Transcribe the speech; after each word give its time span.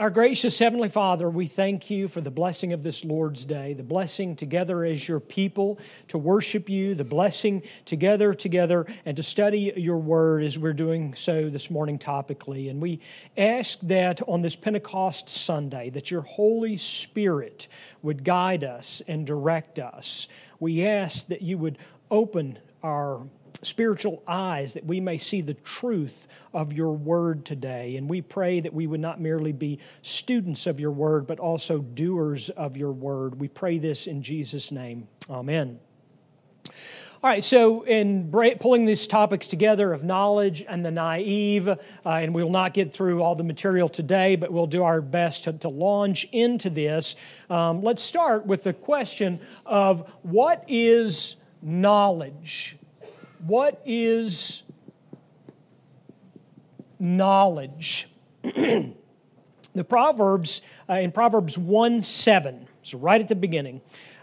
Our 0.00 0.08
gracious 0.08 0.58
Heavenly 0.58 0.88
Father, 0.88 1.28
we 1.28 1.46
thank 1.46 1.90
you 1.90 2.08
for 2.08 2.22
the 2.22 2.30
blessing 2.30 2.72
of 2.72 2.82
this 2.82 3.04
Lord's 3.04 3.44
Day, 3.44 3.74
the 3.74 3.82
blessing 3.82 4.34
together 4.34 4.82
as 4.82 5.06
your 5.06 5.20
people 5.20 5.78
to 6.08 6.16
worship 6.16 6.70
you, 6.70 6.94
the 6.94 7.04
blessing 7.04 7.62
together, 7.84 8.32
together, 8.32 8.86
and 9.04 9.14
to 9.18 9.22
study 9.22 9.74
your 9.76 9.98
word 9.98 10.42
as 10.42 10.58
we're 10.58 10.72
doing 10.72 11.12
so 11.14 11.50
this 11.50 11.70
morning 11.70 11.98
topically. 11.98 12.70
And 12.70 12.80
we 12.80 13.00
ask 13.36 13.78
that 13.80 14.22
on 14.26 14.40
this 14.40 14.56
Pentecost 14.56 15.28
Sunday, 15.28 15.90
that 15.90 16.10
your 16.10 16.22
Holy 16.22 16.78
Spirit 16.78 17.68
would 18.00 18.24
guide 18.24 18.64
us 18.64 19.02
and 19.06 19.26
direct 19.26 19.78
us. 19.78 20.28
We 20.60 20.86
ask 20.86 21.26
that 21.26 21.42
you 21.42 21.58
would 21.58 21.76
open 22.10 22.58
our 22.82 23.20
spiritual 23.62 24.22
eyes 24.26 24.74
that 24.74 24.84
we 24.84 25.00
may 25.00 25.18
see 25.18 25.40
the 25.40 25.54
truth 25.54 26.28
of 26.52 26.72
your 26.72 26.92
word 26.92 27.44
today. 27.44 27.96
And 27.96 28.08
we 28.08 28.20
pray 28.22 28.60
that 28.60 28.72
we 28.72 28.86
would 28.86 29.00
not 29.00 29.20
merely 29.20 29.52
be 29.52 29.78
students 30.02 30.66
of 30.66 30.80
your 30.80 30.90
word, 30.90 31.26
but 31.26 31.38
also 31.38 31.78
doers 31.78 32.50
of 32.50 32.76
your 32.76 32.92
word. 32.92 33.40
We 33.40 33.48
pray 33.48 33.78
this 33.78 34.06
in 34.06 34.22
Jesus' 34.22 34.72
name. 34.72 35.08
Amen. 35.28 35.78
All 37.22 37.28
right, 37.28 37.44
so 37.44 37.82
in 37.82 38.30
pulling 38.30 38.86
these 38.86 39.06
topics 39.06 39.46
together 39.46 39.92
of 39.92 40.02
knowledge 40.02 40.64
and 40.66 40.82
the 40.82 40.90
naive, 40.90 41.68
uh, 41.68 41.76
and 42.06 42.34
we 42.34 42.42
will 42.42 42.50
not 42.50 42.72
get 42.72 42.94
through 42.94 43.22
all 43.22 43.34
the 43.34 43.44
material 43.44 43.90
today, 43.90 44.36
but 44.36 44.50
we'll 44.50 44.66
do 44.66 44.84
our 44.84 45.02
best 45.02 45.44
to, 45.44 45.52
to 45.52 45.68
launch 45.68 46.26
into 46.32 46.70
this. 46.70 47.16
Um, 47.50 47.82
let's 47.82 48.02
start 48.02 48.46
with 48.46 48.64
the 48.64 48.72
question 48.72 49.38
of 49.66 50.10
what 50.22 50.64
is 50.66 51.36
knowledge? 51.60 52.78
What 53.46 53.80
is 53.86 54.62
knowledge? 56.98 58.08
the 58.42 58.94
Proverbs, 59.88 60.60
uh, 60.88 60.94
in 60.94 61.10
Proverbs 61.10 61.56
1 61.56 62.02
7, 62.02 62.66
so 62.82 62.98
right 62.98 63.20
at 63.20 63.28
the 63.28 63.34
beginning, 63.34 63.80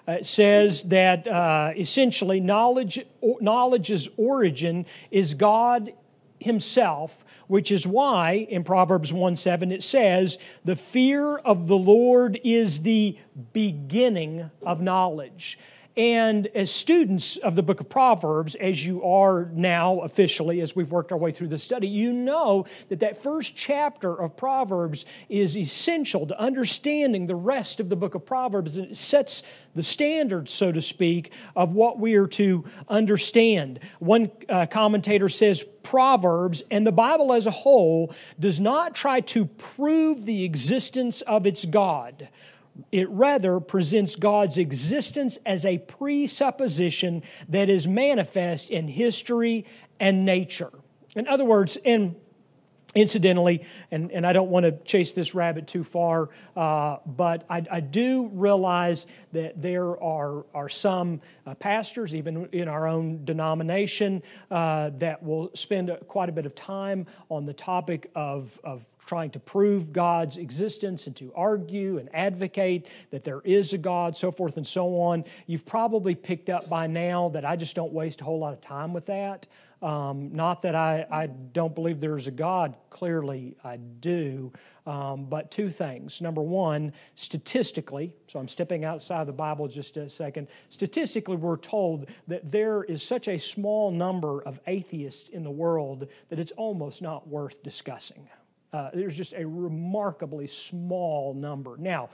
uh, 0.08 0.14
it 0.14 0.26
says 0.26 0.84
that 0.84 1.28
uh, 1.28 1.72
essentially 1.76 2.40
knowledge, 2.40 3.04
knowledge's 3.42 4.08
origin 4.18 4.86
is 5.10 5.34
God 5.34 5.94
Himself, 6.40 7.26
which 7.48 7.72
is 7.72 7.88
why 7.88 8.46
in 8.50 8.64
Proverbs 8.64 9.12
1 9.12 9.36
7 9.36 9.72
it 9.72 9.82
says, 9.82 10.38
The 10.64 10.76
fear 10.76 11.38
of 11.38 11.68
the 11.68 11.78
Lord 11.78 12.40
is 12.44 12.84
the 12.84 13.18
beginning 13.52 14.52
of 14.64 14.80
knowledge. 14.80 15.58
And 15.98 16.46
as 16.54 16.70
students 16.70 17.38
of 17.38 17.56
the 17.56 17.64
book 17.64 17.82
of 17.82 17.90
Proverbs, 17.90 18.54
as 18.54 18.86
you 18.86 19.04
are 19.04 19.50
now 19.54 20.02
officially, 20.02 20.62
as 20.62 20.76
we've 20.76 20.92
worked 20.92 21.12
our 21.12 21.18
way 21.18 21.32
through 21.32 21.48
the 21.48 21.58
study, 21.58 21.88
you 21.88 22.14
know 22.14 22.68
that 22.90 23.00
that 23.00 23.22
first 23.22 23.56
chapter 23.56 24.14
of 24.14 24.38
Proverbs 24.38 25.08
is 25.28 25.58
essential 25.58 26.28
to 26.28 26.40
understanding 26.40 27.26
the 27.26 27.36
rest 27.36 27.80
of 27.80 27.90
the 27.90 27.96
book 27.96 28.14
of 28.14 28.28
Proverbs. 28.28 28.78
And 28.78 28.92
it 28.92 28.96
sets 28.96 29.42
the 29.74 29.82
standard, 29.82 30.48
so 30.48 30.72
to 30.72 30.82
speak, 30.82 31.32
of 31.56 31.74
what 31.74 31.98
we 31.98 32.14
are 32.14 32.28
to 32.28 32.64
understand. 32.88 33.80
One 33.98 34.30
uh, 34.48 34.68
commentator 34.68 35.30
says 35.30 35.66
Proverbs 35.82 36.62
and 36.70 36.86
the 36.86 36.92
Bible 36.92 37.34
as 37.34 37.48
a 37.48 37.52
whole 37.52 38.14
does 38.40 38.60
not 38.60 38.94
try 38.94 39.22
to 39.22 39.46
prove 39.46 40.26
the 40.26 40.44
existence 40.44 41.22
of 41.22 41.48
its 41.48 41.66
God 41.66 42.30
it 42.92 43.10
rather 43.10 43.60
presents 43.60 44.16
God's 44.16 44.58
existence 44.58 45.38
as 45.46 45.66
a 45.66 45.78
presupposition 45.80 47.24
that 47.50 47.70
is 47.70 47.88
manifest 47.88 48.70
in 48.70 48.88
history 48.88 49.66
and 50.00 50.26
nature. 50.26 50.72
In 51.16 51.28
other 51.28 51.46
words, 51.46 51.78
in 51.84 52.16
Incidentally, 52.96 53.66
and, 53.92 54.12
and 54.12 54.26
I 54.26 54.32
don't 54.32 54.50
want 54.50 54.64
to 54.64 54.72
chase 54.72 55.12
this 55.12 55.36
rabbit 55.36 55.68
too 55.68 55.84
far, 55.84 56.30
uh, 56.56 56.98
but 57.06 57.46
I, 57.50 57.64
I, 57.70 57.80
do 57.82 58.28
realize 58.34 59.06
that 59.34 59.62
there 59.62 60.02
are, 60.02 60.46
are 60.56 60.70
some 60.70 61.20
uh, 61.46 61.54
pastors, 61.56 62.16
even 62.16 62.48
in 62.54 62.70
our 62.70 62.88
own 62.88 63.26
denomination, 63.26 64.24
uh, 64.50 64.92
that 65.00 65.22
will 65.22 65.52
spend 65.54 65.96
quite 66.08 66.30
a 66.30 66.32
bit 66.32 66.46
of 66.46 66.56
time 66.56 67.08
on 67.30 67.46
the 67.46 67.54
topic 67.54 68.10
of, 68.16 68.58
of 68.64 68.88
trying 69.06 69.32
to 69.32 69.40
prove 69.40 69.92
God's 69.92 70.38
existence 70.38 71.08
and 71.08 71.16
to 71.18 71.34
argue 71.36 71.98
and 71.98 72.10
advocate 72.14 72.88
that 73.12 73.24
there 73.24 73.42
is 73.44 73.74
a 73.74 73.78
God, 73.78 74.16
so 74.16 74.32
forth 74.32 74.58
and 74.58 74.66
so 74.66 75.00
on. 75.02 75.26
You've 75.46 75.66
probably 75.66 76.16
picked 76.16 76.50
up 76.50 76.70
by 76.70 76.88
now 76.88 77.30
that 77.30 77.46
I 77.46 77.58
just 77.58 77.76
don't 77.76 77.94
waste 77.94 78.22
a 78.22 78.24
whole 78.24 78.40
lot 78.40 78.54
of 78.54 78.62
time 78.62 78.94
with 78.94 79.08
that. 79.08 79.46
Um, 79.82 80.34
not 80.34 80.64
that 80.64 80.76
I, 80.76 81.06
I 81.12 81.28
don't 81.28 81.76
believe 81.76 82.00
there's 82.00 82.28
a 82.28 82.32
God, 82.32 82.76
clearly 82.90 83.56
I 83.64 83.78
do. 83.78 84.52
Um, 84.88 85.26
but 85.26 85.52
two 85.52 85.70
things. 85.70 86.22
Number 86.22 86.42
one, 86.42 86.94
statistically, 87.16 88.14
so 88.28 88.40
I'm 88.40 88.48
stepping 88.48 88.86
outside 88.86 89.28
the 89.28 89.34
Bible 89.34 89.68
just 89.68 89.98
a 89.98 90.10
second. 90.10 90.48
Statistically, 90.70 91.36
we're 91.36 91.58
told 91.58 92.08
that 92.28 92.50
there 92.52 92.84
is 92.86 93.04
such 93.04 93.28
a 93.28 93.38
small 93.38 93.92
number 93.92 94.42
of 94.44 94.62
atheists 94.66 95.28
in 95.28 95.44
the 95.44 95.52
world 95.52 96.08
that 96.30 96.40
it's 96.40 96.54
almost 96.54 97.02
not 97.02 97.28
worth 97.28 97.62
discussing. 97.64 98.30
Uh, 98.72 98.90
there's 98.94 99.16
just 99.16 99.34
a 99.34 99.46
remarkably 99.46 100.48
small 100.48 101.34
number. 101.34 101.76
Now, 101.78 102.10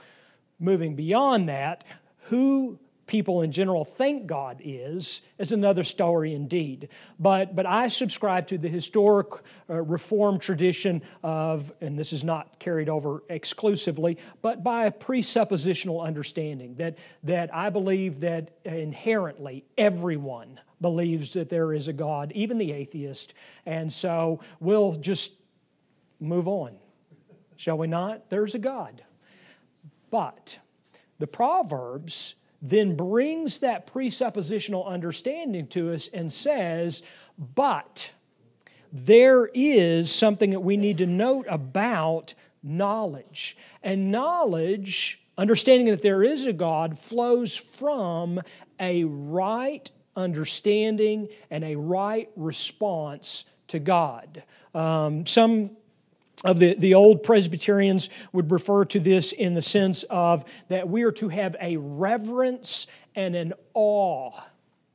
moving 0.58 0.96
beyond 0.96 1.48
that, 1.48 1.84
who 2.22 2.78
people 3.06 3.42
in 3.42 3.52
general 3.52 3.84
think 3.84 4.26
God 4.26 4.60
is, 4.64 5.20
is 5.38 5.52
another 5.52 5.84
story 5.84 6.34
indeed. 6.34 6.88
But, 7.18 7.54
but 7.54 7.66
I 7.66 7.88
subscribe 7.88 8.46
to 8.48 8.58
the 8.58 8.68
historic 8.68 9.28
uh, 9.68 9.82
Reformed 9.82 10.40
tradition 10.40 11.02
of, 11.22 11.72
and 11.80 11.98
this 11.98 12.12
is 12.12 12.24
not 12.24 12.58
carried 12.58 12.88
over 12.88 13.22
exclusively, 13.28 14.18
but 14.42 14.64
by 14.64 14.86
a 14.86 14.90
presuppositional 14.90 16.04
understanding 16.04 16.74
that, 16.76 16.96
that 17.24 17.54
I 17.54 17.70
believe 17.70 18.20
that 18.20 18.50
inherently 18.64 19.64
everyone 19.76 20.60
believes 20.80 21.34
that 21.34 21.48
there 21.48 21.72
is 21.72 21.88
a 21.88 21.92
God, 21.92 22.32
even 22.34 22.58
the 22.58 22.72
atheist. 22.72 23.34
And 23.66 23.92
so 23.92 24.40
we'll 24.60 24.94
just 24.94 25.32
move 26.20 26.48
on. 26.48 26.76
Shall 27.56 27.78
we 27.78 27.86
not? 27.86 28.28
There's 28.30 28.54
a 28.54 28.58
God. 28.58 29.02
But 30.10 30.58
the 31.18 31.26
Proverbs 31.26 32.34
then 32.64 32.96
brings 32.96 33.58
that 33.58 33.86
presuppositional 33.86 34.86
understanding 34.86 35.66
to 35.66 35.92
us 35.92 36.08
and 36.08 36.32
says, 36.32 37.02
but 37.54 38.10
there 38.90 39.50
is 39.52 40.10
something 40.10 40.50
that 40.50 40.60
we 40.60 40.78
need 40.78 40.96
to 40.98 41.06
note 41.06 41.46
about 41.50 42.32
knowledge. 42.62 43.56
And 43.82 44.10
knowledge, 44.10 45.20
understanding 45.36 45.88
that 45.88 46.00
there 46.00 46.24
is 46.24 46.46
a 46.46 46.54
God, 46.54 46.98
flows 46.98 47.54
from 47.54 48.40
a 48.80 49.04
right 49.04 49.90
understanding 50.16 51.28
and 51.50 51.64
a 51.64 51.76
right 51.76 52.30
response 52.34 53.44
to 53.68 53.78
God. 53.78 54.42
Um, 54.74 55.26
some 55.26 55.76
of 56.42 56.58
the, 56.58 56.74
the 56.74 56.94
old 56.94 57.22
Presbyterians 57.22 58.10
would 58.32 58.50
refer 58.50 58.84
to 58.86 59.00
this 59.00 59.32
in 59.32 59.54
the 59.54 59.62
sense 59.62 60.02
of 60.04 60.44
that 60.68 60.88
we 60.88 61.02
are 61.04 61.12
to 61.12 61.28
have 61.28 61.56
a 61.60 61.76
reverence 61.76 62.86
and 63.14 63.36
an 63.36 63.52
awe 63.74 64.32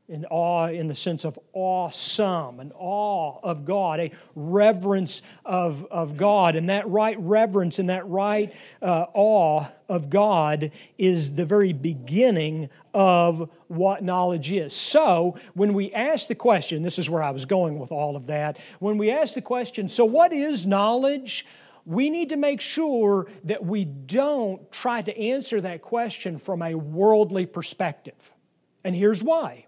an 0.10 0.26
awe 0.30 0.68
in 0.68 0.88
the 0.88 0.96
sense 0.96 1.24
of 1.24 1.38
awesome, 1.54 2.60
an 2.60 2.72
awe 2.76 3.40
of 3.44 3.64
God, 3.64 4.00
a 4.00 4.12
reverence 4.36 5.22
of, 5.46 5.86
of 5.92 6.18
God. 6.18 6.56
And 6.56 6.70
that 6.70 6.90
right 6.90 7.18
reverence 7.20 7.80
and 7.80 7.90
that 7.90 8.08
right 8.08 8.54
uh, 8.82 9.06
awe 9.14 9.66
of 9.88 10.10
God 10.10 10.72
is 10.98 11.36
the 11.36 11.46
very 11.46 11.74
beginning 11.74 12.70
of 12.94 13.50
what 13.68 14.04
knowledge 14.04 14.52
is. 14.52 14.74
So, 14.74 15.38
when 15.54 15.74
we 15.74 15.94
ask 15.94 16.28
the 16.28 16.36
question, 16.36 16.82
this 16.82 17.00
is 17.00 17.10
where 17.10 17.24
I 17.24 17.32
was 17.32 17.46
going 17.46 17.80
with 17.80 17.92
all 17.92 18.16
of 18.16 18.28
that. 18.28 18.58
When 18.80 18.98
we 18.98 19.12
ask 19.12 19.36
the 19.36 19.42
question, 19.42 19.90
so 19.90 20.06
what 20.06 20.34
is 20.34 20.66
knowledge? 20.66 21.46
We 21.86 22.10
need 22.10 22.30
to 22.30 22.38
make 22.38 22.62
sure 22.62 23.28
that 23.46 23.66
we 23.66 23.86
don't 23.86 24.72
try 24.72 25.02
to 25.02 25.18
answer 25.18 25.62
that 25.62 25.82
question 25.82 26.38
from 26.38 26.62
a 26.62 26.76
worldly 26.76 27.46
perspective. 27.46 28.32
And 28.84 28.96
here's 28.96 29.24
why 29.24 29.66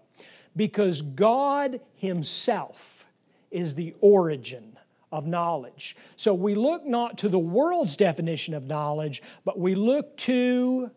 because 0.56 1.02
God 1.02 1.80
Himself 1.94 3.06
is 3.50 3.74
the 3.74 3.94
origin 4.00 4.78
of 5.10 5.26
knowledge. 5.26 5.96
So 6.16 6.32
we 6.32 6.54
look 6.54 6.86
not 6.86 7.18
to 7.18 7.28
the 7.28 7.38
world's 7.38 7.96
definition 7.96 8.54
of 8.54 8.64
knowledge, 8.64 9.22
but 9.44 9.58
we 9.58 9.74
look 9.74 10.16
to, 10.18 10.90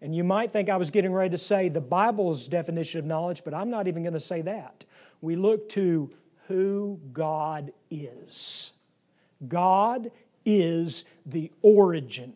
and 0.00 0.16
you 0.16 0.24
might 0.24 0.52
think 0.52 0.70
I 0.70 0.76
was 0.76 0.90
getting 0.90 1.12
ready 1.12 1.30
to 1.30 1.38
say 1.38 1.68
the 1.68 1.80
Bible's 1.80 2.48
definition 2.48 2.98
of 2.98 3.04
knowledge, 3.04 3.42
but 3.44 3.52
I'm 3.52 3.70
not 3.70 3.86
even 3.86 4.02
going 4.02 4.14
to 4.14 4.20
say 4.20 4.40
that. 4.42 4.84
We 5.20 5.36
look 5.36 5.68
to 5.70 6.10
who 6.46 6.98
God 7.12 7.72
is. 7.90 8.72
God 9.46 10.10
is 10.46 11.04
the 11.26 11.52
origin 11.60 12.32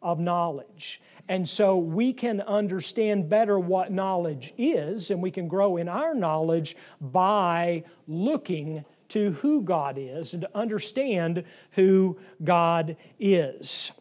of 0.00 0.20
knowledge. 0.20 1.02
And 1.28 1.46
so 1.46 1.76
we 1.76 2.14
can 2.14 2.40
understand 2.40 3.28
better 3.28 3.58
what 3.58 3.92
knowledge 3.92 4.54
is, 4.56 5.10
and 5.10 5.22
we 5.22 5.30
can 5.30 5.46
grow 5.46 5.76
in 5.76 5.88
our 5.88 6.14
knowledge 6.14 6.76
by 7.00 7.84
looking 8.06 8.84
to 9.08 9.32
who 9.32 9.62
God 9.62 9.96
is 9.98 10.32
and 10.32 10.42
to 10.42 10.56
understand 10.56 11.44
who 11.72 12.18
God 12.42 12.96
is. 13.18 13.92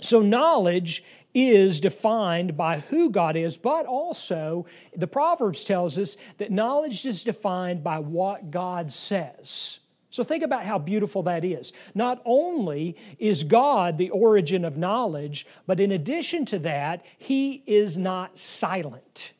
So, 0.00 0.20
knowledge 0.20 1.04
is 1.34 1.80
defined 1.80 2.56
by 2.56 2.80
who 2.80 3.10
God 3.10 3.36
is, 3.36 3.56
but 3.56 3.86
also 3.86 4.66
the 4.94 5.06
Proverbs 5.06 5.64
tells 5.64 5.98
us 5.98 6.16
that 6.38 6.50
knowledge 6.50 7.06
is 7.06 7.24
defined 7.24 7.82
by 7.82 7.98
what 7.98 8.50
God 8.50 8.92
says. 8.92 9.78
So 10.12 10.22
think 10.22 10.44
about 10.44 10.66
how 10.66 10.78
beautiful 10.78 11.22
that 11.22 11.42
is. 11.42 11.72
Not 11.94 12.20
only 12.26 12.96
is 13.18 13.44
God 13.44 13.96
the 13.96 14.10
origin 14.10 14.62
of 14.62 14.76
knowledge, 14.76 15.46
but 15.66 15.80
in 15.80 15.90
addition 15.90 16.44
to 16.46 16.58
that, 16.60 17.02
He 17.16 17.62
is 17.66 17.96
not 17.96 18.36
silent. 18.38 19.32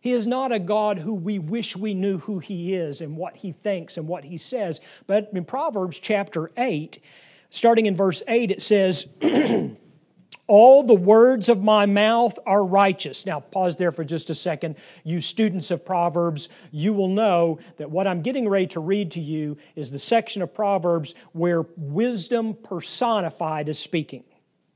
He 0.00 0.10
is 0.10 0.26
not 0.26 0.50
a 0.50 0.58
God 0.58 0.98
who 0.98 1.14
we 1.14 1.38
wish 1.38 1.76
we 1.76 1.94
knew 1.94 2.18
who 2.18 2.40
He 2.40 2.74
is 2.74 3.00
and 3.00 3.16
what 3.16 3.36
He 3.36 3.52
thinks 3.52 3.96
and 3.96 4.08
what 4.08 4.24
He 4.24 4.36
says. 4.36 4.80
But 5.06 5.30
in 5.32 5.44
Proverbs 5.44 6.00
chapter 6.00 6.50
8, 6.56 6.98
starting 7.50 7.86
in 7.86 7.94
verse 7.94 8.24
8, 8.26 8.50
it 8.50 8.60
says, 8.60 9.06
All 10.52 10.82
the 10.82 10.94
words 10.94 11.48
of 11.48 11.62
my 11.62 11.86
mouth 11.86 12.38
are 12.44 12.62
righteous. 12.62 13.24
Now, 13.24 13.40
pause 13.40 13.76
there 13.76 13.90
for 13.90 14.04
just 14.04 14.28
a 14.28 14.34
second. 14.34 14.76
You 15.02 15.22
students 15.22 15.70
of 15.70 15.82
Proverbs, 15.82 16.50
you 16.70 16.92
will 16.92 17.08
know 17.08 17.58
that 17.78 17.90
what 17.90 18.06
I'm 18.06 18.20
getting 18.20 18.46
ready 18.46 18.66
to 18.66 18.80
read 18.80 19.12
to 19.12 19.20
you 19.20 19.56
is 19.76 19.90
the 19.90 19.98
section 19.98 20.42
of 20.42 20.52
Proverbs 20.52 21.14
where 21.32 21.62
wisdom 21.78 22.54
personified 22.62 23.70
is 23.70 23.78
speaking, 23.78 24.24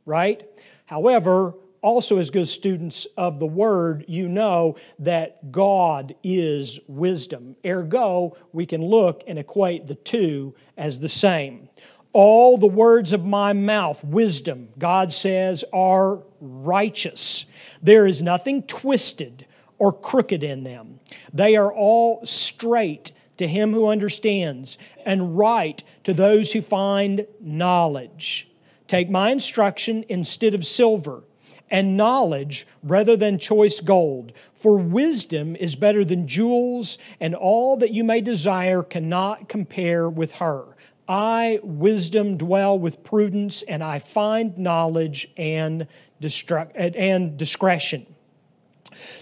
right? 0.06 0.42
However, 0.86 1.52
also, 1.82 2.16
as 2.16 2.30
good 2.30 2.48
students 2.48 3.06
of 3.18 3.38
the 3.38 3.46
Word, 3.46 4.06
you 4.08 4.30
know 4.30 4.76
that 5.00 5.52
God 5.52 6.14
is 6.24 6.80
wisdom. 6.88 7.54
Ergo, 7.66 8.34
we 8.52 8.64
can 8.64 8.82
look 8.82 9.24
and 9.26 9.38
equate 9.38 9.86
the 9.86 9.94
two 9.94 10.54
as 10.78 10.98
the 10.98 11.08
same. 11.08 11.68
All 12.18 12.56
the 12.56 12.66
words 12.66 13.12
of 13.12 13.26
my 13.26 13.52
mouth, 13.52 14.02
wisdom, 14.02 14.70
God 14.78 15.12
says, 15.12 15.66
are 15.70 16.22
righteous. 16.40 17.44
There 17.82 18.06
is 18.06 18.22
nothing 18.22 18.62
twisted 18.62 19.44
or 19.78 19.92
crooked 19.92 20.42
in 20.42 20.64
them. 20.64 20.98
They 21.34 21.56
are 21.56 21.70
all 21.70 22.24
straight 22.24 23.12
to 23.36 23.46
him 23.46 23.74
who 23.74 23.88
understands, 23.88 24.78
and 25.04 25.36
right 25.36 25.82
to 26.04 26.14
those 26.14 26.52
who 26.52 26.62
find 26.62 27.26
knowledge. 27.38 28.48
Take 28.88 29.10
my 29.10 29.30
instruction 29.30 30.02
instead 30.08 30.54
of 30.54 30.64
silver, 30.64 31.22
and 31.70 31.98
knowledge 31.98 32.66
rather 32.82 33.18
than 33.18 33.38
choice 33.38 33.80
gold. 33.80 34.32
For 34.54 34.78
wisdom 34.78 35.54
is 35.54 35.76
better 35.76 36.02
than 36.02 36.26
jewels, 36.26 36.96
and 37.20 37.34
all 37.34 37.76
that 37.76 37.92
you 37.92 38.04
may 38.04 38.22
desire 38.22 38.82
cannot 38.82 39.50
compare 39.50 40.08
with 40.08 40.32
her. 40.36 40.75
I, 41.08 41.60
wisdom, 41.62 42.36
dwell 42.36 42.78
with 42.78 43.02
prudence, 43.02 43.62
and 43.62 43.82
I 43.82 43.98
find 43.98 44.56
knowledge 44.58 45.30
and, 45.36 45.86
and 46.20 47.36
discretion. 47.36 48.06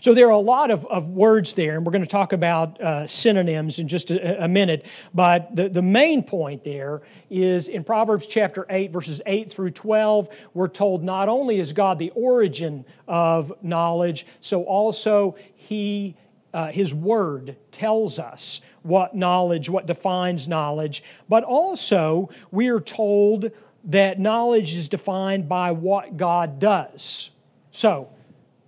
So 0.00 0.14
there 0.14 0.26
are 0.26 0.32
a 0.32 0.38
lot 0.38 0.70
of, 0.70 0.86
of 0.86 1.08
words 1.08 1.54
there, 1.54 1.76
and 1.76 1.84
we're 1.84 1.92
going 1.92 2.02
to 2.02 2.08
talk 2.08 2.32
about 2.32 2.80
uh, 2.80 3.06
synonyms 3.06 3.78
in 3.78 3.88
just 3.88 4.10
a, 4.10 4.44
a, 4.44 4.48
minute. 4.48 4.86
But 5.12 5.54
the, 5.54 5.68
the 5.68 5.82
main 5.82 6.22
point 6.22 6.64
there 6.64 7.02
is 7.30 7.68
in 7.68 7.84
Proverbs 7.84 8.26
chapter 8.26 8.66
8, 8.68 8.92
verses 8.92 9.20
8 9.26 9.50
through 9.50 9.70
12, 9.70 10.28
we're 10.54 10.68
told 10.68 11.02
not 11.02 11.28
only 11.28 11.58
is 11.58 11.72
God 11.72 11.98
the 11.98 12.10
origin 12.14 12.84
of 13.08 13.52
knowledge, 13.62 14.26
so 14.40 14.62
also 14.64 15.36
He, 15.54 16.16
uh, 16.52 16.70
His 16.70 16.94
Word 16.94 17.56
tells 17.72 18.18
us 18.18 18.60
what 18.84 19.16
knowledge, 19.16 19.68
what 19.68 19.86
defines 19.86 20.46
knowledge, 20.46 21.02
but 21.28 21.42
also 21.42 22.28
we 22.50 22.68
are 22.68 22.80
told 22.80 23.50
that 23.84 24.20
knowledge 24.20 24.74
is 24.74 24.88
defined 24.88 25.48
by 25.48 25.72
what 25.72 26.16
God 26.16 26.58
does. 26.58 27.30
So, 27.70 28.10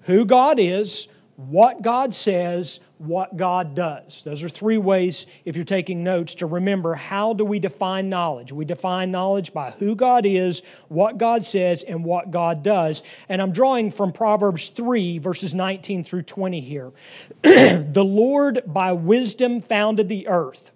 who 0.02 0.24
God 0.24 0.58
is, 0.58 1.08
what 1.36 1.82
God 1.82 2.14
says, 2.14 2.80
what 2.98 3.36
God 3.36 3.74
does. 3.74 4.22
Those 4.22 4.42
are 4.42 4.48
three 4.48 4.78
ways, 4.78 5.26
if 5.44 5.54
you're 5.54 5.64
taking 5.64 6.02
notes, 6.02 6.36
to 6.36 6.46
remember 6.46 6.94
how 6.94 7.34
do 7.34 7.44
we 7.44 7.58
define 7.58 8.08
knowledge. 8.08 8.52
We 8.52 8.64
define 8.64 9.10
knowledge 9.10 9.52
by 9.52 9.72
who 9.72 9.94
God 9.94 10.24
is, 10.24 10.62
what 10.88 11.18
God 11.18 11.44
says, 11.44 11.82
and 11.82 12.04
what 12.04 12.30
God 12.30 12.62
does. 12.62 13.02
And 13.28 13.42
I'm 13.42 13.52
drawing 13.52 13.90
from 13.90 14.12
Proverbs 14.12 14.70
3, 14.70 15.18
verses 15.18 15.54
19 15.54 16.04
through 16.04 16.22
20 16.22 16.60
here. 16.60 16.92
the 17.42 18.04
Lord 18.04 18.62
by 18.66 18.92
wisdom 18.92 19.60
founded 19.60 20.08
the 20.08 20.28
earth. 20.28 20.70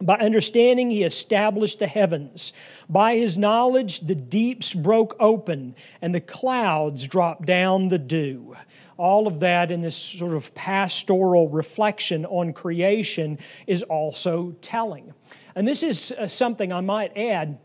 By 0.00 0.16
understanding, 0.16 0.90
he 0.90 1.04
established 1.04 1.78
the 1.78 1.86
heavens. 1.86 2.52
By 2.88 3.14
his 3.14 3.38
knowledge, 3.38 4.00
the 4.00 4.16
deeps 4.16 4.74
broke 4.74 5.14
open, 5.20 5.76
and 6.02 6.12
the 6.12 6.20
clouds 6.20 7.06
dropped 7.06 7.46
down 7.46 7.88
the 7.88 7.98
dew 7.98 8.56
all 8.96 9.26
of 9.26 9.40
that 9.40 9.70
in 9.70 9.80
this 9.80 9.96
sort 9.96 10.34
of 10.34 10.54
pastoral 10.54 11.48
reflection 11.48 12.24
on 12.26 12.52
creation 12.52 13.38
is 13.66 13.82
also 13.82 14.54
telling. 14.60 15.12
And 15.54 15.66
this 15.66 15.82
is 15.82 16.12
uh, 16.12 16.26
something 16.26 16.72
I 16.72 16.80
might 16.80 17.16
add 17.16 17.58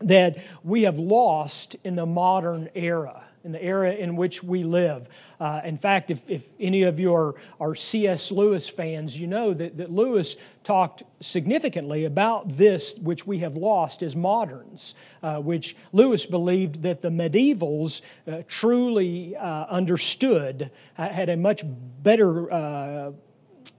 that 0.00 0.38
we 0.62 0.82
have 0.82 0.98
lost 0.98 1.76
in 1.84 1.96
the 1.96 2.06
modern 2.06 2.68
era 2.74 3.25
in 3.46 3.52
the 3.52 3.62
era 3.62 3.94
in 3.94 4.16
which 4.16 4.42
we 4.42 4.64
live. 4.64 5.08
Uh, 5.38 5.60
in 5.64 5.78
fact, 5.78 6.10
if, 6.10 6.28
if 6.28 6.48
any 6.58 6.82
of 6.82 6.98
you 6.98 7.14
are, 7.14 7.36
are 7.60 7.76
C.S. 7.76 8.32
Lewis 8.32 8.68
fans, 8.68 9.16
you 9.16 9.28
know 9.28 9.54
that, 9.54 9.76
that 9.76 9.90
Lewis 9.90 10.36
talked 10.64 11.04
significantly 11.20 12.04
about 12.04 12.56
this 12.56 12.98
which 12.98 13.24
we 13.24 13.38
have 13.38 13.56
lost 13.56 14.02
as 14.02 14.16
moderns, 14.16 14.96
uh, 15.22 15.36
which 15.36 15.76
Lewis 15.92 16.26
believed 16.26 16.82
that 16.82 17.00
the 17.00 17.08
medievals 17.08 18.02
uh, 18.26 18.42
truly 18.48 19.36
uh, 19.36 19.66
understood, 19.66 20.72
uh, 20.98 21.08
had 21.08 21.28
a 21.28 21.36
much 21.36 21.62
better 22.02 22.52
uh, 22.52 23.12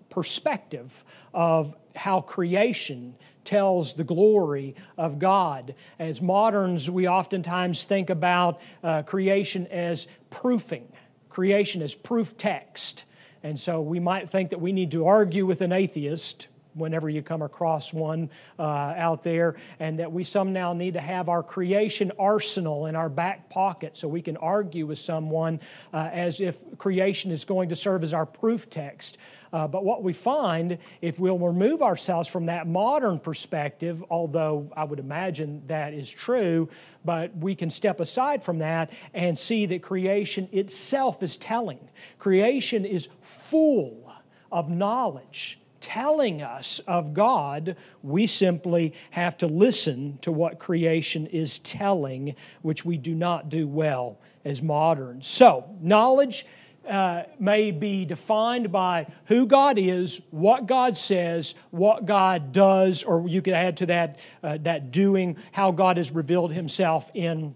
perspective 0.10 1.04
of 1.34 1.76
how 1.94 2.22
creation 2.22 3.16
tells 3.48 3.94
the 3.94 4.04
glory 4.04 4.76
of 4.98 5.18
God. 5.18 5.74
As 5.98 6.22
moderns, 6.22 6.92
we 6.92 7.08
oftentimes 7.08 7.86
think 7.86 8.10
about 8.10 8.60
uh, 8.84 9.02
creation 9.04 9.66
as 9.68 10.08
proofing, 10.30 10.92
creation 11.30 11.82
as 11.82 11.96
proof 11.96 12.38
text. 12.38 13.06
And 13.42 13.58
so 13.58 13.82
we 13.82 14.00
might 14.00 14.30
think 14.30 14.50
that 14.50 14.60
we 14.60 14.74
need 14.74 14.92
to 14.92 15.08
argue 15.08 15.46
with 15.46 15.62
an 15.62 15.72
atheist 15.72 16.48
whenever 16.78 17.10
you 17.10 17.22
come 17.22 17.42
across 17.42 17.94
one 17.94 18.30
uh, 18.60 18.62
out 18.62 19.24
there, 19.24 19.56
and 19.80 20.00
that 20.00 20.12
we 20.12 20.24
somehow 20.24 20.74
need 20.74 20.94
to 20.94 21.02
have 21.02 21.30
our 21.30 21.44
creation 21.44 22.12
arsenal 22.20 22.86
in 22.86 22.96
our 22.96 23.10
back 23.10 23.50
pocket 23.50 23.98
so 23.98 24.08
we 24.08 24.22
can 24.22 24.38
argue 24.38 24.86
with 24.86 25.00
someone 25.00 25.60
uh, 25.94 26.10
as 26.12 26.40
if 26.42 26.60
creation 26.78 27.32
is 27.32 27.46
going 27.46 27.70
to 27.70 27.76
serve 27.76 28.04
as 28.04 28.14
our 28.14 28.26
proof 28.26 28.70
text. 28.70 29.18
Uh, 29.54 29.68
but 29.68 29.84
what 29.84 30.04
we 30.04 30.14
find, 30.14 30.78
if 31.02 31.20
we'll 31.20 31.40
remove 31.40 31.82
ourselves 31.82 32.28
from 32.28 32.48
that 32.48 32.68
modern 32.68 33.20
perspective, 33.20 34.04
although 34.10 34.70
I 34.76 34.84
would 34.84 35.00
imagine 35.00 35.64
that 35.68 35.94
is 35.94 36.10
true, 36.10 36.70
but 37.06 37.36
we 37.38 37.56
can 37.56 37.70
step 37.70 38.00
aside 38.00 38.44
from 38.44 38.60
that 38.60 38.92
and 39.14 39.38
see 39.38 39.66
that 39.68 39.82
creation 39.82 40.50
itself 40.52 41.24
is 41.24 41.38
telling. 41.38 41.80
Creation 42.20 42.86
is 42.86 43.08
full 43.22 44.14
of 44.52 44.70
knowledge 44.70 45.60
telling 45.88 46.42
us 46.42 46.80
of 46.80 47.14
God, 47.14 47.78
we 48.04 48.28
simply 48.28 48.94
have 49.12 49.38
to 49.38 49.48
listen 49.48 50.20
to 50.22 50.34
what 50.34 50.60
creation 50.60 51.28
is 51.28 51.60
telling, 51.60 52.36
which 52.62 52.84
we 52.84 52.98
do 52.98 53.16
not 53.16 53.48
do 53.48 53.66
well 53.66 54.20
as 54.44 54.62
moderns. 54.62 55.28
So, 55.28 55.64
knowledge 55.82 56.46
uh, 56.86 57.24
may 57.40 57.72
be 57.72 58.04
defined 58.04 58.70
by 58.70 59.08
who 59.28 59.46
God 59.46 59.78
is, 59.80 60.20
what 60.30 60.66
God 60.66 60.98
says, 60.98 61.56
what 61.72 62.06
God 62.06 62.52
does, 62.52 63.04
or 63.04 63.26
you 63.26 63.42
could 63.42 63.54
add 63.54 63.78
to 63.78 63.86
that 63.86 64.20
uh, 64.44 64.58
that 64.64 64.92
doing, 64.92 65.38
how 65.54 65.72
God 65.72 65.96
has 65.96 66.12
revealed 66.12 66.52
Himself 66.52 67.10
in 67.14 67.56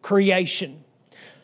creation. 0.00 0.82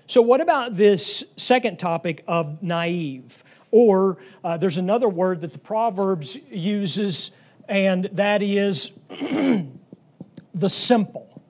So, 0.06 0.22
what 0.22 0.40
about 0.40 0.74
this 0.74 1.22
second 1.36 1.78
topic 1.78 2.24
of 2.26 2.62
naive? 2.62 3.44
Or 3.70 4.18
uh, 4.42 4.56
there's 4.56 4.78
another 4.78 5.08
word 5.08 5.40
that 5.42 5.52
the 5.52 5.58
Proverbs 5.58 6.36
uses, 6.50 7.32
and 7.68 8.08
that 8.12 8.42
is 8.42 8.92
the 10.54 10.68
simple. 10.68 11.42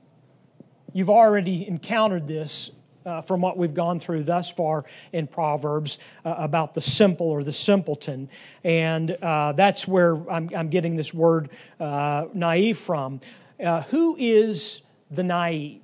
You've 0.93 1.11
already 1.11 1.67
encountered 1.69 2.27
this 2.27 2.71
uh, 3.09 3.23
from 3.23 3.41
what 3.41 3.57
we've 3.57 3.75
gone 3.75 4.01
through 4.01 4.23
thus 4.23 4.51
far 4.51 4.85
in 5.13 5.27
Proverbs 5.27 5.99
uh, 6.25 6.35
about 6.37 6.75
the 6.75 6.81
simple 6.81 7.31
or 7.31 7.43
the 7.43 7.53
simpleton. 7.53 8.29
And 8.65 9.13
uh, 9.13 9.53
that's 9.53 9.89
where 9.89 10.17
I'm, 10.31 10.51
I'm, 10.55 10.69
getting 10.69 10.97
this 10.97 11.15
word 11.15 11.49
uh, 11.81 12.27
naive 12.35 12.79
from. 12.79 13.21
Uh, 13.63 13.83
who 13.85 14.17
is 14.19 14.83
the 15.11 15.23
naive? 15.23 15.81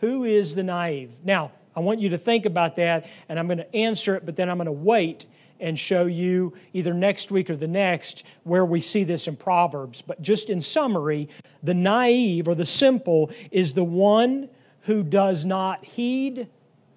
Who 0.00 0.24
is 0.24 0.54
the 0.54 0.62
naive? 0.62 1.12
Now, 1.24 1.52
I 1.74 1.80
want 1.80 2.00
you 2.00 2.10
to 2.10 2.18
think 2.18 2.46
about 2.46 2.76
that, 2.76 3.06
and 3.28 3.38
I'm 3.38 3.46
going 3.46 3.58
to 3.58 3.74
answer 3.74 4.16
it, 4.16 4.26
but 4.26 4.36
then 4.36 4.50
I'm 4.50 4.58
going 4.58 4.66
to 4.66 4.72
wait 4.72 5.26
and 5.60 5.78
show 5.78 6.06
you 6.06 6.54
either 6.72 6.94
next 6.94 7.30
week 7.30 7.50
or 7.50 7.56
the 7.56 7.68
next 7.68 8.24
where 8.44 8.64
we 8.64 8.80
see 8.80 9.04
this 9.04 9.28
in 9.28 9.36
Proverbs. 9.36 10.02
But 10.02 10.22
just 10.22 10.50
in 10.50 10.60
summary, 10.60 11.28
the 11.62 11.74
naive 11.74 12.48
or 12.48 12.54
the 12.54 12.66
simple 12.66 13.30
is 13.50 13.72
the 13.72 13.84
one 13.84 14.48
who 14.82 15.02
does 15.02 15.44
not 15.44 15.84
heed 15.84 16.48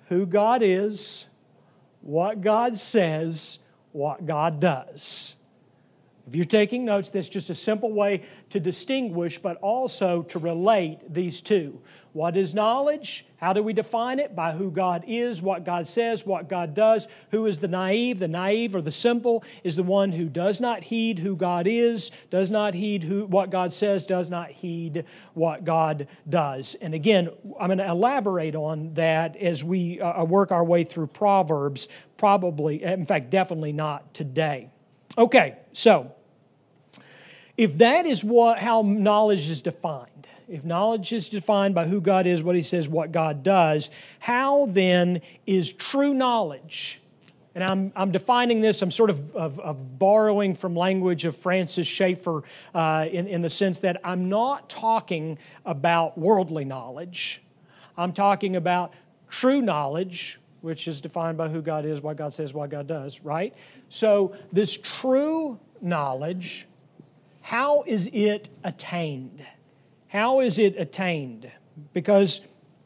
who 0.09 0.25
God 0.25 0.61
is, 0.63 1.25
what 2.01 2.41
God 2.41 2.77
says, 2.77 3.59
what 3.91 4.25
God 4.25 4.59
does. 4.59 5.35
If 6.27 6.35
you're 6.35 6.45
taking 6.45 6.85
notes, 6.85 7.09
that's 7.09 7.27
just 7.27 7.49
a 7.49 7.55
simple 7.55 7.91
way 7.91 8.23
to 8.49 8.59
distinguish, 8.59 9.39
but 9.39 9.57
also 9.57 10.23
to 10.23 10.39
relate 10.39 11.13
these 11.13 11.41
two. 11.41 11.81
What 12.13 12.37
is 12.37 12.53
knowledge? 12.53 13.25
How 13.37 13.53
do 13.53 13.63
we 13.63 13.73
define 13.73 14.19
it? 14.19 14.35
By 14.35 14.51
who 14.51 14.69
God 14.69 15.03
is, 15.07 15.41
what 15.41 15.65
God 15.65 15.87
says, 15.87 16.27
what 16.27 16.47
God 16.47 16.75
does. 16.75 17.07
Who 17.31 17.47
is 17.47 17.57
the 17.57 17.67
naive? 17.67 18.19
The 18.19 18.27
naive 18.27 18.75
or 18.75 18.81
the 18.81 18.91
simple 18.91 19.43
is 19.63 19.75
the 19.75 19.83
one 19.83 20.11
who 20.11 20.29
does 20.29 20.61
not 20.61 20.83
heed 20.83 21.17
who 21.17 21.35
God 21.35 21.65
is, 21.67 22.11
does 22.29 22.51
not 22.51 22.75
heed 22.75 23.03
who, 23.03 23.25
what 23.25 23.49
God 23.49 23.73
says, 23.73 24.05
does 24.05 24.29
not 24.29 24.51
heed 24.51 25.05
what 25.33 25.65
God 25.65 26.07
does. 26.29 26.75
And 26.75 26.93
again, 26.93 27.29
I'm 27.59 27.67
going 27.67 27.79
to 27.79 27.87
elaborate 27.87 28.55
on 28.55 28.93
that 28.93 29.35
as 29.35 29.63
we 29.63 29.99
uh, 29.99 30.23
work 30.23 30.51
our 30.51 30.63
way 30.63 30.83
through 30.83 31.07
Proverbs, 31.07 31.87
probably, 32.17 32.83
in 32.83 33.07
fact, 33.07 33.31
definitely 33.31 33.73
not 33.73 34.13
today. 34.13 34.69
Okay, 35.17 35.57
so 35.73 36.13
if 37.57 37.79
that 37.79 38.05
is 38.05 38.23
what 38.23 38.59
how 38.59 38.83
knowledge 38.83 39.49
is 39.49 39.61
defined, 39.61 40.27
if 40.53 40.63
knowledge 40.63 41.11
is 41.11 41.29
defined 41.29 41.73
by 41.73 41.87
who 41.87 41.99
God 41.99 42.27
is, 42.27 42.43
what 42.43 42.55
He 42.55 42.61
says, 42.61 42.87
what 42.87 43.11
God 43.11 43.41
does, 43.41 43.89
how 44.19 44.67
then 44.67 45.21
is 45.47 45.73
true 45.73 46.13
knowledge? 46.13 47.01
And 47.55 47.63
I'm, 47.63 47.91
I'm 47.95 48.11
defining 48.11 48.61
this, 48.61 48.83
I'm 48.83 48.91
sort 48.91 49.09
of, 49.09 49.35
of, 49.35 49.59
of 49.59 49.97
borrowing 49.97 50.53
from 50.53 50.75
language 50.75 51.25
of 51.25 51.35
Francis 51.35 51.87
Schaeffer 51.87 52.43
uh, 52.75 53.07
in, 53.11 53.25
in 53.25 53.41
the 53.41 53.49
sense 53.49 53.79
that 53.79 53.99
I'm 54.03 54.29
not 54.29 54.69
talking 54.69 55.39
about 55.65 56.19
worldly 56.19 56.65
knowledge. 56.65 57.41
I'm 57.97 58.13
talking 58.13 58.55
about 58.55 58.93
true 59.31 59.59
knowledge, 59.59 60.39
which 60.61 60.87
is 60.87 61.01
defined 61.01 61.35
by 61.35 61.49
who 61.49 61.63
God 61.63 61.83
is, 61.83 61.99
what 62.01 62.15
God 62.15 62.31
says, 62.31 62.53
what 62.53 62.69
God 62.69 62.85
does, 62.85 63.21
right? 63.21 63.55
So, 63.89 64.35
this 64.51 64.77
true 64.77 65.59
knowledge, 65.81 66.67
how 67.41 67.83
is 67.87 68.07
it 68.13 68.49
attained? 68.63 69.43
How 70.13 70.41
is 70.41 70.59
it 70.59 70.79
attained? 70.79 71.51
Because 71.91 72.41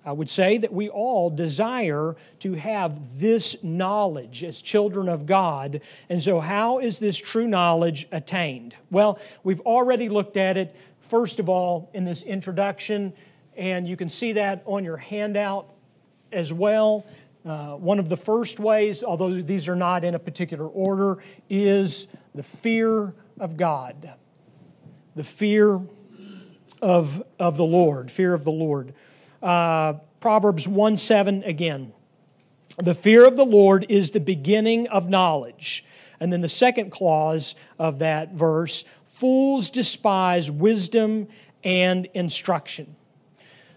I 0.05 0.13
would 0.13 0.29
say 0.29 0.59
that 0.59 0.71
we 0.71 0.87
all 0.87 1.29
desire 1.29 2.15
to 2.39 2.53
have 2.53 3.19
this 3.19 3.61
knowledge 3.61 4.45
as 4.45 4.61
children 4.61 5.09
of 5.09 5.25
God. 5.25 5.81
And 6.07 6.23
so, 6.23 6.39
how 6.39 6.79
is 6.79 6.99
this 6.99 7.17
true 7.17 7.45
knowledge 7.45 8.07
attained? 8.13 8.77
Well, 8.91 9.19
we've 9.43 9.59
already 9.59 10.07
looked 10.07 10.37
at 10.37 10.55
it, 10.55 10.73
first 11.01 11.41
of 11.41 11.49
all, 11.49 11.89
in 11.93 12.05
this 12.05 12.23
introduction, 12.23 13.11
and 13.57 13.85
you 13.89 13.97
can 13.97 14.07
see 14.07 14.31
that 14.31 14.63
on 14.65 14.85
your 14.85 14.95
handout 14.95 15.69
as 16.31 16.53
well. 16.53 17.05
Uh, 17.45 17.75
one 17.75 17.99
of 17.99 18.07
the 18.07 18.15
first 18.15 18.57
ways, 18.57 19.03
although 19.03 19.41
these 19.41 19.67
are 19.67 19.75
not 19.75 20.05
in 20.05 20.15
a 20.15 20.19
particular 20.19 20.65
order, 20.65 21.17
is 21.49 22.07
the 22.33 22.43
fear 22.43 23.13
of 23.37 23.57
God. 23.57 24.13
The 25.17 25.25
fear 25.25 25.81
of, 26.81 27.23
of 27.39 27.57
the 27.57 27.65
Lord, 27.65 28.11
fear 28.11 28.33
of 28.33 28.43
the 28.43 28.51
Lord. 28.51 28.93
Uh, 29.41 29.93
Proverbs 30.19 30.67
1 30.67 30.97
7 30.97 31.43
again. 31.43 31.93
The 32.77 32.93
fear 32.93 33.27
of 33.27 33.35
the 33.35 33.45
Lord 33.45 33.85
is 33.89 34.11
the 34.11 34.19
beginning 34.19 34.87
of 34.87 35.09
knowledge. 35.09 35.83
And 36.19 36.33
then 36.33 36.41
the 36.41 36.49
second 36.49 36.91
clause 36.91 37.55
of 37.79 37.99
that 37.99 38.33
verse 38.33 38.85
fools 39.13 39.69
despise 39.69 40.51
wisdom 40.51 41.27
and 41.63 42.07
instruction. 42.13 42.95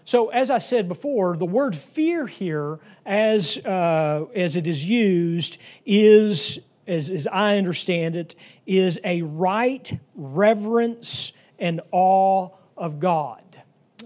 So, 0.05 0.29
as 0.29 0.49
I 0.49 0.57
said 0.57 0.87
before, 0.87 1.37
the 1.37 1.45
word 1.45 1.75
fear 1.75 2.27
here, 2.27 2.79
as, 3.05 3.57
uh, 3.59 4.25
as 4.35 4.55
it 4.55 4.67
is 4.67 4.83
used, 4.83 5.57
is, 5.85 6.59
as, 6.87 7.09
as 7.09 7.27
I 7.27 7.57
understand 7.57 8.15
it, 8.15 8.35
is 8.65 8.99
a 9.03 9.21
right 9.21 9.99
reverence 10.15 11.33
and 11.59 11.81
awe 11.91 12.49
of 12.81 12.99
God. 12.99 13.43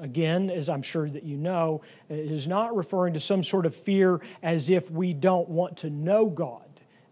Again, 0.01 0.51
as 0.51 0.67
I'm 0.67 0.81
sure 0.81 1.09
that 1.09 1.23
you 1.23 1.37
know, 1.37 1.81
it 2.09 2.29
is 2.29 2.45
not 2.45 2.75
referring 2.75 3.13
to 3.13 3.19
some 3.21 3.41
sort 3.41 3.65
of 3.65 3.73
fear 3.73 4.19
as 4.43 4.69
if 4.69 4.91
we 4.91 5.13
don't 5.13 5.47
want 5.47 5.77
to 5.77 5.89
know 5.89 6.25
God, 6.25 6.61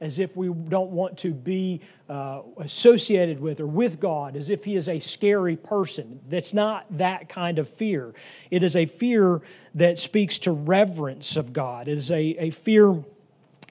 as 0.02 0.20
if 0.20 0.36
we 0.36 0.50
don't 0.50 0.92
want 0.92 1.18
to 1.20 1.34
be 1.34 1.80
uh, 2.10 2.42
associated 2.58 3.40
with 3.40 3.62
or 3.62 3.66
with 3.66 4.02
God, 4.02 4.36
as 4.36 4.50
if 4.50 4.66
He 4.66 4.76
is 4.76 4.90
a 4.90 5.00
scary 5.00 5.56
person. 5.56 6.20
That's 6.28 6.54
not 6.54 6.86
that 6.98 7.30
kind 7.30 7.58
of 7.58 7.70
fear. 7.70 8.14
It 8.52 8.62
is 8.62 8.76
a 8.76 8.86
fear 8.86 9.42
that 9.76 9.98
speaks 9.98 10.38
to 10.40 10.52
reverence 10.52 11.38
of 11.38 11.54
God, 11.54 11.88
it 11.88 11.98
is 11.98 12.12
a, 12.12 12.36
a 12.38 12.50
fear 12.50 13.02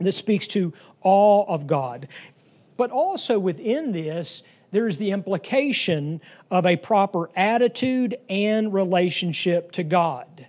that 0.00 0.12
speaks 0.12 0.46
to 0.49 0.72
awe 1.02 1.44
of 1.46 1.66
God. 1.66 2.08
But 2.78 2.90
also 2.90 3.38
within 3.38 3.92
this, 3.92 4.42
there's 4.73 4.99
the 4.99 5.12
implication 5.12 6.21
of 6.50 6.67
a 6.67 6.76
proper 6.76 7.31
attitude 7.37 8.19
and 8.29 8.73
relationship 8.73 9.71
to 9.73 9.85
God 9.85 10.47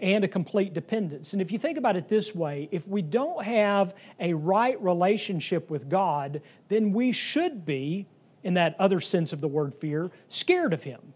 and 0.00 0.24
a 0.24 0.28
complete 0.28 0.74
dependence. 0.74 1.32
And 1.32 1.40
if 1.40 1.52
you 1.52 1.58
think 1.60 1.78
about 1.78 1.96
it 1.96 2.08
this 2.08 2.34
way, 2.34 2.68
if 2.72 2.86
we 2.88 3.02
don't 3.02 3.44
have 3.44 3.94
a 4.18 4.34
right 4.34 4.80
relationship 4.82 5.70
with 5.70 5.88
God, 5.88 6.42
then 6.68 6.92
we 6.92 7.12
should 7.12 7.64
be, 7.64 8.06
in 8.42 8.54
that 8.54 8.74
other 8.80 9.00
sense 9.00 9.32
of 9.32 9.40
the 9.40 9.46
word 9.46 9.72
fear, 9.72 10.10
scared 10.28 10.72
of 10.72 10.82
Him. 10.82 11.14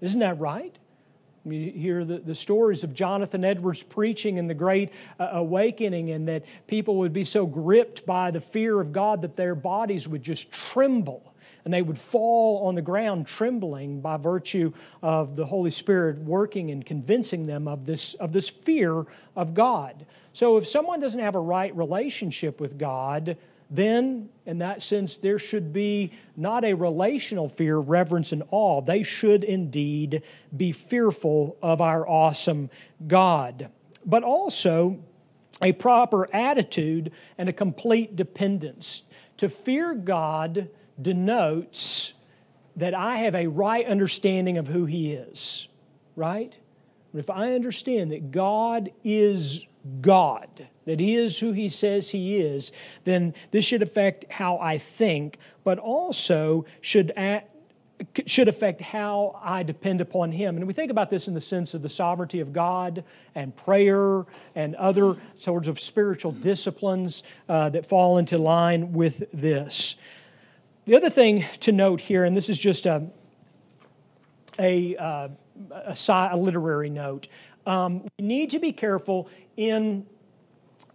Isn't 0.00 0.20
that 0.20 0.40
right? 0.40 0.78
You 1.44 1.70
hear 1.70 2.04
the, 2.06 2.18
the 2.18 2.34
stories 2.34 2.82
of 2.84 2.94
Jonathan 2.94 3.44
Edwards 3.44 3.82
preaching 3.82 4.38
in 4.38 4.46
the 4.46 4.54
Great 4.54 4.90
uh, 5.20 5.28
Awakening, 5.32 6.10
and 6.10 6.26
that 6.26 6.44
people 6.66 6.96
would 6.96 7.12
be 7.12 7.22
so 7.22 7.46
gripped 7.46 8.06
by 8.06 8.30
the 8.30 8.40
fear 8.40 8.80
of 8.80 8.94
God 8.94 9.22
that 9.22 9.36
their 9.36 9.54
bodies 9.54 10.08
would 10.08 10.22
just 10.22 10.50
tremble 10.50 11.34
and 11.66 11.74
they 11.74 11.82
would 11.82 11.98
fall 11.98 12.64
on 12.68 12.76
the 12.76 12.80
ground 12.80 13.26
trembling 13.26 14.00
by 14.00 14.16
virtue 14.16 14.72
of 15.02 15.34
the 15.34 15.44
Holy 15.44 15.68
Spirit 15.68 16.16
working 16.18 16.70
and 16.70 16.86
convincing 16.86 17.42
them 17.42 17.66
of 17.66 17.84
this, 17.84 18.14
of 18.14 18.30
this 18.30 18.48
fear 18.48 19.04
of 19.34 19.52
God. 19.52 20.06
So 20.32 20.58
if 20.58 20.68
someone 20.68 21.00
doesn't 21.00 21.18
have 21.18 21.34
a 21.34 21.40
right 21.40 21.76
relationship 21.76 22.60
with 22.60 22.78
God, 22.78 23.36
then 23.68 24.28
in 24.46 24.58
that 24.58 24.80
sense, 24.80 25.16
there 25.16 25.40
should 25.40 25.72
be 25.72 26.12
not 26.36 26.64
a 26.64 26.72
relational 26.72 27.48
fear, 27.48 27.78
reverence, 27.78 28.30
and 28.30 28.44
awe. 28.52 28.80
They 28.80 29.02
should 29.02 29.42
indeed 29.42 30.22
be 30.56 30.70
fearful 30.70 31.56
of 31.60 31.80
our 31.80 32.08
awesome 32.08 32.70
God. 33.08 33.70
But 34.04 34.22
also, 34.22 35.00
a 35.60 35.72
proper 35.72 36.32
attitude 36.32 37.10
and 37.38 37.48
a 37.48 37.52
complete 37.52 38.14
dependence. 38.14 39.02
To 39.38 39.48
fear 39.48 39.94
God 39.94 40.68
denotes 41.00 42.14
that 42.76 42.94
I 42.94 43.16
have 43.18 43.34
a 43.34 43.46
right 43.46 43.86
understanding 43.86 44.58
of 44.58 44.68
who 44.68 44.84
He 44.84 45.12
is, 45.12 45.68
right? 46.14 46.56
If 47.14 47.30
I 47.30 47.54
understand 47.54 48.12
that 48.12 48.30
God 48.30 48.90
is 49.02 49.66
God, 50.00 50.68
that 50.84 51.00
He 51.00 51.14
is 51.14 51.38
who 51.38 51.52
He 51.52 51.68
says 51.68 52.10
He 52.10 52.36
is, 52.36 52.72
then 53.04 53.34
this 53.50 53.64
should 53.64 53.82
affect 53.82 54.30
how 54.30 54.58
I 54.58 54.78
think, 54.78 55.38
but 55.64 55.78
also 55.78 56.66
should 56.82 57.12
act, 57.16 57.50
should 58.26 58.48
affect 58.48 58.82
how 58.82 59.40
I 59.42 59.62
depend 59.62 60.02
upon 60.02 60.32
Him. 60.32 60.56
And 60.56 60.66
we 60.66 60.74
think 60.74 60.90
about 60.90 61.08
this 61.08 61.28
in 61.28 61.34
the 61.34 61.40
sense 61.40 61.72
of 61.72 61.80
the 61.80 61.88
sovereignty 61.88 62.40
of 62.40 62.52
God 62.52 63.04
and 63.34 63.56
prayer 63.56 64.26
and 64.54 64.74
other 64.74 65.16
sorts 65.38 65.68
of 65.68 65.80
spiritual 65.80 66.32
disciplines 66.32 67.22
uh, 67.48 67.70
that 67.70 67.86
fall 67.86 68.18
into 68.18 68.36
line 68.36 68.92
with 68.92 69.24
this. 69.32 69.96
The 70.86 70.94
other 70.94 71.10
thing 71.10 71.44
to 71.60 71.72
note 71.72 72.00
here, 72.00 72.22
and 72.22 72.36
this 72.36 72.48
is 72.48 72.60
just 72.60 72.86
a, 72.86 73.08
a, 74.56 74.96
uh, 74.96 75.28
a, 75.72 75.96
a 76.08 76.36
literary 76.36 76.90
note, 76.90 77.26
um, 77.66 78.06
we 78.16 78.24
need 78.24 78.50
to 78.50 78.60
be 78.60 78.70
careful 78.70 79.28
in 79.56 80.06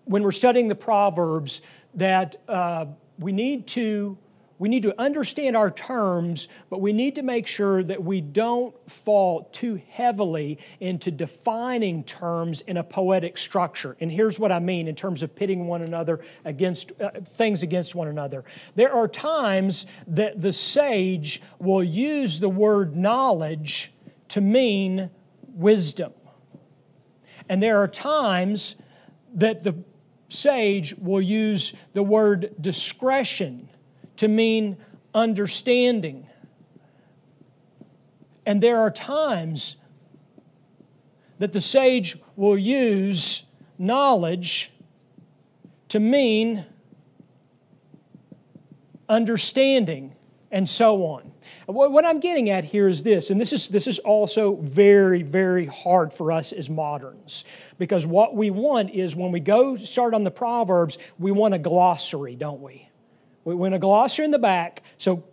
when 0.06 0.24
we're 0.24 0.32
studying 0.32 0.70
the 0.70 0.76
Proverbs 0.76 1.62
that 1.96 2.38
uh, 2.48 2.86
we 3.20 3.34
need 3.34 3.68
to 3.68 4.18
we 4.62 4.70
need 4.70 4.84
to 4.84 4.94
understand 5.02 5.58
our 5.58 5.72
terms, 5.72 6.48
but 6.70 6.82
we 6.82 6.94
need 6.94 7.16
to 7.16 7.24
make 7.24 7.48
sure 7.48 7.82
that 7.82 8.04
we 8.04 8.22
don't 8.22 8.76
fall 8.88 9.50
too 9.52 9.82
heavily 9.90 10.60
into 10.80 11.10
defining 11.10 12.04
terms 12.04 12.62
in 12.62 12.78
a 12.78 12.84
poetic 12.84 13.40
structure. 13.40 13.98
And 14.00 14.12
here's 14.12 14.38
what 14.38 14.52
I 14.52 14.60
mean 14.60 14.88
in 14.88 14.94
terms 14.94 15.24
of 15.24 15.36
pitting 15.36 15.66
one 15.66 15.82
another 15.82 16.20
against 16.46 16.92
uh, 17.02 17.10
things 17.34 17.64
against 17.64 17.96
one 17.96 18.08
another. 18.08 18.44
There 18.76 18.94
are 18.94 19.08
times 19.08 19.88
that 20.06 20.40
the 20.40 20.54
sage 20.54 21.42
will 21.58 21.84
use 21.84 22.40
the 22.40 22.48
word 22.48 22.96
knowledge 22.96 23.92
to 24.28 24.42
mean 24.42 25.10
wisdom. 25.56 26.14
And 27.50 27.64
there 27.64 27.80
are 27.80 27.88
times 27.88 28.76
that 29.34 29.64
the 29.64 29.84
sage 30.30 30.94
will 31.00 31.20
use 31.20 31.74
the 31.94 32.04
word 32.04 32.54
discretion 32.62 33.68
to 34.22 34.28
mean 34.28 34.78
understanding. 35.16 36.28
And 38.46 38.62
there 38.62 38.78
are 38.78 38.92
times 38.92 39.78
that 41.40 41.54
the 41.54 41.60
sage 41.60 42.20
will 42.36 42.56
use 42.56 43.46
knowledge 43.80 44.72
to 45.90 46.00
mean 46.00 46.64
understanding 49.10 50.16
and 50.52 50.70
so 50.70 51.04
on. 51.04 51.32
What 51.66 52.06
I'm 52.06 52.20
getting 52.20 52.52
at 52.52 52.64
here 52.64 52.88
is 52.88 53.02
this, 53.02 53.32
and 53.32 53.42
this 53.42 53.52
is, 53.52 53.70
this 53.70 53.88
is 53.88 53.98
also 53.98 54.58
very, 54.58 55.24
very 55.24 55.66
hard 55.66 56.14
for 56.14 56.32
us 56.32 56.52
as 56.52 56.70
moderns, 56.70 57.44
because 57.80 58.06
what 58.06 58.36
we 58.36 58.52
want 58.52 58.92
is 58.92 59.16
when 59.16 59.32
we 59.32 59.40
go 59.40 59.78
start 59.78 60.14
on 60.14 60.24
the 60.24 60.30
Proverbs, 60.30 61.00
we 61.18 61.32
want 61.32 61.56
a 61.56 61.60
glossary, 61.60 62.36
don't 62.36 62.62
we? 62.62 62.88
We 63.44 63.56
want 63.56 63.74
a 63.74 63.80
glossary 63.80 64.26
in 64.26 64.32
the 64.32 64.40
back, 64.40 64.84
so, 64.98 65.24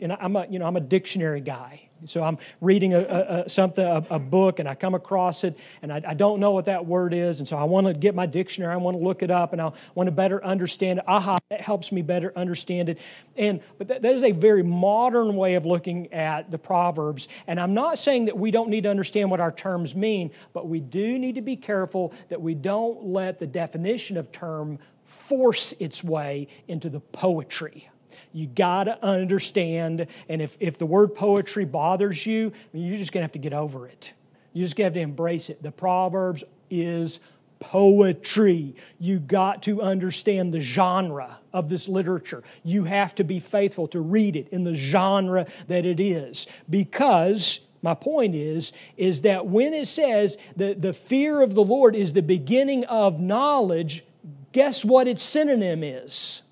and 0.00 0.12
I'm 0.12 0.36
a, 0.36 0.46
you 0.48 0.58
know, 0.58 0.66
I'm 0.66 0.76
a 0.76 0.80
dictionary 0.80 1.40
guy. 1.40 1.88
So 2.06 2.22
I'm 2.22 2.38
reading 2.60 2.94
a, 2.94 3.00
a, 3.00 3.42
a 3.44 3.48
something, 3.48 3.84
a, 3.84 4.04
a, 4.10 4.18
book, 4.18 4.60
and 4.60 4.68
I 4.68 4.74
come 4.74 4.94
across 4.94 5.42
it, 5.42 5.58
and 5.82 5.92
I, 5.92 6.00
I, 6.06 6.14
don't 6.14 6.38
know 6.38 6.52
what 6.52 6.66
that 6.66 6.86
word 6.86 7.12
is, 7.12 7.40
and 7.40 7.48
so 7.48 7.56
I 7.56 7.64
want 7.64 7.86
to 7.88 7.94
get 7.94 8.14
my 8.14 8.26
dictionary. 8.26 8.72
I 8.72 8.76
want 8.76 8.96
to 8.96 9.02
look 9.02 9.22
it 9.22 9.30
up, 9.30 9.52
and 9.52 9.60
I 9.60 9.72
want 9.94 10.06
to 10.06 10.12
better 10.12 10.44
understand 10.44 11.00
it. 11.00 11.04
Aha, 11.08 11.38
that 11.50 11.60
helps 11.60 11.90
me 11.90 12.02
better 12.02 12.32
understand 12.36 12.88
it. 12.88 12.98
And 13.36 13.60
but 13.78 13.88
that, 13.88 14.02
that 14.02 14.14
is 14.14 14.22
a 14.22 14.30
very 14.30 14.62
modern 14.62 15.34
way 15.34 15.54
of 15.54 15.66
looking 15.66 16.12
at 16.12 16.50
the 16.50 16.58
proverbs. 16.58 17.28
And 17.46 17.58
I'm 17.58 17.74
not 17.74 17.98
saying 17.98 18.26
that 18.26 18.38
we 18.38 18.50
don't 18.50 18.70
need 18.70 18.84
to 18.84 18.90
understand 18.90 19.30
what 19.30 19.40
our 19.40 19.52
terms 19.52 19.96
mean, 19.96 20.30
but 20.52 20.68
we 20.68 20.80
do 20.80 21.18
need 21.18 21.34
to 21.34 21.42
be 21.42 21.56
careful 21.56 22.12
that 22.28 22.40
we 22.40 22.54
don't 22.54 23.06
let 23.06 23.38
the 23.38 23.46
definition 23.46 24.16
of 24.16 24.30
term 24.30 24.78
force 25.08 25.74
its 25.80 26.04
way 26.04 26.46
into 26.68 26.88
the 26.88 27.00
poetry 27.00 27.90
you 28.32 28.46
got 28.46 28.84
to 28.84 29.02
understand. 29.04 30.06
And 30.28 30.42
if, 30.42 30.56
if 30.60 30.78
the 30.78 30.86
word 30.86 31.14
poetry 31.14 31.64
bothers 31.64 32.26
you, 32.26 32.52
you're 32.72 32.96
just 32.96 33.12
going 33.12 33.22
to 33.22 33.24
have 33.24 33.32
to 33.32 33.38
get 33.38 33.52
over 33.52 33.86
it. 33.86 34.12
You 34.52 34.64
just 34.64 34.76
have 34.78 34.94
to 34.94 35.00
embrace 35.00 35.50
it. 35.50 35.62
The 35.62 35.70
Proverbs 35.70 36.44
is 36.70 37.20
poetry. 37.60 38.76
You 38.98 39.18
got 39.18 39.62
to 39.64 39.82
understand 39.82 40.54
the 40.54 40.60
genre 40.60 41.40
of 41.52 41.68
this 41.68 41.88
literature. 41.88 42.42
You 42.62 42.84
have 42.84 43.14
to 43.16 43.24
be 43.24 43.40
faithful 43.40 43.88
to 43.88 44.00
read 44.00 44.36
it 44.36 44.48
in 44.50 44.64
the 44.64 44.74
genre 44.74 45.46
that 45.66 45.84
it 45.84 46.00
is. 46.00 46.46
Because 46.68 47.60
my 47.82 47.94
point 47.94 48.34
is, 48.34 48.72
is 48.96 49.22
that 49.22 49.46
when 49.46 49.74
it 49.74 49.86
says 49.86 50.36
that 50.56 50.82
the 50.82 50.92
fear 50.92 51.40
of 51.42 51.54
the 51.54 51.64
Lord 51.64 51.96
is 51.96 52.12
the 52.12 52.22
beginning 52.22 52.84
of 52.84 53.20
knowledge, 53.20 54.04
guess 54.52 54.84
what 54.84 55.08
its 55.08 55.22
synonym 55.22 55.82
is? 55.82 56.42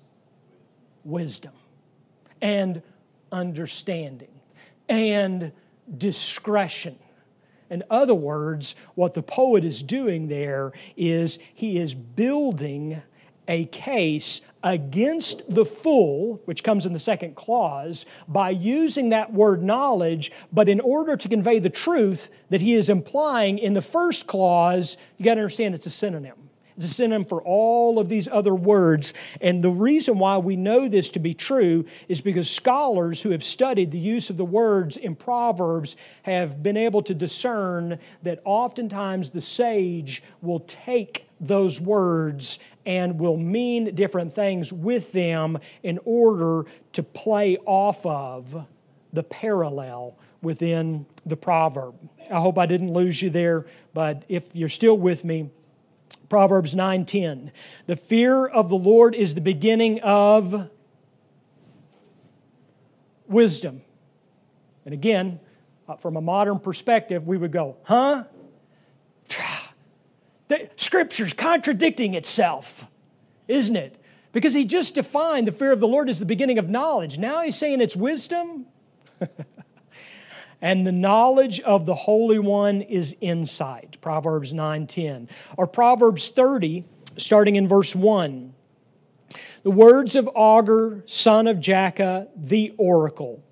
Wisdom 1.03 1.53
and 2.41 2.81
understanding 3.31 4.29
and 4.89 5.51
discretion. 5.97 6.97
In 7.69 7.83
other 7.89 8.15
words, 8.15 8.75
what 8.95 9.13
the 9.13 9.21
poet 9.21 9.65
is 9.65 9.81
doing 9.81 10.27
there 10.27 10.71
is 10.95 11.39
he 11.53 11.77
is 11.77 11.93
building 11.93 13.01
a 13.47 13.65
case 13.65 14.41
against 14.63 15.41
the 15.53 15.65
fool, 15.65 16.41
which 16.45 16.63
comes 16.63 16.85
in 16.85 16.93
the 16.93 16.99
second 16.99 17.35
clause, 17.35 18.05
by 18.27 18.49
using 18.49 19.09
that 19.09 19.31
word 19.31 19.63
knowledge, 19.63 20.31
but 20.51 20.67
in 20.67 20.79
order 20.81 21.15
to 21.15 21.29
convey 21.29 21.59
the 21.59 21.69
truth 21.69 22.29
that 22.49 22.61
he 22.61 22.73
is 22.73 22.89
implying 22.89 23.57
in 23.57 23.73
the 23.73 23.81
first 23.81 24.27
clause, 24.27 24.97
you 25.17 25.23
got 25.23 25.35
to 25.35 25.41
understand 25.41 25.75
it's 25.75 25.85
a 25.85 25.89
synonym. 25.89 26.46
A 26.77 26.81
synonym 26.83 27.25
for 27.25 27.41
all 27.41 27.97
of 27.97 28.07
these 28.07 28.27
other 28.27 28.53
words. 28.53 29.13
And 29.41 29.63
the 29.63 29.69
reason 29.71 30.19
why 30.19 30.37
we 30.37 30.55
know 30.55 30.87
this 30.87 31.09
to 31.11 31.19
be 31.19 31.33
true 31.33 31.85
is 32.07 32.21
because 32.21 32.49
scholars 32.49 33.21
who 33.21 33.31
have 33.31 33.43
studied 33.43 33.91
the 33.91 33.97
use 33.97 34.29
of 34.29 34.37
the 34.37 34.45
words 34.45 34.95
in 34.95 35.15
Proverbs 35.15 35.95
have 36.23 36.61
been 36.61 36.77
able 36.77 37.01
to 37.01 37.15
discern 37.15 37.97
that 38.21 38.41
oftentimes 38.45 39.31
the 39.31 39.41
sage 39.41 40.21
will 40.41 40.59
take 40.61 41.27
those 41.39 41.81
words 41.81 42.59
and 42.85 43.19
will 43.19 43.37
mean 43.37 43.95
different 43.95 44.33
things 44.33 44.71
with 44.71 45.11
them 45.11 45.57
in 45.83 45.99
order 46.05 46.65
to 46.93 47.03
play 47.03 47.57
off 47.65 48.05
of 48.05 48.65
the 49.13 49.23
parallel 49.23 50.15
within 50.41 51.05
the 51.25 51.35
proverb. 51.35 51.95
I 52.31 52.39
hope 52.39 52.57
I 52.57 52.65
didn't 52.65 52.93
lose 52.93 53.21
you 53.21 53.29
there, 53.29 53.65
but 53.93 54.23
if 54.29 54.55
you're 54.55 54.69
still 54.69 54.97
with 54.97 55.23
me, 55.25 55.49
Proverbs 56.29 56.75
9:10. 56.75 57.51
The 57.85 57.95
fear 57.95 58.45
of 58.45 58.69
the 58.69 58.75
Lord 58.75 59.15
is 59.15 59.35
the 59.35 59.41
beginning 59.41 60.01
of 60.01 60.69
wisdom. 63.27 63.81
And 64.85 64.93
again, 64.93 65.39
uh, 65.87 65.95
from 65.95 66.17
a 66.17 66.21
modern 66.21 66.59
perspective, 66.59 67.27
we 67.27 67.37
would 67.37 67.51
go, 67.51 67.77
huh? 67.83 68.25
The 70.49 70.69
scripture's 70.77 71.33
contradicting 71.33 72.13
itself, 72.13 72.85
isn't 73.49 73.75
it? 73.75 74.01
Because 74.31 74.53
he 74.53 74.63
just 74.63 74.95
defined 74.95 75.45
the 75.45 75.51
fear 75.51 75.73
of 75.73 75.81
the 75.81 75.87
Lord 75.89 76.09
as 76.09 76.19
the 76.19 76.25
beginning 76.25 76.57
of 76.57 76.69
knowledge. 76.69 77.17
Now 77.17 77.41
he's 77.41 77.57
saying 77.57 77.81
it's 77.81 77.97
wisdom. 77.97 78.65
and 80.61 80.85
the 80.85 80.91
knowledge 80.91 81.59
of 81.61 81.85
the 81.85 81.95
Holy 81.95 82.39
One 82.39 82.81
is 82.81 83.15
insight. 83.21 83.97
Proverbs 84.01 84.53
9:10. 84.53 85.27
Or 85.57 85.67
Proverbs 85.67 86.29
30, 86.29 86.85
starting 87.17 87.55
in 87.55 87.67
verse 87.67 87.95
1. 87.95 88.53
The 89.63 89.71
words 89.71 90.15
of 90.15 90.29
Agur, 90.35 91.03
son 91.05 91.47
of 91.47 91.57
Jakeh, 91.57 92.27
the 92.35 92.73
oracle. 92.77 93.43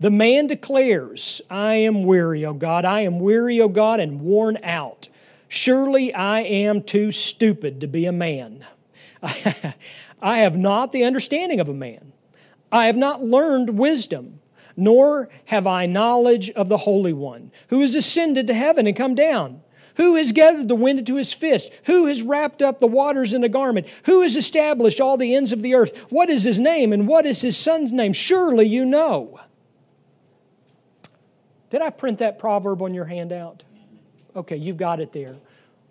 The 0.00 0.10
man 0.10 0.46
declares, 0.46 1.42
I 1.50 1.74
am 1.74 2.04
weary, 2.04 2.44
O 2.44 2.54
God, 2.54 2.84
I 2.84 3.00
am 3.00 3.20
weary, 3.20 3.60
O 3.60 3.68
God, 3.68 4.00
and 4.00 4.20
worn 4.20 4.58
out. 4.62 5.08
Surely 5.46 6.12
I 6.14 6.40
am 6.40 6.82
too 6.82 7.10
stupid 7.10 7.80
to 7.80 7.86
be 7.86 8.06
a 8.06 8.12
man. 8.12 8.64
I 9.22 10.38
have 10.38 10.56
not 10.56 10.92
the 10.92 11.04
understanding 11.04 11.60
of 11.60 11.68
a 11.68 11.74
man. 11.74 12.12
I 12.72 12.86
have 12.86 12.96
not 12.96 13.22
learned 13.22 13.70
wisdom 13.70 14.40
nor 14.80 15.28
have 15.44 15.66
I 15.66 15.86
knowledge 15.86 16.50
of 16.50 16.68
the 16.68 16.78
Holy 16.78 17.12
One, 17.12 17.52
who 17.68 17.80
has 17.82 17.94
ascended 17.94 18.46
to 18.48 18.54
heaven 18.54 18.86
and 18.86 18.96
come 18.96 19.14
down. 19.14 19.60
Who 19.96 20.14
has 20.14 20.32
gathered 20.32 20.68
the 20.68 20.74
wind 20.74 21.00
into 21.00 21.16
his 21.16 21.32
fist? 21.32 21.70
Who 21.84 22.06
has 22.06 22.22
wrapped 22.22 22.62
up 22.62 22.78
the 22.78 22.86
waters 22.86 23.34
in 23.34 23.44
a 23.44 23.48
garment? 23.48 23.86
Who 24.06 24.22
has 24.22 24.36
established 24.36 25.00
all 25.00 25.16
the 25.16 25.34
ends 25.34 25.52
of 25.52 25.62
the 25.62 25.74
earth? 25.74 25.96
What 26.08 26.30
is 26.30 26.42
his 26.42 26.58
name 26.58 26.92
and 26.92 27.06
what 27.06 27.26
is 27.26 27.42
his 27.42 27.58
son's 27.58 27.92
name? 27.92 28.14
Surely 28.14 28.66
you 28.66 28.84
know. 28.84 29.40
Did 31.68 31.82
I 31.82 31.90
print 31.90 32.18
that 32.18 32.38
proverb 32.38 32.82
on 32.82 32.94
your 32.94 33.04
handout? 33.04 33.62
Okay, 34.34 34.56
you've 34.56 34.76
got 34.76 35.00
it 35.00 35.12
there. 35.12 35.36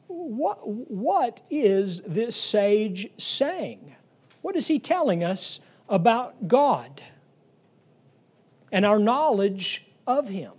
What, 0.07 0.67
what 0.67 1.41
is 1.51 2.01
this 2.01 2.35
sage 2.35 3.09
saying? 3.17 3.95
What 4.41 4.55
is 4.55 4.67
he 4.67 4.79
telling 4.79 5.23
us 5.23 5.59
about 5.87 6.47
God? 6.47 7.01
And 8.71 8.85
our 8.85 8.99
knowledge 8.99 9.85
of 10.07 10.29
Him. 10.29 10.53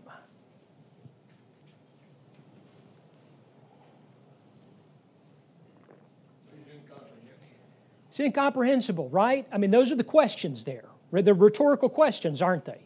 It's 8.09 8.19
incomprehensible, 8.19 9.09
right? 9.09 9.47
I 9.53 9.59
mean, 9.59 9.71
those 9.71 9.93
are 9.93 9.97
the 9.97 10.03
questions 10.03 10.65
there. 10.65 10.85
They're 11.13 11.33
rhetorical 11.33 11.89
questions, 11.89 12.43
aren't 12.43 12.65
they? 12.65 12.81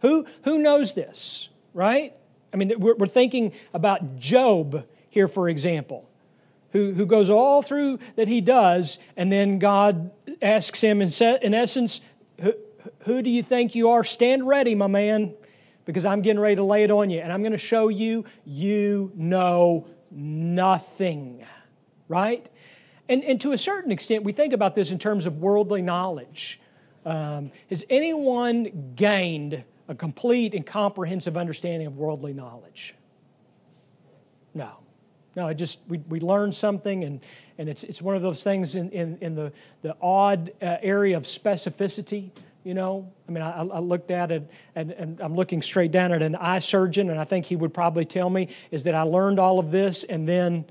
Who, 0.00 0.26
who 0.44 0.58
knows 0.58 0.94
this, 0.94 1.50
right? 1.74 2.14
I 2.52 2.56
mean, 2.56 2.72
we're, 2.78 2.96
we're 2.96 3.06
thinking 3.06 3.52
about 3.74 4.16
Job 4.16 4.86
here, 5.10 5.28
for 5.28 5.48
example, 5.48 6.08
who, 6.72 6.92
who 6.94 7.04
goes 7.04 7.28
all 7.28 7.60
through 7.60 7.98
that 8.16 8.28
he 8.28 8.40
does, 8.40 8.98
and 9.14 9.30
then 9.30 9.58
God 9.58 10.10
asks 10.40 10.80
him, 10.80 11.02
in, 11.02 11.10
in 11.42 11.52
essence, 11.52 12.00
who 13.00 13.22
do 13.22 13.30
you 13.30 13.42
think 13.42 13.74
you 13.74 13.90
are? 13.90 14.04
Stand 14.04 14.46
ready, 14.46 14.74
my 14.74 14.86
man, 14.86 15.34
because 15.84 16.04
I'm 16.04 16.22
getting 16.22 16.40
ready 16.40 16.56
to 16.56 16.64
lay 16.64 16.84
it 16.84 16.90
on 16.90 17.10
you. 17.10 17.20
And 17.20 17.32
I'm 17.32 17.42
going 17.42 17.52
to 17.52 17.58
show 17.58 17.88
you, 17.88 18.24
you 18.44 19.12
know 19.14 19.86
nothing. 20.10 21.44
Right? 22.08 22.48
And, 23.08 23.24
and 23.24 23.40
to 23.40 23.52
a 23.52 23.58
certain 23.58 23.90
extent, 23.90 24.24
we 24.24 24.32
think 24.32 24.52
about 24.52 24.74
this 24.74 24.90
in 24.90 24.98
terms 24.98 25.26
of 25.26 25.38
worldly 25.38 25.82
knowledge. 25.82 26.60
Um, 27.04 27.50
has 27.68 27.84
anyone 27.90 28.92
gained 28.94 29.64
a 29.88 29.94
complete 29.94 30.54
and 30.54 30.64
comprehensive 30.64 31.36
understanding 31.36 31.86
of 31.86 31.96
worldly 31.96 32.32
knowledge? 32.32 32.94
No. 34.54 34.78
No, 35.34 35.48
I 35.48 35.54
just, 35.54 35.80
we, 35.88 35.98
we 36.08 36.20
learn 36.20 36.52
something, 36.52 37.04
and, 37.04 37.20
and 37.56 37.68
it's, 37.68 37.84
it's 37.84 38.02
one 38.02 38.14
of 38.14 38.22
those 38.22 38.42
things 38.42 38.74
in, 38.74 38.90
in, 38.90 39.16
in 39.22 39.34
the, 39.34 39.52
the 39.80 39.96
odd 40.00 40.52
uh, 40.60 40.76
area 40.82 41.16
of 41.16 41.24
specificity 41.24 42.30
you 42.64 42.74
know, 42.74 43.12
I 43.28 43.32
mean, 43.32 43.42
I, 43.42 43.62
I 43.62 43.78
looked 43.78 44.10
at 44.10 44.30
it 44.30 44.48
and, 44.74 44.92
and, 44.92 45.20
I'm 45.20 45.34
looking 45.34 45.62
straight 45.62 45.90
down 45.90 46.12
at 46.12 46.22
an 46.22 46.36
eye 46.36 46.60
surgeon, 46.60 47.10
and 47.10 47.18
I 47.18 47.24
think 47.24 47.46
he 47.46 47.56
would 47.56 47.74
probably 47.74 48.04
tell 48.04 48.30
me 48.30 48.48
is 48.70 48.84
that 48.84 48.94
I 48.94 49.02
learned 49.02 49.38
all 49.38 49.58
of 49.58 49.70
this, 49.70 50.04
and 50.04 50.28
then 50.28 50.64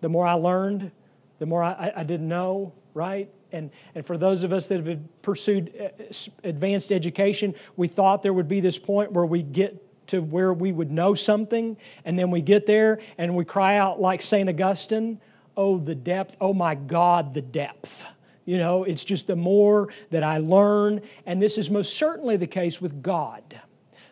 the 0.00 0.08
more 0.08 0.26
I 0.26 0.34
learned, 0.34 0.90
the 1.38 1.46
more 1.46 1.62
I, 1.62 1.92
I 1.96 2.02
didn't 2.04 2.28
know, 2.28 2.72
right? 2.94 3.30
And, 3.50 3.70
and 3.94 4.04
for 4.04 4.18
those 4.18 4.44
of 4.44 4.52
us 4.52 4.66
that 4.66 4.84
have 4.84 5.22
pursued 5.22 5.72
uh, 5.80 6.14
advanced 6.44 6.92
education, 6.92 7.54
we 7.76 7.88
thought 7.88 8.22
there 8.22 8.34
would 8.34 8.48
be 8.48 8.60
this 8.60 8.78
point 8.78 9.12
where 9.12 9.24
we 9.24 9.42
get 9.42 9.84
to 10.08 10.20
where 10.20 10.52
we 10.52 10.72
would 10.72 10.90
know 10.90 11.14
something, 11.14 11.76
and 12.04 12.18
then 12.18 12.30
we 12.30 12.40
get 12.40 12.66
there 12.66 12.98
and 13.16 13.34
we 13.34 13.44
cry 13.44 13.76
out 13.76 14.00
like 14.00 14.22
St. 14.22 14.48
Augustine, 14.48 15.20
Oh, 15.56 15.76
the 15.76 15.96
depth, 15.96 16.36
oh 16.40 16.54
my 16.54 16.76
God, 16.76 17.34
the 17.34 17.42
depth. 17.42 18.06
You 18.48 18.56
know, 18.56 18.84
it's 18.84 19.04
just 19.04 19.26
the 19.26 19.36
more 19.36 19.90
that 20.08 20.22
I 20.22 20.38
learn, 20.38 21.02
and 21.26 21.42
this 21.42 21.58
is 21.58 21.68
most 21.68 21.98
certainly 21.98 22.38
the 22.38 22.46
case 22.46 22.80
with 22.80 23.02
God. 23.02 23.60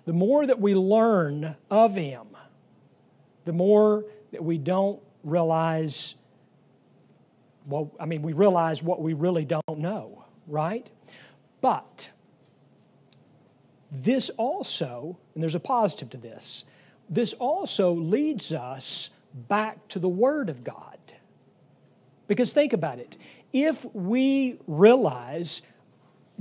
The 0.05 0.13
more 0.13 0.47
that 0.47 0.61
we 0.61 0.75
learn 0.75 1.57
of 1.71 1.95
Him, 1.95 2.27
the 3.47 3.55
more 3.55 4.05
that 4.33 4.45
we 4.45 4.59
don't 4.59 5.01
realize, 5.25 6.17
well, 7.67 7.91
I 7.99 8.05
mean, 8.05 8.21
we 8.21 8.35
realize 8.35 8.83
what 8.83 9.01
we 9.01 9.15
really 9.15 9.47
don't 9.47 9.79
know, 9.79 10.27
right? 10.47 10.87
But 11.63 12.11
this 13.91 14.29
also, 14.37 15.17
and 15.33 15.43
there's 15.43 15.55
a 15.55 15.61
positive 15.61 16.11
to 16.11 16.19
this, 16.19 16.67
this 17.09 17.33
also 17.33 17.95
leads 17.95 18.53
us 18.53 19.09
back 19.49 19.89
to 19.89 19.99
the 19.99 20.11
Word 20.11 20.51
of 20.51 20.63
God. 20.63 20.99
Because 22.29 22.53
think 22.53 22.75
about 22.75 22.99
it. 22.99 23.17
If 23.59 23.87
we 23.95 24.59
realize 24.67 25.63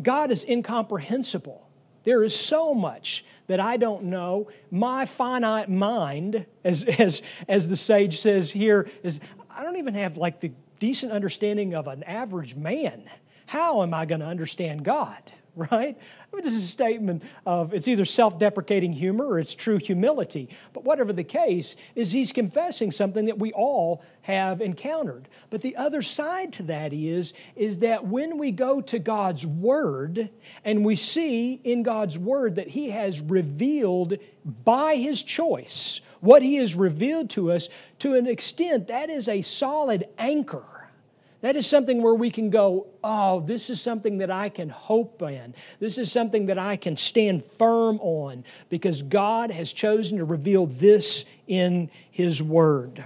God 0.03 0.31
is 0.31 0.43
incomprehensible, 0.43 1.65
there 2.03 2.25
is 2.25 2.37
so 2.37 2.73
much 2.73 3.23
that 3.47 3.61
I 3.61 3.77
don't 3.77 4.03
know. 4.03 4.49
My 4.69 5.05
finite 5.05 5.69
mind, 5.69 6.45
as, 6.65 6.83
as, 6.99 7.21
as 7.47 7.69
the 7.69 7.77
sage 7.77 8.19
says 8.19 8.51
here, 8.51 8.89
is 9.01 9.21
I 9.49 9.63
don't 9.63 9.77
even 9.77 9.93
have 9.93 10.17
like 10.17 10.41
the 10.41 10.51
decent 10.79 11.13
understanding 11.13 11.73
of 11.73 11.87
an 11.87 12.03
average 12.03 12.53
man. 12.53 13.09
How 13.45 13.83
am 13.83 13.93
I 13.93 14.05
going 14.05 14.21
to 14.21 14.27
understand 14.27 14.83
God? 14.83 15.19
Right? 15.71 15.97
I 16.35 16.35
mean, 16.35 16.43
this 16.43 16.53
is 16.53 16.65
a 16.65 16.67
statement 16.67 17.23
of 17.45 17.73
it's 17.73 17.87
either 17.87 18.03
self 18.03 18.37
deprecating 18.37 18.91
humor 18.91 19.25
or 19.25 19.39
it's 19.39 19.55
true 19.55 19.77
humility. 19.77 20.49
But 20.73 20.83
whatever 20.83 21.13
the 21.13 21.23
case, 21.23 21.77
is 21.95 22.11
he's 22.11 22.33
confessing 22.33 22.91
something 22.91 23.27
that 23.27 23.39
we 23.39 23.53
all 23.53 24.03
have 24.23 24.59
encountered. 24.59 25.29
But 25.49 25.61
the 25.61 25.77
other 25.77 26.01
side 26.01 26.51
to 26.53 26.63
that 26.63 26.91
is, 26.91 27.33
is 27.55 27.79
that 27.79 28.05
when 28.05 28.37
we 28.37 28.51
go 28.51 28.81
to 28.81 28.99
God's 28.99 29.47
Word 29.47 30.29
and 30.65 30.83
we 30.83 30.97
see 30.97 31.61
in 31.63 31.83
God's 31.83 32.17
Word 32.17 32.55
that 32.55 32.67
He 32.67 32.89
has 32.89 33.21
revealed 33.21 34.17
by 34.65 34.97
His 34.97 35.23
choice 35.23 36.01
what 36.19 36.41
He 36.41 36.55
has 36.55 36.75
revealed 36.75 37.29
to 37.29 37.53
us, 37.53 37.69
to 37.99 38.15
an 38.15 38.27
extent, 38.27 38.89
that 38.89 39.09
is 39.09 39.29
a 39.29 39.41
solid 39.41 40.03
anchor 40.17 40.74
that 41.45 41.55
is 41.55 41.67
something 41.67 42.01
where 42.01 42.15
we 42.15 42.31
can 42.31 42.49
go, 42.49 42.87
oh, 43.03 43.39
this 43.41 43.69
is 43.69 43.79
something 43.79 44.17
that 44.17 44.31
I 44.31 44.49
can 44.49 44.67
hope 44.67 45.21
in. 45.21 45.53
This 45.79 45.99
is 45.99 46.11
something 46.11 46.47
that 46.47 46.57
I 46.57 46.75
can 46.75 46.97
stand 46.97 47.45
firm 47.45 47.99
on 47.99 48.43
because 48.69 49.03
God 49.03 49.51
has 49.51 49.71
chosen 49.71 50.17
to 50.17 50.25
reveal 50.25 50.65
this 50.65 51.23
in 51.45 51.91
His 52.09 52.41
Word. 52.41 53.05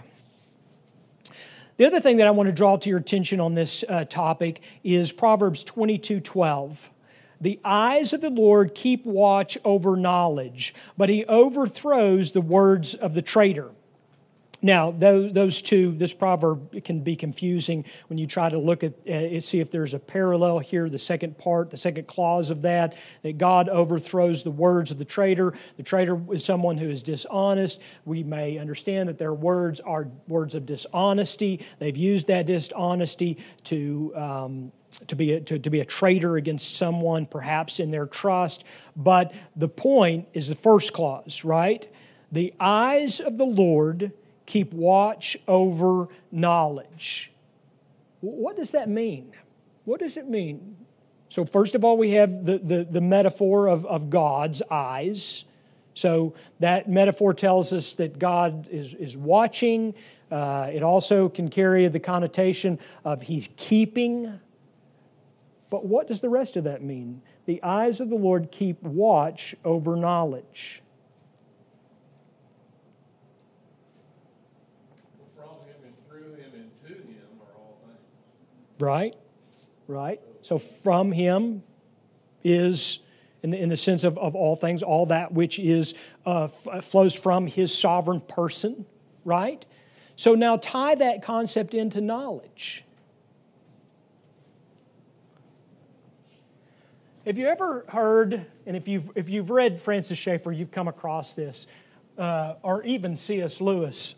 The 1.76 1.86
other 1.86 2.00
thing 2.00 2.16
that 2.16 2.28
I 2.28 2.32
want 2.32 2.48
to 2.48 2.54
draw 2.54 2.78
to 2.78 2.90
your 2.90 3.00
attention 3.00 3.42
on 3.42 3.56
this 3.56 3.84
uh, 3.90 4.06
topic 4.06 4.62
is 4.86 5.12
Proverbs 5.12 5.66
22 5.66 6.22
12. 6.22 6.92
The 7.42 7.60
eyes 7.66 8.14
of 8.14 8.22
the 8.22 8.30
Lord 8.30 8.74
keep 8.74 9.06
watch 9.06 9.58
over 9.66 9.98
knowledge, 9.98 10.74
but 10.98 11.10
he 11.10 11.26
overthrows 11.26 12.32
the 12.32 12.40
words 12.40 12.96
of 12.96 13.16
the 13.16 13.22
traitor. 13.22 13.72
Now, 14.62 14.92
those 14.92 15.62
two, 15.62 15.94
this 15.94 16.14
proverb 16.14 16.84
can 16.84 17.00
be 17.00 17.16
confusing 17.16 17.86
when 18.08 18.18
you 18.18 18.28
try 18.28 18.50
to 18.50 18.58
look 18.58 18.84
at 18.84 19.08
uh, 19.08 19.40
see 19.40 19.62
if 19.62 19.72
there's 19.72 19.94
a 19.94 20.00
parallel 20.00 20.60
here. 20.60 20.90
The 20.90 21.00
second 21.00 21.38
part, 21.38 21.70
the 21.70 21.78
second 21.78 22.08
clause 22.08 22.50
of 22.50 22.62
that, 22.64 22.98
that 23.24 23.38
God 23.38 23.70
overthrows 23.70 24.44
the 24.44 24.52
words 24.52 24.92
of 24.92 24.98
the 24.98 25.06
traitor. 25.06 25.54
The 25.78 25.84
traitor 25.84 26.22
is 26.34 26.44
someone 26.44 26.78
who 26.78 26.90
is 26.90 27.02
dishonest. 27.02 27.80
We 28.04 28.22
may 28.24 28.58
understand 28.58 29.08
that 29.08 29.18
their 29.18 29.34
words 29.34 29.80
are 29.80 30.10
words 30.28 30.56
of 30.56 30.66
dishonesty. 30.66 31.66
They've 31.80 31.96
used 31.96 32.28
that 32.28 32.46
dishonesty 32.46 33.38
to 33.66 34.14
um, 34.16 34.72
to 35.08 35.16
be 35.16 35.34
a, 35.34 35.40
to, 35.42 35.60
to 35.60 35.70
be 35.70 35.80
a 35.80 35.86
traitor 35.86 36.36
against 36.36 36.76
someone, 36.76 37.26
perhaps 37.26 37.80
in 37.80 37.92
their 37.92 38.08
trust. 38.08 38.66
But 38.96 39.34
the 39.56 39.70
point 39.70 40.28
is 40.34 40.50
the 40.50 40.56
first 40.56 40.94
clause, 40.94 41.46
right? 41.46 41.88
The 42.32 42.54
eyes 42.60 43.20
of 43.20 43.38
the 43.38 43.46
Lord 43.46 44.12
keep 44.50 44.74
watch 44.74 45.38
over 45.48 46.08
knowledge. 46.32 47.32
What 48.22 48.58
does 48.58 48.72
that 48.72 48.90
mean? 48.90 49.32
What 49.86 50.00
does 50.00 50.18
it 50.18 50.28
mean? 50.28 50.76
So, 51.30 51.46
first 51.46 51.76
of 51.76 51.86
all, 51.86 51.98
we 51.98 52.12
have 52.12 52.46
the, 52.46 52.58
the, 52.58 52.84
the 52.84 53.02
metaphor 53.02 53.68
of, 53.68 53.86
of 53.86 54.10
God's 54.10 54.64
eyes. 54.72 55.46
So, 55.94 56.34
that 56.60 56.90
metaphor 56.90 57.36
tells 57.36 57.72
us 57.72 57.94
that 57.94 58.18
God 58.18 58.68
is, 58.72 58.96
is 58.96 59.16
watching. 59.16 59.94
Uh, 60.32 60.72
it 60.74 60.82
also 60.82 61.30
can 61.30 61.50
carry 61.50 61.88
the 61.88 62.00
connotation 62.00 62.80
of 63.06 63.22
He's 63.22 63.50
keeping. 63.56 64.40
But 65.70 65.86
what 65.86 66.08
does 66.08 66.22
the 66.22 66.30
rest 66.30 66.56
of 66.56 66.64
that 66.64 66.82
mean? 66.82 67.22
The 67.46 67.62
eyes 67.62 68.00
of 68.00 68.10
the 68.10 68.16
Lord 68.16 68.52
keep 68.52 68.82
watch 68.82 69.56
over 69.64 69.96
knowledge. 69.96 70.82
Right? 78.80 79.16
Right? 79.88 80.22
So 80.42 80.58
from 80.58 81.12
him 81.12 81.64
is, 82.44 83.00
in 83.44 83.52
the, 83.52 83.58
in 83.58 83.70
the 83.70 83.78
sense 83.78 84.04
of, 84.04 84.18
of 84.18 84.36
all 84.36 84.56
things, 84.56 84.84
all 84.84 85.06
that 85.08 85.32
which 85.32 85.60
is 85.60 85.94
uh, 86.26 86.46
f- 86.46 86.86
flows 86.86 87.14
from 87.14 87.48
his 87.48 87.78
sovereign 87.78 88.22
person, 88.22 88.86
right? 89.26 89.66
So 90.16 90.36
now 90.36 90.58
tie 90.58 90.96
that 90.96 91.24
concept 91.24 91.74
into 91.74 92.02
knowledge. 92.02 92.84
Have 97.26 97.38
you 97.38 97.48
ever 97.48 97.86
heard, 97.90 98.46
and 98.66 98.76
if 98.76 98.88
you've, 98.88 99.12
if 99.16 99.30
you've 99.30 99.50
read 99.50 99.80
Francis 99.82 100.18
Schaeffer, 100.18 100.52
you've 100.52 100.72
come 100.72 100.88
across 100.88 101.34
this, 101.34 101.68
uh, 102.18 102.56
or 102.64 102.84
even 102.84 103.16
C.S. 103.16 103.62
Lewis, 103.62 104.16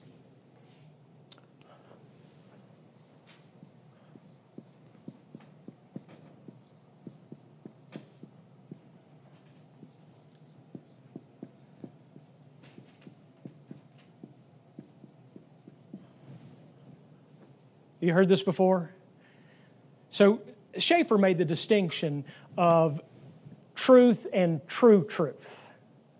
You 18.02 18.14
heard 18.14 18.28
this 18.28 18.44
before? 18.44 18.92
So 20.10 20.42
Schaeffer 20.78 21.18
made 21.18 21.38
the 21.38 21.46
distinction 21.46 22.26
of 22.58 23.00
truth 23.76 24.28
and 24.34 24.68
true 24.68 25.06
truth. 25.06 25.72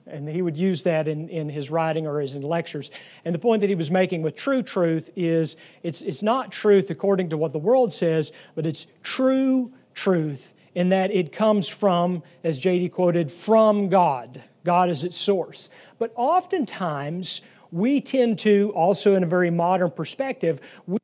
And 0.08 0.28
he 0.28 0.42
would 0.42 0.58
use 0.58 0.84
that 0.84 1.08
in, 1.08 1.30
in 1.30 1.50
his 1.50 1.70
writing 1.70 2.06
or 2.06 2.20
his 2.20 2.36
in 2.36 2.42
lectures. 2.42 2.92
And 3.26 3.34
the 3.34 3.40
point 3.40 3.62
that 3.62 3.70
he 3.70 3.76
was 3.76 3.90
making 3.90 4.22
with 4.22 4.36
true 4.36 4.62
truth 4.62 5.10
is 5.16 5.58
it's, 5.84 6.02
it's 6.02 6.22
not 6.22 6.52
truth 6.52 6.90
according 6.90 7.30
to 7.30 7.38
what 7.38 7.54
the 7.54 7.60
world 7.60 7.94
says, 7.94 8.32
but 8.56 8.66
it's 8.66 8.88
true 9.04 9.72
truth 9.94 10.54
in 10.76 10.90
that 10.90 11.12
it 11.12 11.32
comes 11.32 11.68
from, 11.68 12.24
as 12.44 12.60
JD 12.60 12.92
quoted, 12.92 13.32
from 13.32 13.90
God. 13.90 14.42
God 14.64 14.90
is 14.90 15.04
its 15.04 15.18
source. 15.18 15.70
But 15.98 16.14
oftentimes, 16.16 17.42
we 17.72 18.02
tend 18.02 18.40
to, 18.40 18.72
also 18.76 19.16
in 19.16 19.24
a 19.24 19.28
very 19.28 19.50
modern 19.50 19.92
perspective, 19.92 20.60
we 20.88 20.98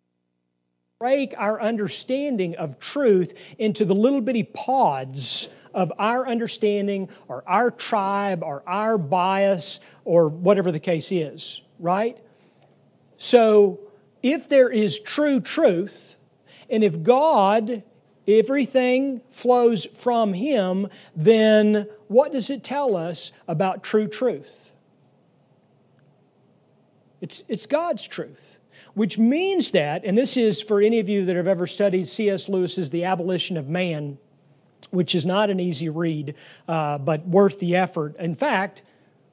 break 0.99 1.35
our 1.37 1.61
understanding 1.61 2.55
of 2.55 2.79
truth 2.79 3.35
into 3.59 3.85
the 3.85 3.93
little 3.93 4.19
bitty 4.19 4.41
pods 4.41 5.47
of 5.71 5.93
our 5.99 6.27
understanding 6.27 7.07
or 7.27 7.43
our 7.45 7.69
tribe 7.69 8.41
or 8.41 8.63
our 8.65 8.97
bias 8.97 9.79
or 10.05 10.27
whatever 10.27 10.71
the 10.71 10.79
case 10.79 11.11
is, 11.11 11.61
right? 11.77 12.17
So, 13.17 13.79
if 14.23 14.49
there 14.49 14.69
is 14.69 14.97
true 14.99 15.39
truth, 15.39 16.15
and 16.67 16.83
if 16.83 17.03
God, 17.03 17.83
everything 18.27 19.21
flows 19.29 19.85
from 19.85 20.33
Him, 20.33 20.87
then 21.15 21.87
what 22.07 22.31
does 22.31 22.49
it 22.49 22.63
tell 22.63 22.95
us 22.97 23.31
about 23.47 23.83
true 23.83 24.07
truth? 24.07 24.71
It's, 27.21 27.43
it's 27.47 27.67
God's 27.67 28.07
truth 28.07 28.56
which 28.97 29.19
means 29.19 29.69
that, 29.69 30.03
and 30.05 30.17
this 30.17 30.35
is 30.35 30.59
for 30.59 30.81
any 30.81 30.99
of 30.99 31.07
you 31.07 31.23
that 31.23 31.35
have 31.35 31.45
ever 31.45 31.67
studied 31.67 32.07
C.S. 32.07 32.49
Lewis's 32.49 32.89
The 32.89 33.03
Abolition 33.03 33.55
of 33.55 33.69
Man, 33.69 34.17
which 34.89 35.13
is 35.13 35.23
not 35.23 35.51
an 35.51 35.59
easy 35.59 35.87
read, 35.87 36.33
uh, 36.67 36.97
but 36.97 37.23
worth 37.27 37.59
the 37.59 37.75
effort. 37.75 38.15
In 38.17 38.33
fact, 38.33 38.81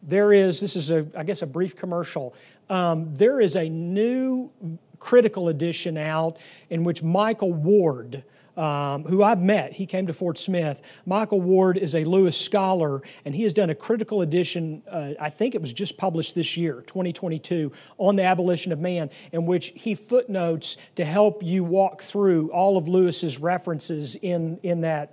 there 0.02 0.34
is, 0.34 0.60
this 0.60 0.76
is, 0.76 0.90
a, 0.90 1.06
I 1.16 1.24
guess, 1.24 1.40
a 1.40 1.46
brief 1.46 1.76
commercial. 1.76 2.34
Um, 2.68 3.14
there 3.14 3.40
is 3.40 3.56
a 3.56 3.66
new 3.66 4.50
critical 4.98 5.48
edition 5.48 5.96
out 5.96 6.36
in 6.68 6.84
which 6.84 7.02
Michael 7.02 7.54
Ward, 7.54 8.22
um, 8.56 9.04
who 9.04 9.22
I've 9.22 9.40
met. 9.40 9.72
He 9.72 9.86
came 9.86 10.06
to 10.06 10.12
Fort 10.12 10.38
Smith. 10.38 10.82
Michael 11.06 11.40
Ward 11.40 11.76
is 11.76 11.94
a 11.94 12.04
Lewis 12.04 12.38
scholar, 12.40 13.02
and 13.24 13.34
he 13.34 13.42
has 13.42 13.52
done 13.52 13.70
a 13.70 13.74
critical 13.74 14.22
edition, 14.22 14.82
uh, 14.90 15.10
I 15.20 15.30
think 15.30 15.54
it 15.54 15.60
was 15.60 15.72
just 15.72 15.96
published 15.96 16.34
this 16.34 16.56
year, 16.56 16.82
2022, 16.86 17.72
on 17.98 18.16
the 18.16 18.24
abolition 18.24 18.72
of 18.72 18.78
man, 18.78 19.10
in 19.32 19.46
which 19.46 19.72
he 19.74 19.94
footnotes 19.94 20.76
to 20.96 21.04
help 21.04 21.42
you 21.42 21.64
walk 21.64 22.02
through 22.02 22.50
all 22.50 22.76
of 22.76 22.88
Lewis's 22.88 23.38
references 23.38 24.16
in, 24.16 24.58
in 24.62 24.82
that 24.82 25.12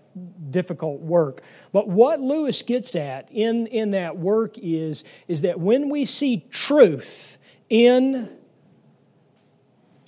difficult 0.52 1.02
work. 1.02 1.42
But 1.72 1.88
what 1.88 2.20
Lewis 2.20 2.62
gets 2.62 2.96
at 2.96 3.32
in, 3.32 3.68
in 3.68 3.92
that 3.92 4.18
work 4.18 4.58
is, 4.58 5.04
is 5.28 5.42
that 5.42 5.60
when 5.60 5.90
we 5.90 6.06
see 6.06 6.46
truth 6.50 7.38
in 7.70 8.30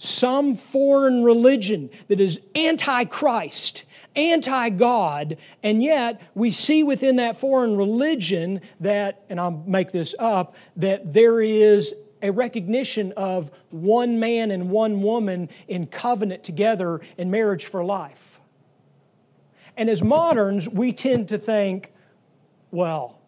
some 0.03 0.53
foreign 0.55 1.23
religion 1.23 1.89
that 2.09 2.19
is 2.19 2.41
anti 2.55 3.05
Christ, 3.05 3.85
anti 4.17 4.69
God, 4.69 5.37
and 5.63 5.81
yet 5.81 6.21
we 6.35 6.51
see 6.51 6.83
within 6.83 7.15
that 7.15 7.37
foreign 7.37 7.77
religion 7.77 8.59
that, 8.81 9.23
and 9.29 9.39
I'll 9.39 9.63
make 9.65 9.91
this 9.91 10.13
up, 10.19 10.55
that 10.75 11.13
there 11.13 11.41
is 11.41 11.95
a 12.21 12.31
recognition 12.31 13.13
of 13.13 13.49
one 13.69 14.19
man 14.19 14.51
and 14.51 14.69
one 14.69 15.01
woman 15.01 15.47
in 15.69 15.87
covenant 15.87 16.43
together 16.43 16.99
in 17.17 17.31
marriage 17.31 17.65
for 17.65 17.83
life. 17.83 18.41
And 19.77 19.89
as 19.89 20.03
moderns, 20.03 20.67
we 20.67 20.91
tend 20.91 21.29
to 21.29 21.37
think, 21.37 21.93
well, 22.71 23.19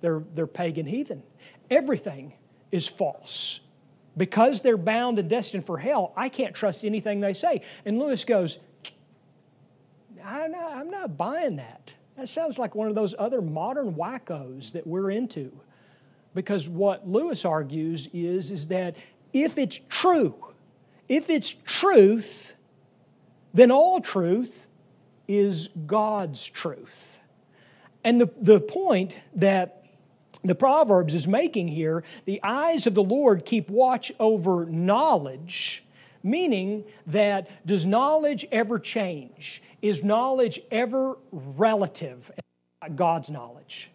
they're, 0.00 0.22
they're 0.34 0.46
pagan 0.46 0.86
heathen. 0.86 1.22
Everything 1.70 2.32
is 2.70 2.88
false 2.88 3.60
because 4.16 4.60
they're 4.60 4.76
bound 4.76 5.18
and 5.18 5.28
destined 5.28 5.64
for 5.64 5.78
hell, 5.78 6.12
I 6.16 6.28
can't 6.28 6.54
trust 6.54 6.84
anything 6.84 7.20
they 7.20 7.32
say. 7.32 7.62
And 7.84 7.98
Lewis 7.98 8.24
goes, 8.24 8.58
I'm 10.24 10.52
not, 10.52 10.76
I'm 10.76 10.90
not 10.90 11.16
buying 11.16 11.56
that. 11.56 11.94
That 12.16 12.28
sounds 12.28 12.58
like 12.58 12.74
one 12.74 12.88
of 12.88 12.94
those 12.94 13.14
other 13.18 13.40
modern 13.40 13.94
wackos 13.94 14.72
that 14.72 14.86
we're 14.86 15.10
into. 15.10 15.52
Because 16.34 16.68
what 16.68 17.08
Lewis 17.08 17.44
argues 17.44 18.08
is, 18.12 18.50
is 18.50 18.68
that 18.68 18.96
if 19.32 19.58
it's 19.58 19.80
true, 19.88 20.34
if 21.08 21.30
it's 21.30 21.54
truth, 21.64 22.54
then 23.54 23.70
all 23.70 24.00
truth 24.00 24.66
is 25.28 25.68
God's 25.86 26.46
truth. 26.46 27.18
And 28.04 28.20
the, 28.20 28.30
the 28.40 28.60
point 28.60 29.18
that 29.34 29.81
the 30.44 30.54
Proverbs 30.54 31.14
is 31.14 31.28
making 31.28 31.68
here 31.68 32.02
the 32.24 32.40
eyes 32.42 32.86
of 32.86 32.94
the 32.94 33.02
Lord 33.02 33.44
keep 33.44 33.70
watch 33.70 34.12
over 34.18 34.66
knowledge, 34.66 35.84
meaning 36.22 36.84
that 37.06 37.48
does 37.66 37.86
knowledge 37.86 38.46
ever 38.50 38.78
change? 38.78 39.62
Is 39.80 40.02
knowledge 40.02 40.60
ever 40.70 41.16
relative? 41.30 42.30
God's 42.94 43.30
knowledge. 43.30 43.90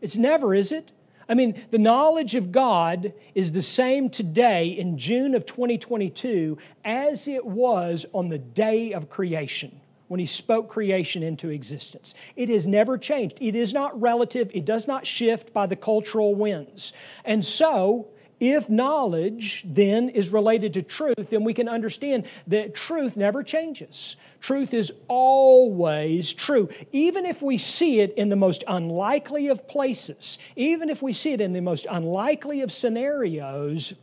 It's 0.00 0.16
never, 0.16 0.54
is 0.54 0.72
it? 0.72 0.92
I 1.28 1.34
mean, 1.34 1.62
the 1.70 1.78
knowledge 1.78 2.34
of 2.34 2.52
God 2.52 3.12
is 3.34 3.52
the 3.52 3.60
same 3.60 4.08
today 4.08 4.68
in 4.68 4.96
June 4.96 5.34
of 5.34 5.44
2022 5.44 6.56
as 6.84 7.28
it 7.28 7.44
was 7.44 8.06
on 8.14 8.30
the 8.30 8.38
day 8.38 8.94
of 8.94 9.10
creation 9.10 9.78
when 10.08 10.20
he 10.20 10.26
spoke 10.26 10.68
creation 10.68 11.22
into 11.22 11.50
existence. 11.50 12.14
It 12.34 12.48
has 12.48 12.66
never 12.66 12.98
changed. 12.98 13.38
It 13.40 13.54
is 13.54 13.72
not 13.72 13.98
relative, 14.00 14.50
it 14.52 14.64
does 14.64 14.88
not 14.88 15.06
shift 15.06 15.52
by 15.52 15.66
the 15.66 15.76
cultural 15.76 16.34
winds. 16.34 16.92
And 17.24 17.44
so, 17.44 18.08
if 18.40 18.70
knowledge 18.70 19.64
then 19.66 20.08
is 20.10 20.30
related 20.30 20.74
to 20.74 20.82
truth, 20.82 21.30
then 21.30 21.42
we 21.42 21.54
can 21.54 21.68
understand 21.68 22.24
that 22.46 22.74
truth 22.74 23.16
never 23.16 23.42
changes. 23.42 24.16
Truth 24.40 24.74
is 24.74 24.92
always 25.08 26.32
true. 26.32 26.68
Even 26.92 27.26
if 27.26 27.42
we 27.42 27.58
see 27.58 28.00
it 28.00 28.14
in 28.14 28.28
the 28.28 28.36
most 28.36 28.62
unlikely 28.68 29.48
of 29.48 29.66
places, 29.66 30.38
even 30.54 30.88
if 30.88 31.02
we 31.02 31.12
see 31.12 31.32
it 31.32 31.40
in 31.40 31.52
the 31.52 31.60
most 31.60 31.86
unlikely 31.90 32.60
of 32.60 32.72
scenarios, 32.72 33.94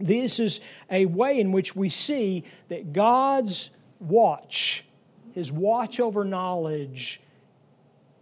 this 0.00 0.40
is 0.40 0.60
a 0.90 1.04
way 1.04 1.38
in 1.38 1.52
which 1.52 1.76
we 1.76 1.90
see 1.90 2.44
that 2.68 2.94
God's 2.94 3.68
watch 4.00 4.84
his 5.38 5.52
watch 5.52 6.00
over 6.00 6.24
knowledge 6.24 7.20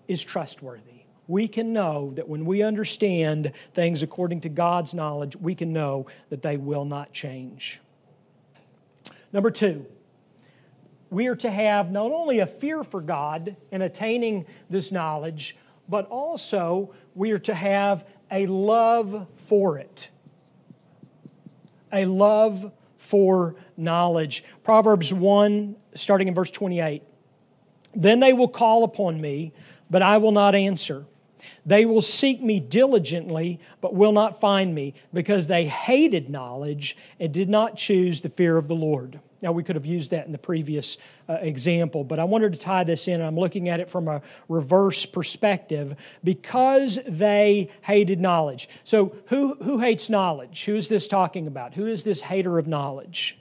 is 0.07 0.23
trustworthy. 0.23 1.05
We 1.27 1.49
can 1.49 1.73
know 1.73 2.13
that 2.15 2.29
when 2.29 2.45
we 2.45 2.63
understand 2.63 3.53
things 3.73 4.03
according 4.03 4.43
to 4.43 4.51
God's 4.51 4.93
knowledge, 4.93 5.35
we 5.35 5.55
can 5.55 5.73
know 5.73 6.09
that 6.29 6.43
they 6.43 6.59
will 6.59 6.85
not 6.85 7.15
change. 7.15 7.81
Number 9.33 9.51
two, 9.51 9.87
we 11.09 11.29
are 11.29 11.37
to 11.37 11.51
have 11.51 11.91
not 11.91 12.13
only 12.13 12.41
a 12.41 12.47
fear 12.47 12.85
for 12.85 13.01
God 13.01 13.57
in 13.73 13.81
attaining 13.81 14.45
this 14.69 14.93
knowledge, 14.93 15.57
but 15.89 16.07
also 16.09 16.93
we 17.15 17.31
are 17.31 17.39
to 17.39 17.55
have 17.55 18.07
a 18.31 18.45
love 18.45 19.27
for 19.37 19.79
it. 19.79 20.11
A 21.95 22.05
love 22.05 22.73
for 22.99 23.57
knowledge. 23.77 24.45
Proverbs 24.65 25.13
1, 25.13 25.77
starting 25.95 26.29
in 26.29 26.35
verse 26.35 26.51
28. 26.51 27.03
Then 27.95 28.21
they 28.21 28.33
will 28.33 28.49
call 28.49 28.85
upon 28.85 29.21
me, 29.21 29.53
but 29.91 30.03
I 30.03 30.19
will 30.19 30.33
not 30.33 30.55
answer. 30.55 31.07
They 31.65 31.87
will 31.87 32.03
seek 32.03 32.43
me 32.43 32.61
diligently, 32.61 33.61
but 33.81 33.95
will 33.95 34.13
not 34.13 34.41
find 34.41 34.75
me, 34.75 34.95
because 35.13 35.47
they 35.47 35.67
hated 35.67 36.31
knowledge 36.31 36.97
and 37.21 37.33
did 37.33 37.49
not 37.49 37.77
choose 37.77 38.21
the 38.21 38.29
fear 38.29 38.57
of 38.57 38.69
the 38.69 38.75
Lord. 38.75 39.21
Now, 39.43 39.53
we 39.53 39.63
could 39.63 39.77
have 39.77 39.87
used 39.87 40.11
that 40.11 40.27
in 40.27 40.33
the 40.33 40.39
previous 40.39 40.97
uh, 41.29 41.35
example, 41.35 42.05
but 42.05 42.19
I 42.19 42.25
wanted 42.25 42.55
to 42.55 42.59
tie 42.59 42.85
this 42.85 43.07
in. 43.07 43.21
I'm 43.21 43.39
looking 43.39 43.69
at 43.69 43.81
it 43.81 43.91
from 43.91 44.09
a 44.09 44.23
reverse 44.49 45.05
perspective 45.05 45.97
because 46.25 46.99
they 47.07 47.71
hated 47.83 48.19
knowledge. 48.19 48.69
So, 48.83 49.15
who, 49.27 49.55
who 49.63 49.79
hates 49.79 50.09
knowledge? 50.09 50.65
Who 50.65 50.75
is 50.75 50.89
this 50.89 51.07
talking 51.07 51.47
about? 51.47 51.75
Who 51.75 51.87
is 51.87 52.03
this 52.03 52.23
hater 52.23 52.59
of 52.59 52.67
knowledge? 52.67 53.39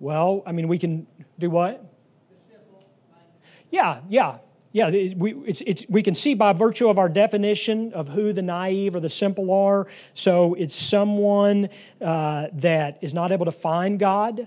Well, 0.00 0.42
I 0.46 0.52
mean, 0.52 0.68
we 0.68 0.78
can 0.78 1.06
do 1.38 1.50
what? 1.50 1.84
Yeah, 3.70 4.00
yeah. 4.08 4.38
Yeah, 4.70 4.90
we, 4.90 5.34
it's, 5.46 5.62
it's, 5.66 5.86
we 5.88 6.02
can 6.02 6.14
see 6.14 6.34
by 6.34 6.52
virtue 6.52 6.88
of 6.88 6.98
our 6.98 7.08
definition 7.08 7.92
of 7.94 8.08
who 8.08 8.34
the 8.34 8.42
naive 8.42 8.94
or 8.94 9.00
the 9.00 9.08
simple 9.08 9.50
are. 9.50 9.86
So 10.12 10.54
it's 10.54 10.74
someone 10.74 11.70
uh, 12.02 12.48
that 12.52 12.98
is 13.00 13.14
not 13.14 13.32
able 13.32 13.46
to 13.46 13.52
find 13.52 13.98
God. 13.98 14.46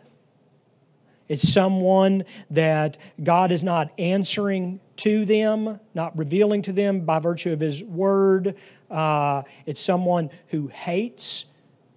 It's 1.27 1.51
someone 1.51 2.25
that 2.51 2.97
God 3.23 3.51
is 3.51 3.63
not 3.63 3.91
answering 3.97 4.79
to 4.97 5.25
them, 5.25 5.79
not 5.95 6.15
revealing 6.17 6.61
to 6.63 6.73
them 6.73 7.01
by 7.01 7.19
virtue 7.19 7.51
of 7.51 7.59
His 7.59 7.83
Word. 7.83 8.55
Uh, 8.91 9.41
it's 9.65 9.81
someone 9.81 10.29
who 10.47 10.67
hates 10.67 11.45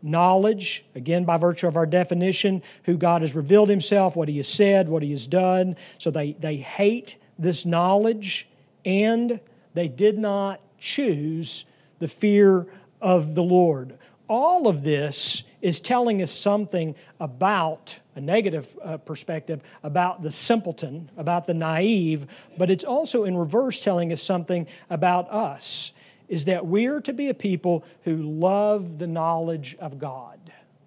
knowledge, 0.05 0.85
again, 0.95 1.25
by 1.25 1.39
virtue 1.39 1.67
of 1.67 1.77
our 1.77 1.87
definition, 1.87 2.63
who 2.85 2.97
God 2.97 3.23
has 3.23 3.35
revealed 3.35 3.71
Himself, 3.71 4.15
what 4.15 4.29
He 4.29 4.37
has 4.37 4.47
said, 4.47 4.89
what 4.89 5.03
He 5.03 5.11
has 5.11 5.27
done. 5.27 5.77
So 5.99 6.11
they, 6.11 6.33
they 6.33 6.57
hate 6.57 7.17
this 7.39 7.65
knowledge 7.65 8.47
and 8.85 9.41
they 9.73 9.89
did 9.89 10.19
not 10.19 10.61
choose 10.79 11.65
the 11.99 12.07
fear 12.07 12.67
of 13.01 13.35
the 13.35 13.43
Lord. 13.43 13.99
All 14.29 14.69
of 14.69 14.85
this 14.85 15.43
is 15.63 15.81
telling 15.81 16.21
us 16.21 16.31
something 16.31 16.95
about 17.19 17.99
a 18.15 18.21
negative 18.21 18.79
uh, 18.85 18.99
perspective 18.99 19.63
about 19.83 20.23
the 20.23 20.31
simpleton, 20.31 21.11
about 21.17 21.47
the 21.47 21.55
naive, 21.55 22.27
but 22.59 22.71
it's 22.71 22.85
also 22.85 23.25
in 23.25 23.37
reverse 23.37 23.81
telling 23.81 24.13
us 24.13 24.23
something 24.23 24.67
about 24.91 25.31
us 25.31 25.93
is 26.29 26.47
that 26.47 26.67
we're 26.67 27.01
to 27.01 27.13
be 27.13 27.29
a 27.29 27.35
people 27.35 27.85
who 28.03 28.17
love 28.17 28.99
the 28.99 29.07
knowledge 29.07 29.77
of 29.79 29.99
God. 29.99 30.39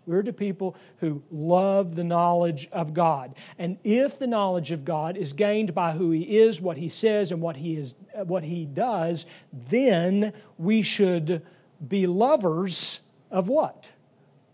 We're 0.07 0.23
to 0.23 0.33
people 0.33 0.77
who 0.99 1.21
love 1.29 1.95
the 1.95 2.03
knowledge 2.03 2.69
of 2.71 2.93
God. 2.93 3.35
And 3.59 3.77
if 3.83 4.17
the 4.17 4.27
knowledge 4.27 4.71
of 4.71 4.85
God 4.85 5.17
is 5.17 5.33
gained 5.33 5.75
by 5.75 5.91
who 5.91 6.11
He 6.11 6.39
is, 6.39 6.61
what 6.61 6.77
He 6.77 6.87
says, 6.87 7.33
and 7.33 7.41
what 7.41 7.57
He, 7.57 7.75
is, 7.75 7.93
what 8.15 8.43
he 8.43 8.65
does, 8.65 9.25
then 9.51 10.31
we 10.57 10.81
should 10.81 11.45
be 11.85 12.07
lovers 12.07 13.01
of 13.29 13.49
what? 13.49 13.91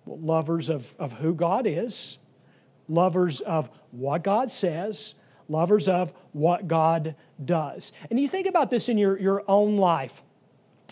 Well, 0.06 0.20
lovers 0.20 0.70
of, 0.70 0.94
of 0.98 1.14
who 1.14 1.36
God 1.36 1.68
is, 1.68 2.18
lovers 2.90 3.40
of 3.42 3.70
what 3.92 4.24
God 4.24 4.50
says, 4.50 5.14
lovers 5.48 5.88
of 5.88 6.14
what 6.32 6.68
God 6.68 7.16
does. 7.44 7.92
And 8.10 8.20
you 8.20 8.28
think 8.28 8.48
about 8.48 8.70
this 8.70 8.90
in 8.90 8.98
your, 8.98 9.20
your 9.20 9.44
own 9.48 9.78
life. 9.78 10.24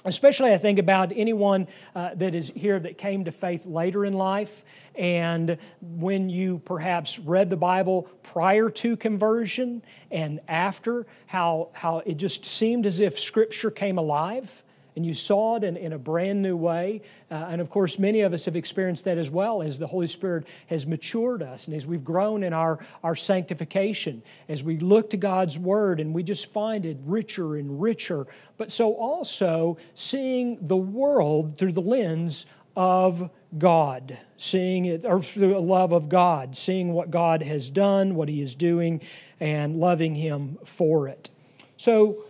Especially, 0.04 0.52
I 0.52 0.58
think 0.58 0.80
about 0.80 1.12
anyone 1.16 1.68
uh, 1.96 2.16
that 2.16 2.34
is 2.34 2.52
here 2.56 2.80
that 2.80 2.98
came 2.98 3.26
to 3.26 3.32
faith 3.32 3.66
later 3.66 4.04
in 4.04 4.14
life, 4.14 4.64
and 4.96 5.58
when 5.82 6.30
you 6.30 6.60
perhaps 6.66 7.20
read 7.20 7.50
the 7.50 7.58
Bible 7.58 8.08
prior 8.24 8.70
to 8.70 8.98
conversion 8.98 9.84
and 10.10 10.40
after, 10.48 11.06
how, 11.28 11.70
how 11.74 12.00
it 12.00 12.18
just 12.18 12.46
seemed 12.46 12.86
as 12.86 13.00
if 13.00 13.20
Scripture 13.20 13.72
came 13.72 13.98
alive 13.98 14.64
and 14.95 15.06
you 15.06 15.13
saw 15.13 15.56
it 15.56 15.63
in, 15.63 15.77
in 15.77 15.93
a 15.93 15.97
brand 15.97 16.41
new 16.41 16.58
way. 16.58 17.01
Uh, 17.30 17.47
and 17.49 17.62
of 17.62 17.69
course, 17.69 17.97
many 17.97 18.21
of 18.21 18.34
us 18.34 18.45
have 18.45 18.56
experienced 18.56 19.06
that 19.06 19.17
as 19.17 19.30
well 19.30 19.62
as 19.62 19.80
the 19.80 19.88
Holy 19.88 20.08
Spirit 20.08 20.45
has 20.67 20.86
matured 20.86 21.41
us 21.41 21.67
and 21.67 21.75
as 21.75 21.88
we've 21.88 22.04
grown 22.04 22.43
in 22.43 22.54
our, 22.54 22.80
our 23.04 23.15
sanctification, 23.15 24.21
as 24.49 24.63
we 24.63 24.77
look 24.77 25.10
to 25.12 25.17
God's 25.17 25.58
Word 25.58 25.99
and 25.99 26.13
we 26.13 26.23
just 26.23 26.51
find 26.51 26.86
it 26.86 26.97
richer 27.06 27.56
and 27.56 27.82
richer. 27.82 28.27
But 28.58 28.71
so 28.71 28.93
also 28.93 29.77
seeing 29.93 30.58
the 30.62 30.77
world 30.77 31.58
through 31.58 31.73
the 31.73 31.82
lens 31.82 32.45
of 32.75 33.30
God, 33.58 34.17
seeing 34.38 34.86
it, 34.86 35.06
or 35.06 35.21
through 35.21 35.54
the 35.54 35.60
love 35.60 35.91
of 35.91 36.10
God, 36.10 36.56
seeing 36.56 36.93
what 36.93 37.12
God 37.12 37.41
has 37.41 37.69
done, 37.69 38.15
what 38.15 38.30
He 38.30 38.41
is 38.41 38.56
doing, 38.56 39.01
and 39.39 39.77
loving 39.77 40.15
Him 40.15 40.58
for 40.63 41.08
it. 41.08 41.30
So, 41.77 42.23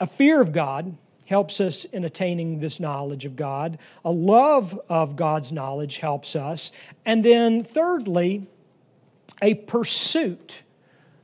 a 0.00 0.06
fear 0.06 0.40
of 0.40 0.52
God 0.52 0.96
helps 1.26 1.60
us 1.60 1.84
in 1.84 2.04
attaining 2.04 2.60
this 2.60 2.80
knowledge 2.80 3.24
of 3.24 3.36
God. 3.36 3.78
A 4.04 4.10
love 4.10 4.80
of 4.88 5.16
God's 5.16 5.52
knowledge 5.52 5.98
helps 5.98 6.34
us. 6.34 6.72
And 7.04 7.24
then, 7.24 7.62
thirdly, 7.62 8.46
a 9.42 9.54
pursuit. 9.54 10.62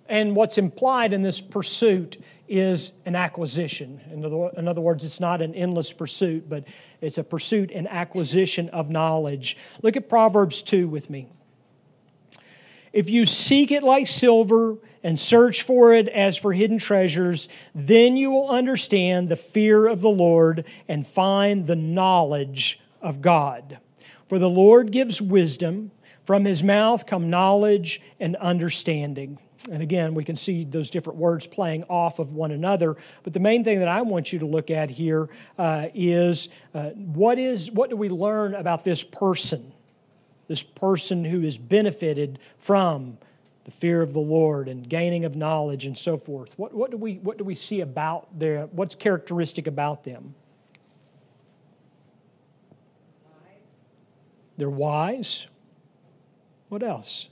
And 0.08 0.36
what's 0.36 0.58
implied 0.58 1.12
in 1.12 1.22
this 1.22 1.40
pursuit 1.40 2.22
is 2.48 2.92
an 3.06 3.16
acquisition. 3.16 4.00
In 4.10 4.24
other, 4.24 4.50
in 4.58 4.68
other, 4.68 4.80
words, 4.80 5.04
it's 5.04 5.20
not 5.20 5.40
an 5.40 5.54
endless 5.54 5.92
pursuit, 5.92 6.48
but 6.48 6.64
it's 7.00 7.16
a 7.16 7.24
pursuit 7.24 7.70
and 7.72 7.88
acquisition 7.88 8.68
of 8.70 8.90
knowledge. 8.90 9.56
Look 9.82 9.96
at 9.96 10.08
Proverbs 10.08 10.62
2 10.62 10.88
with 10.88 11.08
me. 11.08 11.28
If 12.92 13.08
you 13.08 13.26
seek 13.26 13.70
it 13.70 13.82
like 13.82 14.06
silver 14.06 14.76
and 15.02 15.18
search 15.18 15.62
for 15.62 15.94
it 15.94 16.08
as 16.08 16.36
for 16.36 16.52
hidden 16.52 16.78
treasures, 16.78 17.48
then 17.74 18.16
you 18.16 18.30
will 18.30 18.50
understand 18.50 19.28
the 19.28 19.36
fear 19.36 19.86
of 19.86 20.00
the 20.00 20.10
Lord 20.10 20.64
and 20.88 21.06
find 21.06 21.66
the 21.66 21.76
knowledge 21.76 22.80
of 23.00 23.20
God. 23.20 23.78
For 24.28 24.38
the 24.38 24.48
Lord 24.48 24.92
gives 24.92 25.20
wisdom, 25.20 25.90
from 26.24 26.44
his 26.44 26.62
mouth 26.62 27.04
come 27.06 27.30
knowledge 27.30 28.00
and 28.20 28.36
understanding. 28.36 29.38
And 29.70 29.82
again, 29.82 30.14
we 30.14 30.24
can 30.24 30.36
see 30.36 30.64
those 30.64 30.90
different 30.90 31.18
words 31.18 31.46
playing 31.46 31.84
off 31.84 32.18
of 32.18 32.32
one 32.32 32.50
another. 32.50 32.96
But 33.22 33.32
the 33.32 33.40
main 33.40 33.64
thing 33.64 33.78
that 33.80 33.88
I 33.88 34.02
want 34.02 34.32
you 34.32 34.38
to 34.40 34.46
look 34.46 34.70
at 34.70 34.90
here 34.90 35.28
uh, 35.58 35.88
is 35.94 36.48
uh, 36.74 36.90
what 36.90 37.38
is 37.38 37.70
what 37.70 37.90
do 37.90 37.96
we 37.96 38.08
learn 38.08 38.54
about 38.54 38.84
this 38.84 39.04
person? 39.04 39.72
This 40.48 40.62
person 40.62 41.24
who 41.24 41.40
has 41.40 41.58
benefited 41.58 42.38
from 42.58 43.18
the 43.64 43.70
fear 43.70 44.02
of 44.02 44.12
the 44.12 44.20
Lord 44.20 44.68
and 44.68 44.88
gaining 44.88 45.24
of 45.24 45.36
knowledge 45.36 45.86
and 45.86 45.96
so 45.96 46.16
forth. 46.16 46.52
What, 46.58 46.74
what, 46.74 46.90
do, 46.90 46.96
we, 46.96 47.14
what 47.14 47.38
do 47.38 47.44
we 47.44 47.54
see 47.54 47.80
about 47.80 48.38
their, 48.38 48.66
what's 48.66 48.94
characteristic 48.94 49.66
about 49.66 50.04
them? 50.04 50.34
Wise. 53.24 53.60
They're 54.56 54.70
wise. 54.70 55.46
What 56.68 56.82
else? 56.82 57.28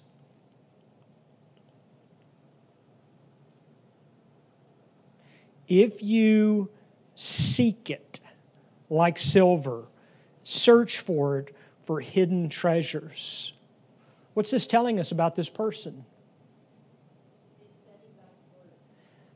If 5.67 6.03
you 6.03 6.71
seek 7.15 7.91
it 7.91 8.21
like 8.89 9.19
silver, 9.19 9.85
search 10.43 10.99
for 10.99 11.39
it 11.39 11.55
for 11.91 11.99
hidden 11.99 12.49
treasures. 12.49 13.53
What's 14.35 14.53
this 14.53 14.65
telling 14.65 15.01
us 15.01 15.11
about 15.11 15.35
this 15.35 15.51
person? 15.51 16.05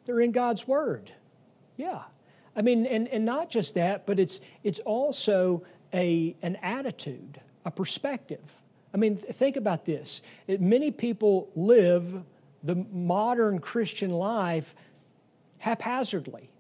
They're 0.07 0.21
in 0.21 0.31
God's 0.31 0.69
Word. 0.69 1.11
Yeah. 1.77 2.03
I 2.55 2.63
mean, 2.63 2.87
and, 2.87 3.09
and 3.09 3.25
not 3.25 3.51
just 3.51 3.75
that, 3.75 4.07
but 4.07 4.21
it's, 4.21 4.39
it's 4.63 4.79
also 4.79 5.65
a, 5.93 6.37
an 6.43 6.55
attitude, 6.63 7.41
a 7.65 7.73
perspective. 7.73 8.45
I 8.95 8.99
mean, 8.99 9.17
think 9.17 9.57
about 9.57 9.85
this. 9.85 10.23
It, 10.47 10.61
many 10.61 10.93
people 10.93 11.49
live 11.57 12.23
the 12.63 12.77
modern 12.77 13.59
Christian 13.59 14.11
life 14.11 14.77
haphazardly, 15.59 16.51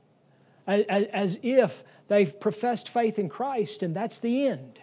as, 0.66 0.82
as 0.88 1.38
if 1.44 1.84
they've 2.08 2.40
professed 2.40 2.88
faith 2.88 3.16
in 3.16 3.28
Christ 3.28 3.84
and 3.84 3.94
that's 3.94 4.18
the 4.18 4.48
end 4.48 4.80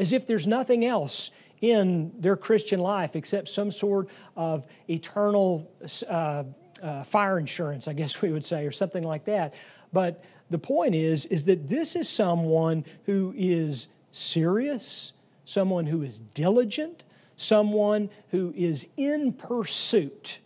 as 0.00 0.14
if 0.14 0.26
there's 0.26 0.46
nothing 0.46 0.84
else 0.84 1.30
in 1.60 2.10
their 2.18 2.36
Christian 2.36 2.80
life 2.80 3.14
except 3.14 3.48
some 3.48 3.70
sort 3.70 4.08
of 4.34 4.66
eternal 4.88 5.70
uh, 6.08 6.44
uh, 6.82 7.04
fire 7.04 7.38
insurance, 7.38 7.86
I 7.86 7.92
guess 7.92 8.22
we 8.22 8.32
would 8.32 8.44
say, 8.44 8.64
or 8.66 8.72
something 8.72 9.04
like 9.04 9.26
that. 9.26 9.52
But 9.92 10.24
the 10.48 10.58
point 10.58 10.94
is, 10.94 11.26
is 11.26 11.44
that 11.44 11.68
this 11.68 11.94
is 11.94 12.08
someone 12.08 12.84
who 13.04 13.34
is 13.36 13.88
serious, 14.10 15.12
someone 15.44 15.86
who 15.86 16.02
is 16.02 16.18
diligent, 16.32 17.04
someone 17.36 18.08
who 18.30 18.54
is 18.56 18.88
in 18.96 19.34
pursuit 19.34 20.38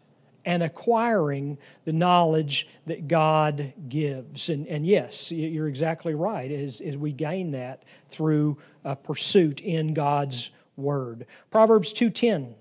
and 0.45 0.63
acquiring 0.63 1.59
the 1.85 1.93
knowledge 1.93 2.69
that 2.87 3.09
God 3.09 3.73
gives. 3.89 4.49
And, 4.49 4.67
and 4.67 4.87
yes, 4.87 5.31
you're 5.31 5.69
exactly 5.69 6.15
right, 6.15 6.51
as, 6.51 6.81
as 6.81 6.97
we 6.97 7.13
gain 7.13 7.53
that 7.53 7.83
through 8.09 8.59
a 8.85 8.95
pursuit 8.95 9.61
in 9.61 9.95
God's 9.95 10.51
Word. 10.77 11.27
Proverbs 11.51 11.95
2.10, 11.95 12.55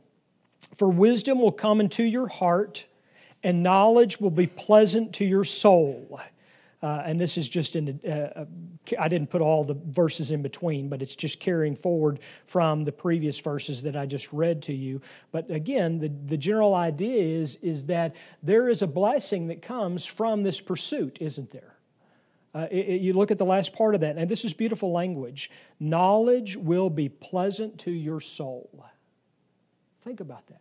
For 0.76 0.88
wisdom 0.88 1.40
will 1.40 1.52
come 1.52 1.82
into 1.82 2.04
your 2.04 2.28
heart, 2.28 2.86
and 3.44 3.64
knowledge 3.64 4.20
will 4.20 4.32
be 4.32 4.48
pleasant 4.48 5.14
to 5.14 5.26
your 5.26 5.44
soul. 5.44 6.20
Uh, 6.84 7.02
and 7.06 7.20
this 7.20 7.38
is 7.38 7.48
just 7.48 7.78
in, 7.78 7.98
uh, 8.06 8.10
uh, 8.10 8.46
I 9.00 9.08
didn't 9.08 9.30
put 9.30 9.42
all 9.42 9.64
the 9.64 9.78
verses 9.88 10.32
in 10.32 10.42
between, 10.42 10.90
but 10.90 11.02
it's 11.02 11.16
just 11.16 11.40
carrying 11.40 11.78
forward 11.78 12.20
from 12.46 12.84
the 12.84 12.92
previous 12.92 13.40
verses 13.40 13.84
that 13.84 13.96
I 13.96 14.06
just 14.06 14.34
read 14.34 14.62
to 14.64 14.74
you. 14.74 15.00
But 15.32 15.50
again, 15.50 16.00
the, 16.00 16.10
the 16.10 16.36
general 16.36 16.76
idea 16.76 17.40
is, 17.40 17.56
is 17.62 17.86
that 17.86 18.18
there 18.44 18.68
is 18.68 18.82
a 18.82 18.88
blessing 18.88 19.48
that 19.48 19.62
comes 19.62 20.06
from 20.06 20.44
this 20.44 20.60
pursuit, 20.60 21.20
isn't 21.22 21.52
there? 21.52 21.78
Uh, 22.54 22.68
it, 22.70 23.00
you 23.00 23.14
look 23.14 23.32
at 23.32 23.38
the 23.38 23.46
last 23.46 23.74
part 23.74 23.96
of 23.96 24.02
that, 24.02 24.18
and 24.18 24.30
this 24.30 24.44
is 24.44 24.54
beautiful 24.54 24.92
language. 24.92 25.50
Knowledge 25.80 26.58
will 26.58 26.90
be 26.90 27.08
pleasant 27.08 27.80
to 27.80 27.92
your 27.92 28.20
soul. 28.20 28.86
Think 30.02 30.20
about 30.20 30.48
that. 30.48 30.60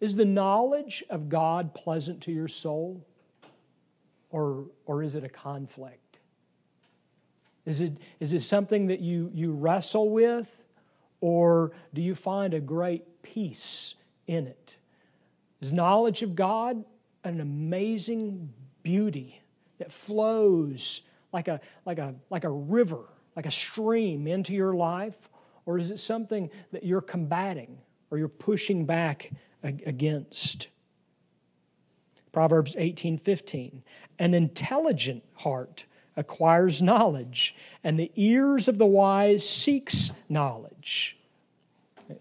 Is 0.00 0.16
the 0.16 0.26
knowledge 0.26 1.02
of 1.08 1.30
God 1.30 1.72
pleasant 1.72 2.20
to 2.24 2.32
your 2.32 2.48
soul? 2.48 3.06
Or, 4.36 4.66
or 4.84 5.02
is 5.02 5.14
it 5.14 5.24
a 5.24 5.30
conflict? 5.30 6.18
Is 7.64 7.80
it, 7.80 7.96
is 8.20 8.34
it 8.34 8.42
something 8.42 8.88
that 8.88 9.00
you, 9.00 9.30
you 9.32 9.52
wrestle 9.52 10.10
with, 10.10 10.62
or 11.22 11.72
do 11.94 12.02
you 12.02 12.14
find 12.14 12.52
a 12.52 12.60
great 12.60 13.22
peace 13.22 13.94
in 14.26 14.46
it? 14.46 14.76
Is 15.62 15.72
knowledge 15.72 16.22
of 16.22 16.36
God 16.36 16.84
an 17.24 17.40
amazing 17.40 18.52
beauty 18.82 19.40
that 19.78 19.90
flows 19.90 21.00
like 21.32 21.48
a, 21.48 21.58
like 21.86 21.98
a, 21.98 22.14
like 22.28 22.44
a 22.44 22.50
river, 22.50 23.04
like 23.36 23.46
a 23.46 23.50
stream 23.50 24.26
into 24.26 24.52
your 24.52 24.74
life? 24.74 25.16
Or 25.64 25.78
is 25.78 25.90
it 25.90 25.98
something 25.98 26.50
that 26.72 26.84
you're 26.84 27.00
combating 27.00 27.78
or 28.10 28.18
you're 28.18 28.28
pushing 28.28 28.84
back 28.84 29.30
against? 29.62 30.68
Proverbs 32.36 32.76
18:15. 32.76 33.82
An 34.18 34.34
intelligent 34.34 35.22
heart 35.36 35.86
acquires 36.18 36.82
knowledge, 36.82 37.56
and 37.82 37.98
the 37.98 38.12
ears 38.14 38.68
of 38.68 38.76
the 38.76 38.84
wise 38.84 39.48
seeks 39.48 40.12
knowledge. 40.28 41.16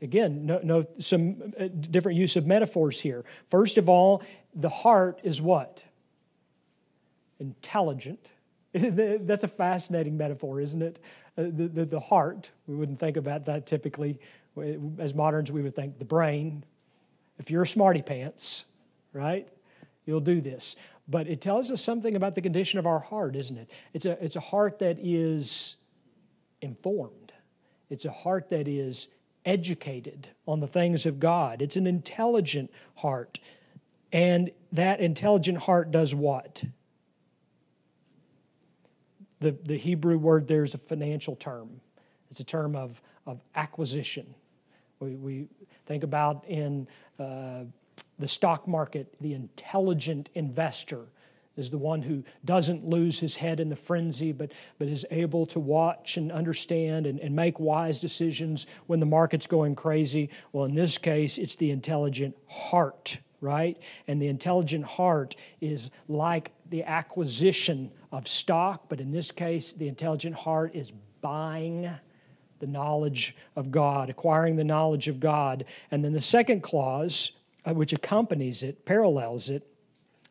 Again, 0.01 0.45
no, 0.45 0.61
no, 0.63 0.85
some 0.99 1.53
uh, 1.59 1.67
different 1.67 2.17
use 2.17 2.37
of 2.37 2.47
metaphors 2.47 3.01
here. 3.01 3.25
First 3.49 3.77
of 3.77 3.89
all, 3.89 4.23
the 4.53 4.69
heart 4.69 5.19
is 5.21 5.41
what? 5.41 5.83
Intelligent. 7.41 8.31
That's 8.73 9.43
a 9.43 9.49
fascinating 9.49 10.15
metaphor, 10.15 10.61
isn't 10.61 10.81
it? 10.81 10.97
Uh, 11.37 11.43
the, 11.43 11.67
the, 11.67 11.85
the 11.85 11.99
heart, 11.99 12.51
we 12.67 12.75
wouldn't 12.75 13.01
think 13.01 13.17
about 13.17 13.47
that 13.47 13.65
typically. 13.65 14.17
As 14.97 15.13
moderns, 15.13 15.51
we 15.51 15.61
would 15.61 15.75
think 15.75 15.99
the 15.99 16.05
brain. 16.05 16.63
If 17.37 17.51
you're 17.51 17.63
a 17.63 17.67
smarty 17.67 18.01
pants, 18.01 18.63
right? 19.11 19.49
You'll 20.05 20.19
do 20.19 20.41
this. 20.41 20.75
But 21.07 21.27
it 21.27 21.41
tells 21.41 21.69
us 21.71 21.81
something 21.81 22.15
about 22.15 22.35
the 22.35 22.41
condition 22.41 22.79
of 22.79 22.87
our 22.87 22.99
heart, 22.99 23.35
isn't 23.35 23.57
it? 23.57 23.69
It's 23.93 24.05
a, 24.05 24.23
it's 24.23 24.35
a 24.35 24.41
heart 24.41 24.79
that 24.79 24.97
is 24.99 25.75
informed, 26.61 27.33
it's 27.89 28.05
a 28.05 28.11
heart 28.11 28.49
that 28.49 28.67
is 28.67 29.07
educated 29.45 30.27
on 30.47 30.59
the 30.59 30.67
things 30.67 31.05
of 31.05 31.19
God. 31.19 31.61
It's 31.61 31.77
an 31.77 31.85
intelligent 31.85 32.71
heart. 32.95 33.39
And 34.11 34.49
that 34.71 34.99
intelligent 34.99 35.59
heart 35.59 35.91
does 35.91 36.15
what? 36.15 36.63
The, 39.39 39.55
the 39.63 39.77
Hebrew 39.77 40.17
word 40.17 40.47
there 40.47 40.63
is 40.63 40.73
a 40.73 40.79
financial 40.79 41.35
term. 41.35 41.81
It's 42.31 42.39
a 42.39 42.43
term 42.43 42.75
of, 42.75 43.01
of 43.27 43.39
acquisition. 43.55 44.33
We, 44.99 45.15
we 45.15 45.47
think 45.85 46.03
about 46.03 46.45
in 46.47 46.87
uh, 47.19 47.65
the 48.19 48.27
stock 48.27 48.67
market, 48.67 49.13
the 49.19 49.33
intelligent 49.33 50.29
investor 50.33 51.07
is 51.57 51.69
the 51.69 51.77
one 51.77 52.01
who 52.01 52.23
doesn't 52.43 52.85
lose 52.85 53.19
his 53.19 53.37
head 53.37 53.59
in 53.59 53.69
the 53.69 53.75
frenzy, 53.75 54.31
but, 54.31 54.51
but 54.77 54.87
is 54.87 55.05
able 55.09 55.45
to 55.47 55.59
watch 55.59 56.17
and 56.17 56.31
understand 56.31 57.05
and, 57.05 57.19
and 57.19 57.35
make 57.35 57.59
wise 57.59 57.99
decisions 57.99 58.67
when 58.87 58.99
the 58.99 59.05
market's 59.05 59.47
going 59.47 59.75
crazy. 59.75 60.29
Well, 60.51 60.65
in 60.65 60.75
this 60.75 60.97
case, 60.97 61.37
it's 61.37 61.55
the 61.55 61.71
intelligent 61.71 62.35
heart, 62.47 63.19
right? 63.39 63.77
And 64.07 64.21
the 64.21 64.27
intelligent 64.27 64.85
heart 64.85 65.35
is 65.61 65.89
like 66.07 66.51
the 66.69 66.83
acquisition 66.83 67.91
of 68.11 68.27
stock, 68.27 68.89
but 68.89 68.99
in 68.99 69.11
this 69.11 69.31
case, 69.31 69.71
the 69.71 69.87
intelligent 69.87 70.35
heart 70.35 70.75
is 70.75 70.91
buying 71.21 71.89
the 72.59 72.67
knowledge 72.67 73.35
of 73.55 73.71
God, 73.71 74.09
acquiring 74.09 74.55
the 74.55 74.63
knowledge 74.63 75.07
of 75.07 75.19
God. 75.19 75.65
And 75.91 76.03
then 76.03 76.13
the 76.13 76.21
second 76.21 76.61
clause, 76.61 77.31
which 77.73 77.93
accompanies 77.93 78.63
it, 78.63 78.85
parallels 78.85 79.49
it, 79.49 79.67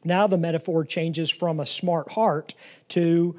now 0.05 0.27
the 0.27 0.39
metaphor 0.39 0.85
changes 0.85 1.31
from 1.31 1.61
a 1.61 1.67
smart 1.67 2.13
heart 2.13 2.55
to 2.89 3.37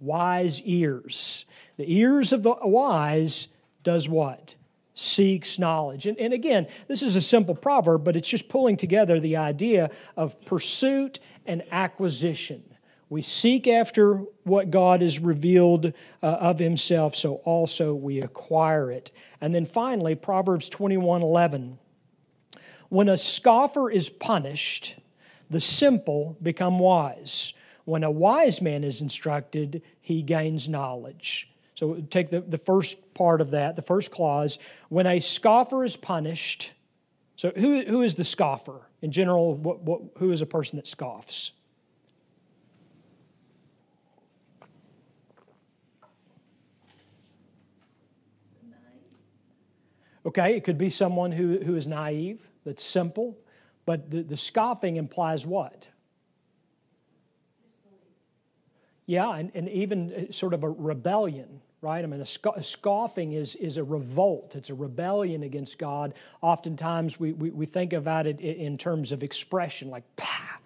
wise 0.00 0.60
ears. 0.62 1.44
The 1.76 1.92
ears 1.92 2.32
of 2.32 2.42
the 2.42 2.54
wise 2.62 3.48
does 3.84 4.08
what? 4.08 4.56
Seeks 4.94 5.58
knowledge. 5.58 6.06
And, 6.06 6.18
and 6.18 6.32
again, 6.32 6.66
this 6.88 7.02
is 7.02 7.14
a 7.14 7.20
simple 7.20 7.54
proverb, 7.54 8.04
but 8.04 8.16
it's 8.16 8.28
just 8.28 8.48
pulling 8.48 8.76
together 8.76 9.20
the 9.20 9.36
idea 9.36 9.90
of 10.16 10.40
pursuit 10.44 11.20
and 11.46 11.62
acquisition. 11.70 12.64
We 13.08 13.22
seek 13.22 13.66
after 13.66 14.16
what 14.42 14.70
God 14.70 15.00
has 15.00 15.18
revealed 15.18 15.86
uh, 16.22 16.26
of 16.26 16.58
himself, 16.58 17.16
so 17.16 17.36
also 17.36 17.94
we 17.94 18.20
acquire 18.20 18.90
it. 18.90 19.12
And 19.40 19.54
then 19.54 19.64
finally, 19.64 20.14
Proverbs 20.14 20.68
21 20.68 21.22
11. 21.22 21.78
When 22.88 23.08
a 23.08 23.16
scoffer 23.16 23.90
is 23.90 24.08
punished, 24.08 24.96
the 25.50 25.60
simple 25.60 26.36
become 26.42 26.78
wise. 26.78 27.52
When 27.84 28.04
a 28.04 28.10
wise 28.10 28.60
man 28.60 28.84
is 28.84 29.00
instructed, 29.00 29.82
he 30.00 30.22
gains 30.22 30.68
knowledge. 30.68 31.50
So 31.74 32.02
take 32.10 32.30
the, 32.30 32.40
the 32.40 32.58
first 32.58 33.14
part 33.14 33.40
of 33.40 33.50
that, 33.50 33.76
the 33.76 33.82
first 33.82 34.10
clause. 34.10 34.58
When 34.88 35.06
a 35.06 35.20
scoffer 35.20 35.84
is 35.84 35.96
punished, 35.96 36.72
so 37.36 37.52
who, 37.56 37.82
who 37.82 38.02
is 38.02 38.16
the 38.16 38.24
scoffer? 38.24 38.82
In 39.00 39.12
general, 39.12 39.54
what, 39.54 39.80
what, 39.82 40.00
who 40.18 40.32
is 40.32 40.42
a 40.42 40.46
person 40.46 40.76
that 40.76 40.88
scoffs? 40.88 41.52
Okay, 50.26 50.56
it 50.56 50.64
could 50.64 50.78
be 50.78 50.88
someone 50.88 51.32
who, 51.32 51.58
who 51.58 51.76
is 51.76 51.86
naive, 51.86 52.46
that's 52.64 52.84
simple, 52.84 53.38
but 53.86 54.10
the, 54.10 54.22
the 54.22 54.36
scoffing 54.36 54.96
implies 54.96 55.46
what? 55.46 55.88
Yeah, 59.06 59.34
and, 59.34 59.50
and 59.54 59.68
even 59.70 60.12
uh, 60.28 60.32
sort 60.32 60.52
of 60.52 60.64
a 60.64 60.68
rebellion, 60.68 61.62
right? 61.80 62.04
I 62.04 62.06
mean, 62.06 62.20
a, 62.20 62.26
sc- 62.26 62.54
a, 62.54 62.62
scoffing 62.62 63.32
is, 63.32 63.54
is 63.54 63.78
a 63.78 63.84
revolt, 63.84 64.54
it's 64.54 64.68
a 64.68 64.74
rebellion 64.74 65.44
against 65.44 65.78
God. 65.78 66.12
Oftentimes 66.42 67.18
we, 67.18 67.32
we, 67.32 67.48
we 67.48 67.64
think 67.64 67.94
about 67.94 68.26
it 68.26 68.40
in 68.40 68.76
terms 68.76 69.12
of 69.12 69.22
expression, 69.22 69.88
like, 69.88 70.04
pah, 70.16 70.58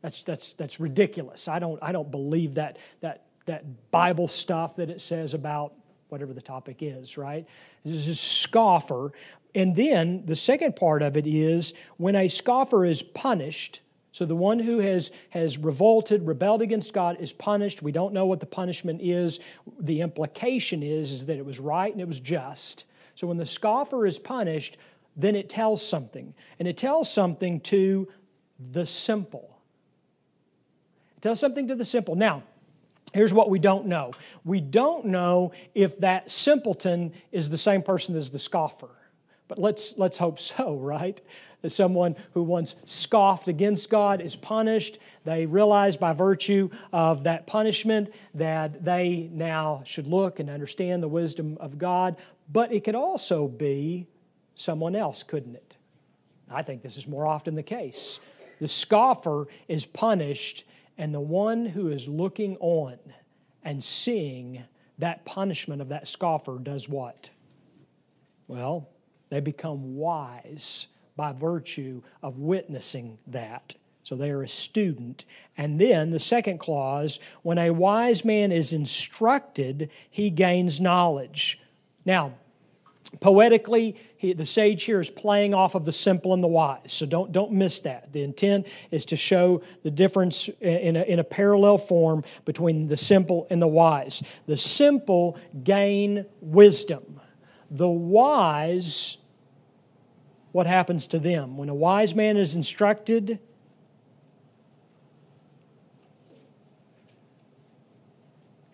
that's, 0.00 0.22
that's, 0.22 0.52
that's 0.52 0.78
ridiculous. 0.78 1.48
I 1.48 1.58
don't, 1.58 1.82
I 1.82 1.90
don't 1.90 2.10
believe 2.10 2.54
that, 2.54 2.78
that, 3.00 3.24
that 3.46 3.90
Bible 3.90 4.28
stuff 4.28 4.76
that 4.76 4.90
it 4.90 5.00
says 5.00 5.34
about 5.34 5.72
whatever 6.08 6.32
the 6.32 6.42
topic 6.42 6.78
is, 6.80 7.16
right? 7.18 7.46
This 7.84 7.96
is 7.96 8.08
a 8.08 8.14
scoffer. 8.14 9.12
And 9.54 9.74
then 9.74 10.24
the 10.26 10.36
second 10.36 10.76
part 10.76 11.02
of 11.02 11.16
it 11.16 11.26
is 11.26 11.74
when 11.96 12.16
a 12.16 12.28
scoffer 12.28 12.84
is 12.84 13.02
punished, 13.02 13.80
so 14.12 14.24
the 14.24 14.34
one 14.34 14.58
who 14.58 14.78
has, 14.78 15.10
has 15.30 15.58
revolted, 15.58 16.26
rebelled 16.26 16.62
against 16.62 16.92
God 16.92 17.18
is 17.20 17.32
punished. 17.32 17.82
We 17.82 17.92
don't 17.92 18.12
know 18.12 18.26
what 18.26 18.40
the 18.40 18.46
punishment 18.46 19.00
is. 19.02 19.38
The 19.78 20.00
implication 20.00 20.82
is, 20.82 21.12
is 21.12 21.26
that 21.26 21.36
it 21.36 21.44
was 21.44 21.60
right 21.60 21.92
and 21.92 22.00
it 22.00 22.08
was 22.08 22.18
just. 22.18 22.84
So 23.14 23.26
when 23.26 23.36
the 23.36 23.46
scoffer 23.46 24.06
is 24.06 24.18
punished, 24.18 24.76
then 25.16 25.36
it 25.36 25.48
tells 25.48 25.86
something. 25.86 26.34
And 26.58 26.66
it 26.66 26.76
tells 26.76 27.12
something 27.12 27.60
to 27.60 28.08
the 28.58 28.86
simple. 28.86 29.58
It 31.16 31.22
tells 31.22 31.40
something 31.40 31.68
to 31.68 31.74
the 31.74 31.84
simple. 31.84 32.14
Now, 32.14 32.44
Here's 33.12 33.32
what 33.32 33.48
we 33.50 33.58
don't 33.58 33.86
know. 33.86 34.12
We 34.44 34.60
don't 34.60 35.06
know 35.06 35.52
if 35.74 35.98
that 35.98 36.30
simpleton 36.30 37.12
is 37.32 37.48
the 37.50 37.58
same 37.58 37.82
person 37.82 38.16
as 38.16 38.30
the 38.30 38.38
scoffer. 38.38 38.90
But 39.48 39.58
let's, 39.58 39.96
let's 39.96 40.18
hope 40.18 40.38
so, 40.38 40.76
right? 40.80 41.20
That 41.62 41.70
someone 41.70 42.14
who 42.34 42.42
once 42.42 42.76
scoffed 42.84 43.48
against 43.48 43.90
God 43.90 44.20
is 44.20 44.36
punished. 44.36 44.98
They 45.24 45.46
realize 45.46 45.96
by 45.96 46.12
virtue 46.12 46.70
of 46.92 47.24
that 47.24 47.46
punishment 47.46 48.12
that 48.34 48.84
they 48.84 49.28
now 49.32 49.82
should 49.84 50.06
look 50.06 50.38
and 50.38 50.48
understand 50.48 51.02
the 51.02 51.08
wisdom 51.08 51.56
of 51.60 51.78
God. 51.78 52.16
But 52.52 52.72
it 52.72 52.84
could 52.84 52.94
also 52.94 53.48
be 53.48 54.06
someone 54.54 54.94
else, 54.94 55.22
couldn't 55.22 55.56
it? 55.56 55.76
I 56.50 56.62
think 56.62 56.82
this 56.82 56.96
is 56.96 57.08
more 57.08 57.26
often 57.26 57.54
the 57.54 57.62
case. 57.62 58.20
The 58.60 58.68
scoffer 58.68 59.46
is 59.66 59.84
punished 59.84 60.64
and 60.98 61.14
the 61.14 61.20
one 61.20 61.64
who 61.64 61.88
is 61.88 62.08
looking 62.08 62.56
on 62.58 62.98
and 63.62 63.82
seeing 63.82 64.64
that 64.98 65.24
punishment 65.24 65.80
of 65.80 65.88
that 65.88 66.08
scoffer 66.08 66.58
does 66.60 66.88
what? 66.88 67.30
Well, 68.48 68.88
they 69.30 69.40
become 69.40 69.96
wise 69.96 70.88
by 71.16 71.32
virtue 71.32 72.02
of 72.22 72.38
witnessing 72.38 73.18
that. 73.28 73.76
So 74.02 74.16
they 74.16 74.30
are 74.30 74.42
a 74.42 74.48
student. 74.48 75.24
And 75.56 75.80
then 75.80 76.10
the 76.10 76.18
second 76.18 76.58
clause 76.58 77.20
when 77.42 77.58
a 77.58 77.70
wise 77.70 78.24
man 78.24 78.50
is 78.50 78.72
instructed, 78.72 79.90
he 80.10 80.30
gains 80.30 80.80
knowledge. 80.80 81.60
Now, 82.04 82.34
Poetically, 83.20 83.96
he, 84.18 84.34
the 84.34 84.44
sage 84.44 84.84
here 84.84 85.00
is 85.00 85.08
playing 85.08 85.54
off 85.54 85.74
of 85.74 85.86
the 85.86 85.92
simple 85.92 86.34
and 86.34 86.42
the 86.42 86.48
wise. 86.48 86.92
So 86.92 87.06
don't, 87.06 87.32
don't 87.32 87.52
miss 87.52 87.80
that. 87.80 88.12
The 88.12 88.22
intent 88.22 88.66
is 88.90 89.06
to 89.06 89.16
show 89.16 89.62
the 89.82 89.90
difference 89.90 90.48
in 90.60 90.94
a, 90.94 91.02
in 91.02 91.18
a 91.18 91.24
parallel 91.24 91.78
form 91.78 92.22
between 92.44 92.88
the 92.88 92.96
simple 92.96 93.46
and 93.48 93.62
the 93.62 93.68
wise. 93.68 94.22
The 94.46 94.58
simple 94.58 95.38
gain 95.64 96.26
wisdom, 96.42 97.20
the 97.70 97.88
wise, 97.88 99.16
what 100.52 100.66
happens 100.66 101.06
to 101.08 101.18
them? 101.18 101.56
When 101.56 101.70
a 101.70 101.74
wise 101.74 102.14
man 102.14 102.36
is 102.36 102.54
instructed, 102.56 103.38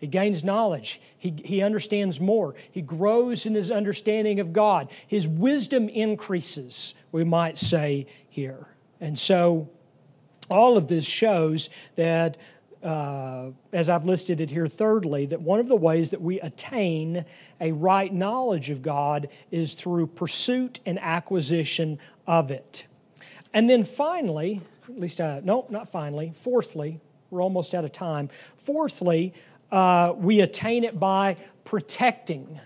He 0.05 0.09
gains 0.09 0.45
knowledge. 0.45 1.01
He, 1.17 1.35
he 1.43 1.63
understands 1.63 2.21
more. 2.21 2.55
He 2.71 2.83
grows 2.83 3.47
in 3.47 3.55
his 3.55 3.71
understanding 3.71 4.39
of 4.39 4.53
God. 4.53 4.91
His 5.07 5.27
wisdom 5.27 5.89
increases, 5.89 6.95
we 7.11 7.25
might 7.25 7.57
say 7.57 8.07
here. 8.29 8.67
And 9.01 9.19
so, 9.19 9.71
all 10.51 10.77
of 10.77 10.89
this 10.89 11.07
shows 11.07 11.71
that, 11.97 12.37
uh, 12.83 13.47
as 13.73 13.89
I've 13.89 14.05
listed 14.05 14.43
it 14.43 14.51
here, 14.51 14.69
thirdly, 14.69 15.25
that 15.25 15.41
one 15.41 15.59
of 15.59 15.69
the 15.69 15.75
ways 15.75 16.11
that 16.11 16.21
we 16.21 16.39
attain 16.39 17.25
a 17.59 17.73
right 17.73 18.13
knowledge 18.13 18.69
of 18.69 18.83
God 18.83 19.31
is 19.51 19.73
through 19.73 20.09
pursuit 20.09 20.81
and 20.85 20.99
acquisition 20.99 21.99
of 22.27 22.51
it. 22.51 22.85
And 23.55 23.71
then 23.71 23.85
finally, 23.85 24.61
at 24.87 25.01
least, 25.01 25.19
uh, 25.19 25.41
no, 25.43 25.65
not 25.71 25.89
finally, 25.89 26.35
fourthly, 26.43 27.01
we're 27.31 27.43
almost 27.43 27.75
out 27.75 27.85
of 27.85 27.93
time. 27.93 28.29
Fourthly, 28.59 29.35
uh, 29.75 30.15
we 30.17 30.41
attain 30.41 30.85
it 30.85 31.01
by 31.01 31.37
protecting. 31.65 32.61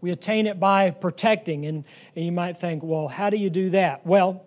We 0.00 0.10
attain 0.10 0.48
it 0.48 0.58
by 0.58 0.90
protecting. 0.90 1.64
And, 1.64 1.84
and 2.16 2.24
you 2.24 2.32
might 2.32 2.58
think, 2.58 2.82
well, 2.82 3.06
how 3.06 3.30
do 3.30 3.36
you 3.36 3.50
do 3.50 3.70
that? 3.70 4.04
Well, 4.04 4.44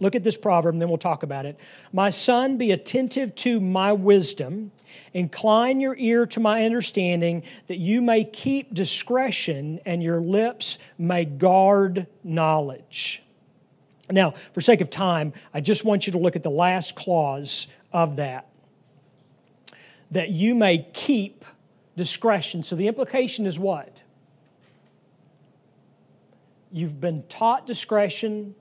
look 0.00 0.14
at 0.14 0.24
this 0.24 0.38
proverb 0.38 0.74
and 0.74 0.80
then 0.80 0.88
we'll 0.88 0.96
talk 0.96 1.22
about 1.22 1.44
it. 1.44 1.58
My 1.92 2.08
son, 2.08 2.56
be 2.56 2.72
attentive 2.72 3.34
to 3.36 3.60
my 3.60 3.92
wisdom, 3.92 4.72
incline 5.12 5.78
your 5.80 5.94
ear 5.98 6.24
to 6.24 6.40
my 6.40 6.64
understanding, 6.64 7.42
that 7.66 7.76
you 7.76 8.00
may 8.00 8.24
keep 8.24 8.72
discretion 8.72 9.80
and 9.84 10.02
your 10.02 10.22
lips 10.22 10.78
may 10.96 11.26
guard 11.26 12.06
knowledge. 12.24 13.22
Now, 14.10 14.34
for 14.52 14.60
sake 14.60 14.80
of 14.80 14.88
time, 14.88 15.34
I 15.52 15.60
just 15.60 15.84
want 15.84 16.06
you 16.06 16.12
to 16.12 16.18
look 16.18 16.36
at 16.36 16.42
the 16.42 16.50
last 16.50 16.94
clause 16.94 17.68
of 17.94 18.16
that. 18.16 18.48
That 20.10 20.30
you 20.30 20.54
may 20.54 20.86
keep 20.92 21.44
discretion. 21.96 22.62
So 22.62 22.76
the 22.76 22.88
implication 22.88 23.46
is 23.46 23.58
what? 23.58 24.02
You've 26.72 27.00
been 27.00 27.22
taught 27.28 27.66
discretion. 27.66 28.56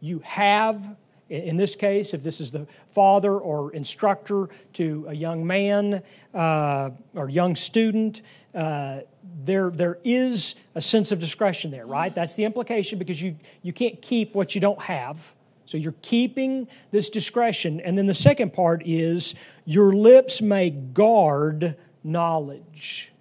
You 0.00 0.20
have, 0.20 0.96
in 1.28 1.58
this 1.58 1.76
case, 1.76 2.14
if 2.14 2.22
this 2.22 2.40
is 2.40 2.50
the 2.50 2.66
father 2.90 3.36
or 3.36 3.72
instructor 3.72 4.48
to 4.74 5.04
a 5.08 5.14
young 5.14 5.46
man 5.46 6.02
uh, 6.32 6.90
or 7.14 7.28
young 7.28 7.54
student, 7.54 8.22
uh, 8.54 9.00
there, 9.44 9.70
there 9.70 9.98
is 10.04 10.54
a 10.74 10.80
sense 10.80 11.12
of 11.12 11.20
discretion 11.20 11.70
there, 11.70 11.86
right? 11.86 12.14
That's 12.14 12.34
the 12.34 12.44
implication 12.44 12.98
because 12.98 13.20
you, 13.20 13.36
you 13.60 13.74
can't 13.74 14.00
keep 14.00 14.34
what 14.34 14.54
you 14.54 14.60
don't 14.60 14.80
have. 14.80 15.33
So 15.66 15.78
you're 15.78 15.94
keeping 16.02 16.68
this 16.90 17.08
discretion. 17.08 17.80
And 17.80 17.96
then 17.96 18.06
the 18.06 18.14
second 18.14 18.52
part 18.52 18.82
is 18.84 19.34
your 19.64 19.92
lips 19.92 20.42
may 20.42 20.70
guard 20.70 21.76
knowledge. 22.02 23.12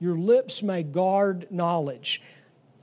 Your 0.00 0.16
lips 0.16 0.62
may 0.62 0.82
guard 0.82 1.46
knowledge. 1.50 2.22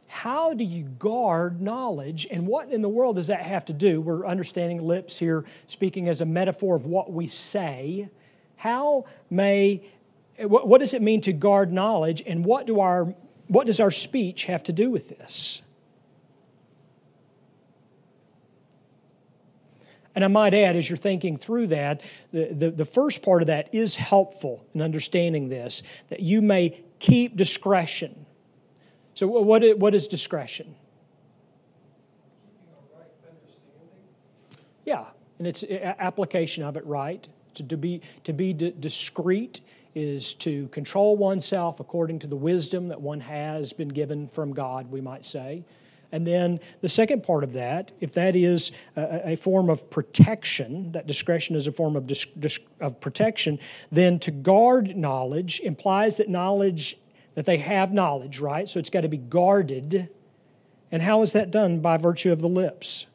How 0.08 0.54
do 0.54 0.66
you 0.66 0.84
guard 0.84 1.62
knowledge, 1.62 2.28
and 2.30 2.46
what 2.46 2.70
in 2.70 2.82
the 2.82 2.90
world 2.90 3.16
does 3.16 3.28
that 3.28 3.44
have 3.44 3.64
to 3.66 3.74
do? 3.74 4.02
We're 4.02 4.28
understanding 4.28 4.82
lips 4.82 5.18
here, 5.18 5.46
speaking 5.68 6.10
as 6.10 6.20
a 6.20 6.26
metaphor 6.26 6.76
of 6.76 6.86
what 6.86 7.14
we 7.14 7.28
say. 7.28 8.10
How 8.58 9.06
may, 9.30 9.84
what 10.38 10.80
does 10.80 10.94
it 10.94 11.02
mean 11.02 11.22
to 11.22 11.32
guard 11.32 11.72
knowledge, 11.72 12.22
and 12.28 12.44
what, 12.44 12.68
do 12.68 12.82
our, 12.82 13.16
what 13.48 13.68
does 13.68 13.80
our 13.80 13.90
speech 13.90 14.44
have 14.46 14.64
to 14.64 14.74
do 14.74 14.90
with 14.92 15.08
this? 15.08 15.62
And 20.14 20.26
I 20.26 20.28
might 20.28 20.54
add, 20.54 20.76
as 20.76 20.90
you're 20.90 20.98
thinking 20.98 21.38
through 21.38 21.68
that, 21.68 22.02
the, 22.32 22.48
the, 22.52 22.72
the, 22.72 22.86
first 22.86 23.24
part 23.24 23.42
of 23.42 23.48
that 23.48 23.74
is 23.74 23.96
helpful 23.96 24.66
in 24.74 24.82
understanding 24.82 25.48
this, 25.48 25.84
that 26.10 26.20
you 26.20 26.42
may 26.42 26.82
keep 27.00 27.38
discretion. 27.38 28.26
So, 29.14 29.28
what 29.28 29.64
is, 29.64 29.76
what 29.76 29.96
is 29.96 30.08
discretion? 30.08 30.76
Yeah, 34.86 35.06
and 35.38 35.48
it's 35.48 35.64
application 35.64 36.64
of 36.64 36.76
it 36.76 36.86
right. 36.86 37.26
To, 37.56 37.64
to 37.64 37.78
be, 37.78 38.02
to 38.24 38.34
be 38.34 38.54
discreet 38.54 39.62
is 39.94 40.34
to 40.36 40.68
control 40.70 41.18
oneself 41.18 41.80
according 41.80 42.20
to 42.20 42.28
the 42.28 42.36
wisdom 42.36 42.88
that 42.88 43.02
one 43.02 43.20
has 43.20 43.74
been 43.74 43.90
given 43.90 44.28
from 44.28 44.54
God, 44.54 44.90
we 44.90 45.02
might 45.02 45.26
say. 45.26 45.64
And 46.12 46.28
then 46.28 46.60
the 46.82 46.90
second 46.90 47.24
part 47.24 47.44
of 47.44 47.54
that, 47.54 47.92
if 48.02 48.14
that 48.14 48.36
is 48.36 48.72
a, 48.96 49.32
a 49.32 49.36
form 49.36 49.70
of 49.70 49.90
protection, 49.90 50.92
that 50.92 51.08
discretion 51.08 51.56
is 51.56 51.68
a 51.68 51.72
form 51.72 51.96
of, 51.96 52.12
of 52.82 53.00
protection, 53.00 53.60
then 53.92 54.20
to 54.20 54.32
guard 54.32 54.96
knowledge 54.98 55.62
implies 55.62 56.18
that 56.18 56.30
knowledge, 56.30 56.98
that 57.36 57.46
they 57.46 57.58
have 57.58 57.94
knowledge, 57.94 58.40
right? 58.40 58.68
So 58.68 58.80
it's 58.80 58.90
got 58.90 59.02
to 59.02 59.08
be 59.08 59.18
guarded. 59.18 60.10
And 60.92 61.02
how 61.02 61.22
is 61.22 61.32
that 61.32 61.50
done? 61.50 61.80
By 61.80 61.96
virtue 61.98 62.32
of 62.32 62.42
the 62.42 62.50
lips. 62.50 63.06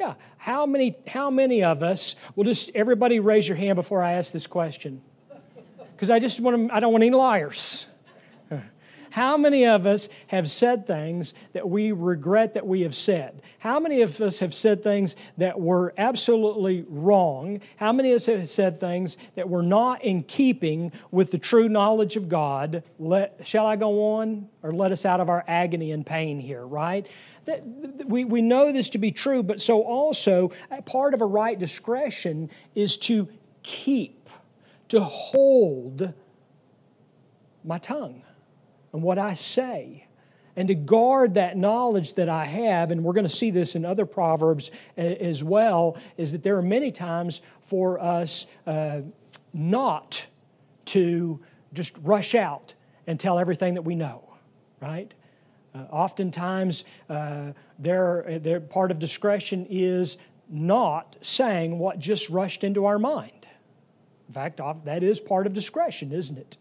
Yeah. 0.00 0.14
How 0.44 0.66
many, 0.66 0.94
how 1.06 1.30
many 1.30 1.64
of 1.64 1.82
us, 1.82 2.16
will 2.36 2.44
just 2.44 2.70
everybody 2.74 3.18
raise 3.18 3.48
your 3.48 3.56
hand 3.56 3.76
before 3.76 4.02
I 4.02 4.12
ask 4.12 4.30
this 4.30 4.46
question? 4.46 5.00
Because 5.96 6.10
I 6.10 6.18
just 6.18 6.38
want 6.38 6.68
to, 6.68 6.74
I 6.74 6.80
don't 6.80 6.92
want 6.92 7.02
any 7.02 7.16
liars. 7.16 7.86
How 9.10 9.38
many 9.38 9.64
of 9.64 9.86
us 9.86 10.10
have 10.26 10.50
said 10.50 10.86
things 10.86 11.32
that 11.54 11.66
we 11.66 11.92
regret 11.92 12.52
that 12.54 12.66
we 12.66 12.82
have 12.82 12.94
said? 12.94 13.40
How 13.58 13.80
many 13.80 14.02
of 14.02 14.20
us 14.20 14.40
have 14.40 14.52
said 14.52 14.82
things 14.82 15.16
that 15.38 15.58
were 15.58 15.94
absolutely 15.96 16.84
wrong? 16.90 17.62
How 17.76 17.94
many 17.94 18.10
of 18.10 18.16
us 18.16 18.26
have 18.26 18.46
said 18.46 18.80
things 18.80 19.16
that 19.36 19.48
were 19.48 19.62
not 19.62 20.04
in 20.04 20.24
keeping 20.24 20.92
with 21.10 21.30
the 21.30 21.38
true 21.38 21.70
knowledge 21.70 22.16
of 22.16 22.28
God? 22.28 22.82
Let, 22.98 23.46
shall 23.46 23.64
I 23.64 23.76
go 23.76 24.16
on 24.16 24.48
or 24.62 24.72
let 24.72 24.92
us 24.92 25.06
out 25.06 25.20
of 25.20 25.30
our 25.30 25.42
agony 25.48 25.92
and 25.92 26.04
pain 26.04 26.38
here, 26.38 26.66
right? 26.66 27.06
We, 28.06 28.24
we 28.24 28.42
know 28.42 28.72
this 28.72 28.90
to 28.90 28.98
be 28.98 29.12
true, 29.12 29.42
but 29.42 29.60
so 29.60 29.82
also 29.82 30.52
part 30.86 31.14
of 31.14 31.20
a 31.20 31.26
right 31.26 31.58
discretion 31.58 32.50
is 32.74 32.96
to 32.98 33.28
keep, 33.62 34.28
to 34.88 35.00
hold 35.00 36.14
my 37.64 37.78
tongue 37.78 38.22
and 38.92 39.02
what 39.02 39.18
I 39.18 39.34
say 39.34 40.06
and 40.56 40.68
to 40.68 40.74
guard 40.74 41.34
that 41.34 41.56
knowledge 41.56 42.14
that 42.14 42.28
I 42.28 42.44
have, 42.44 42.90
and 42.90 43.02
we're 43.02 43.12
going 43.12 43.26
to 43.26 43.32
see 43.32 43.50
this 43.50 43.74
in 43.74 43.84
other 43.84 44.06
Proverbs 44.06 44.70
as 44.96 45.42
well, 45.42 45.98
is 46.16 46.32
that 46.32 46.42
there 46.42 46.56
are 46.56 46.62
many 46.62 46.92
times 46.92 47.42
for 47.66 48.00
us 48.00 48.46
uh, 48.66 49.00
not 49.52 50.26
to 50.86 51.40
just 51.72 51.96
rush 52.02 52.34
out 52.34 52.74
and 53.06 53.18
tell 53.18 53.38
everything 53.38 53.74
that 53.74 53.82
we 53.82 53.96
know, 53.96 54.22
right? 54.80 55.12
Uh, 55.74 55.78
oftentimes, 55.90 56.84
uh, 57.10 57.52
their, 57.78 58.38
their 58.40 58.60
part 58.60 58.90
of 58.92 58.98
discretion 58.98 59.66
is 59.68 60.18
not 60.48 61.16
saying 61.20 61.78
what 61.78 61.98
just 61.98 62.30
rushed 62.30 62.62
into 62.62 62.84
our 62.84 62.98
mind. 62.98 63.46
In 64.28 64.34
fact, 64.34 64.60
that 64.84 65.02
is 65.02 65.20
part 65.20 65.46
of 65.46 65.52
discretion, 65.52 66.12
isn't 66.12 66.38
it? 66.38 66.56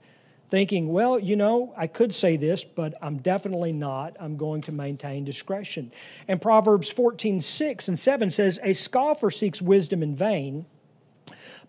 Thinking, 0.50 0.92
well, 0.92 1.18
you 1.18 1.36
know, 1.36 1.74
I 1.78 1.88
could 1.88 2.14
say 2.14 2.38
this, 2.38 2.64
but 2.64 2.94
I'm 3.02 3.18
definitely 3.18 3.72
not. 3.72 4.16
I'm 4.20 4.38
going 4.38 4.62
to 4.64 4.72
maintain 4.72 5.26
discretion. 5.26 5.92
And 6.28 6.42
Proverbs 6.42 6.92
14, 6.92 7.42
6 7.42 7.88
and 7.88 7.98
7 7.98 8.30
says, 8.30 8.60
A 8.64 8.74
scoffer 8.74 9.32
seeks 9.32 9.62
wisdom 9.62 10.04
in 10.04 10.16
vain, 10.16 10.66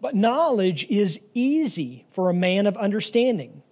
but 0.01 0.15
knowledge 0.15 0.87
is 0.91 1.21
easy 1.33 2.07
for 2.11 2.29
a 2.29 2.35
man 2.35 2.67
of 2.67 2.77
understanding. 2.77 3.63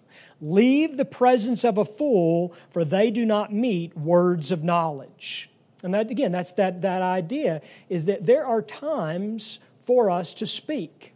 Leave 0.45 0.97
the 0.97 1.05
presence 1.05 1.63
of 1.63 1.77
a 1.77 1.85
fool, 1.85 2.53
for 2.69 2.83
they 2.83 3.09
do 3.09 3.25
not 3.25 3.53
meet 3.53 3.95
words 3.97 4.51
of 4.51 4.61
knowledge. 4.61 5.49
And 5.83 5.93
that, 5.93 6.11
again, 6.11 6.33
that's 6.33 6.51
that, 6.53 6.81
that 6.81 7.01
idea 7.01 7.61
is 7.87 8.03
that 8.05 8.25
there 8.25 8.45
are 8.45 8.61
times 8.61 9.59
for 9.83 10.09
us 10.09 10.33
to 10.33 10.45
speak. 10.45 11.13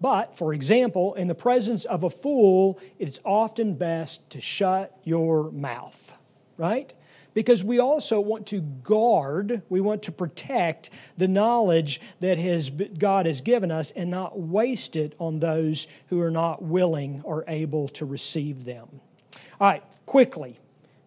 But, 0.00 0.36
for 0.36 0.54
example, 0.54 1.14
in 1.14 1.26
the 1.26 1.34
presence 1.34 1.84
of 1.86 2.04
a 2.04 2.10
fool, 2.10 2.78
it's 3.00 3.18
often 3.24 3.74
best 3.74 4.30
to 4.30 4.40
shut 4.40 4.96
your 5.02 5.50
mouth, 5.50 6.16
right? 6.56 6.94
Because 7.34 7.62
we 7.62 7.78
also 7.78 8.20
want 8.20 8.46
to 8.48 8.60
guard, 8.60 9.62
we 9.68 9.80
want 9.80 10.02
to 10.04 10.12
protect 10.12 10.90
the 11.16 11.28
knowledge 11.28 12.00
that 12.20 12.38
has, 12.38 12.70
God 12.70 13.26
has 13.26 13.40
given 13.40 13.70
us 13.70 13.90
and 13.92 14.10
not 14.10 14.38
waste 14.38 14.96
it 14.96 15.14
on 15.18 15.38
those 15.38 15.86
who 16.08 16.20
are 16.20 16.30
not 16.30 16.62
willing 16.62 17.22
or 17.24 17.44
able 17.48 17.88
to 17.90 18.04
receive 18.04 18.64
them. 18.64 18.88
All 19.60 19.68
right, 19.68 19.82
quickly 20.06 20.58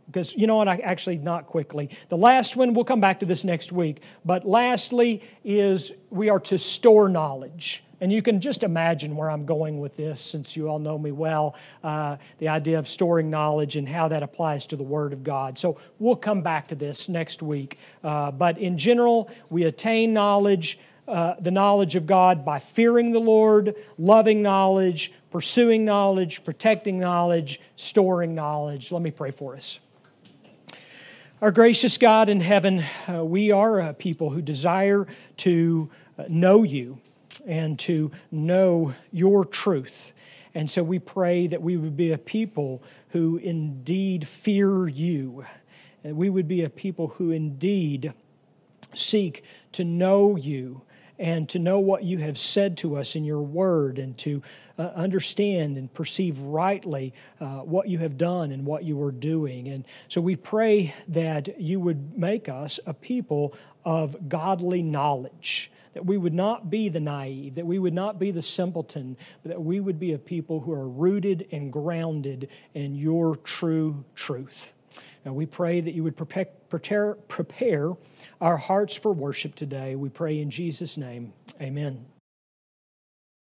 because 0.07 0.35
you 0.35 0.45
know 0.45 0.57
what 0.57 0.67
I 0.67 0.75
actually 0.77 1.17
not 1.17 1.47
quickly 1.47 1.89
the 2.09 2.17
last 2.17 2.57
one 2.57 2.73
we'll 2.73 2.83
come 2.83 2.99
back 2.99 3.21
to 3.21 3.25
this 3.25 3.43
next 3.43 3.71
week 3.71 4.01
but 4.25 4.45
lastly 4.45 5.21
is 5.45 5.93
we 6.09 6.29
are 6.29 6.39
to 6.41 6.57
store 6.57 7.07
knowledge 7.07 7.83
and 8.01 8.11
you 8.11 8.23
can 8.23 8.41
just 8.41 8.63
imagine 8.63 9.15
where 9.15 9.29
I'm 9.29 9.45
going 9.45 9.79
with 9.79 9.95
this 9.95 10.19
since 10.19 10.57
you 10.57 10.67
all 10.67 10.79
know 10.79 10.97
me 10.97 11.11
well 11.11 11.55
uh, 11.83 12.17
the 12.39 12.49
idea 12.49 12.79
of 12.79 12.87
storing 12.89 13.29
knowledge 13.29 13.75
and 13.75 13.87
how 13.87 14.07
that 14.07 14.23
applies 14.23 14.65
to 14.67 14.75
the 14.75 14.83
Word 14.83 15.13
of 15.13 15.23
God. 15.23 15.59
So 15.59 15.79
we'll 15.99 16.15
come 16.15 16.41
back 16.41 16.67
to 16.69 16.75
this 16.75 17.07
next 17.07 17.43
week. 17.43 17.77
Uh, 18.03 18.31
but 18.31 18.57
in 18.57 18.77
general, 18.77 19.29
we 19.51 19.63
attain 19.63 20.13
knowledge. 20.13 20.79
Uh, 21.07 21.35
the 21.41 21.51
knowledge 21.51 21.95
of 21.95 22.05
God 22.05 22.45
by 22.45 22.57
fearing 22.57 23.11
the 23.11 23.19
Lord, 23.19 23.75
loving 23.97 24.41
knowledge, 24.41 25.11
pursuing 25.29 25.83
knowledge, 25.83 26.43
protecting 26.45 26.99
knowledge, 26.99 27.59
storing 27.75 28.33
knowledge. 28.33 28.91
Let 28.91 29.01
me 29.01 29.11
pray 29.11 29.31
for 29.31 29.55
us. 29.55 29.79
Our 31.41 31.51
gracious 31.51 31.97
God 31.97 32.29
in 32.29 32.39
heaven, 32.39 32.85
uh, 33.09 33.25
we 33.25 33.51
are 33.51 33.79
a 33.81 33.93
people 33.93 34.29
who 34.29 34.41
desire 34.41 35.05
to 35.37 35.89
uh, 36.17 36.25
know 36.29 36.63
you 36.63 36.99
and 37.45 37.77
to 37.79 38.11
know 38.31 38.93
your 39.11 39.45
truth. 39.45 40.13
And 40.53 40.69
so 40.69 40.83
we 40.83 40.99
pray 40.99 41.47
that 41.47 41.61
we 41.61 41.77
would 41.77 41.95
be 41.95 42.11
a 42.11 42.17
people 42.17 42.83
who 43.09 43.37
indeed 43.37 44.27
fear 44.27 44.87
you, 44.87 45.45
and 46.03 46.17
we 46.17 46.29
would 46.29 46.47
be 46.47 46.63
a 46.63 46.69
people 46.69 47.07
who 47.07 47.31
indeed 47.31 48.13
seek 48.93 49.43
to 49.73 49.83
know 49.83 50.35
you 50.35 50.81
and 51.17 51.47
to 51.47 51.59
know 51.59 51.79
what 51.79 52.03
you 52.03 52.17
have 52.17 52.37
said 52.37 52.75
to 52.77 52.97
us 52.97 53.15
in 53.15 53.23
your 53.23 53.41
word 53.41 53.99
and 53.99 54.17
to 54.17 54.41
uh, 54.79 54.87
understand 54.95 55.77
and 55.77 55.93
perceive 55.93 56.39
rightly 56.39 57.13
uh, 57.39 57.59
what 57.59 57.87
you 57.87 57.99
have 57.99 58.17
done 58.17 58.51
and 58.51 58.65
what 58.65 58.83
you 58.83 59.01
are 59.03 59.11
doing. 59.11 59.67
And 59.67 59.85
so 60.07 60.19
we 60.19 60.35
pray 60.35 60.95
that 61.09 61.61
you 61.61 61.79
would 61.79 62.17
make 62.17 62.49
us 62.49 62.79
a 62.87 62.93
people 62.93 63.53
of 63.85 64.29
godly 64.29 64.81
knowledge 64.81 65.71
that 65.93 66.05
we 66.05 66.17
would 66.17 66.33
not 66.33 66.69
be 66.69 66.89
the 66.89 66.99
naive, 66.99 67.55
that 67.55 67.65
we 67.65 67.79
would 67.79 67.93
not 67.93 68.19
be 68.19 68.31
the 68.31 68.41
simpleton, 68.41 69.17
but 69.43 69.49
that 69.49 69.61
we 69.61 69.79
would 69.79 69.99
be 69.99 70.13
a 70.13 70.17
people 70.17 70.59
who 70.59 70.71
are 70.71 70.87
rooted 70.87 71.47
and 71.51 71.71
grounded 71.71 72.49
in 72.73 72.95
your 72.95 73.35
true 73.35 74.03
truth. 74.15 74.73
And 75.23 75.35
we 75.35 75.45
pray 75.45 75.81
that 75.81 75.93
you 75.93 76.03
would 76.03 76.17
prepare, 76.17 77.15
prepare 77.27 77.93
our 78.39 78.57
hearts 78.57 78.95
for 78.95 79.13
worship 79.13 79.55
today. 79.55 79.95
We 79.95 80.09
pray 80.09 80.39
in 80.39 80.49
Jesus' 80.49 80.97
name. 80.97 81.33
Amen. 81.61 82.10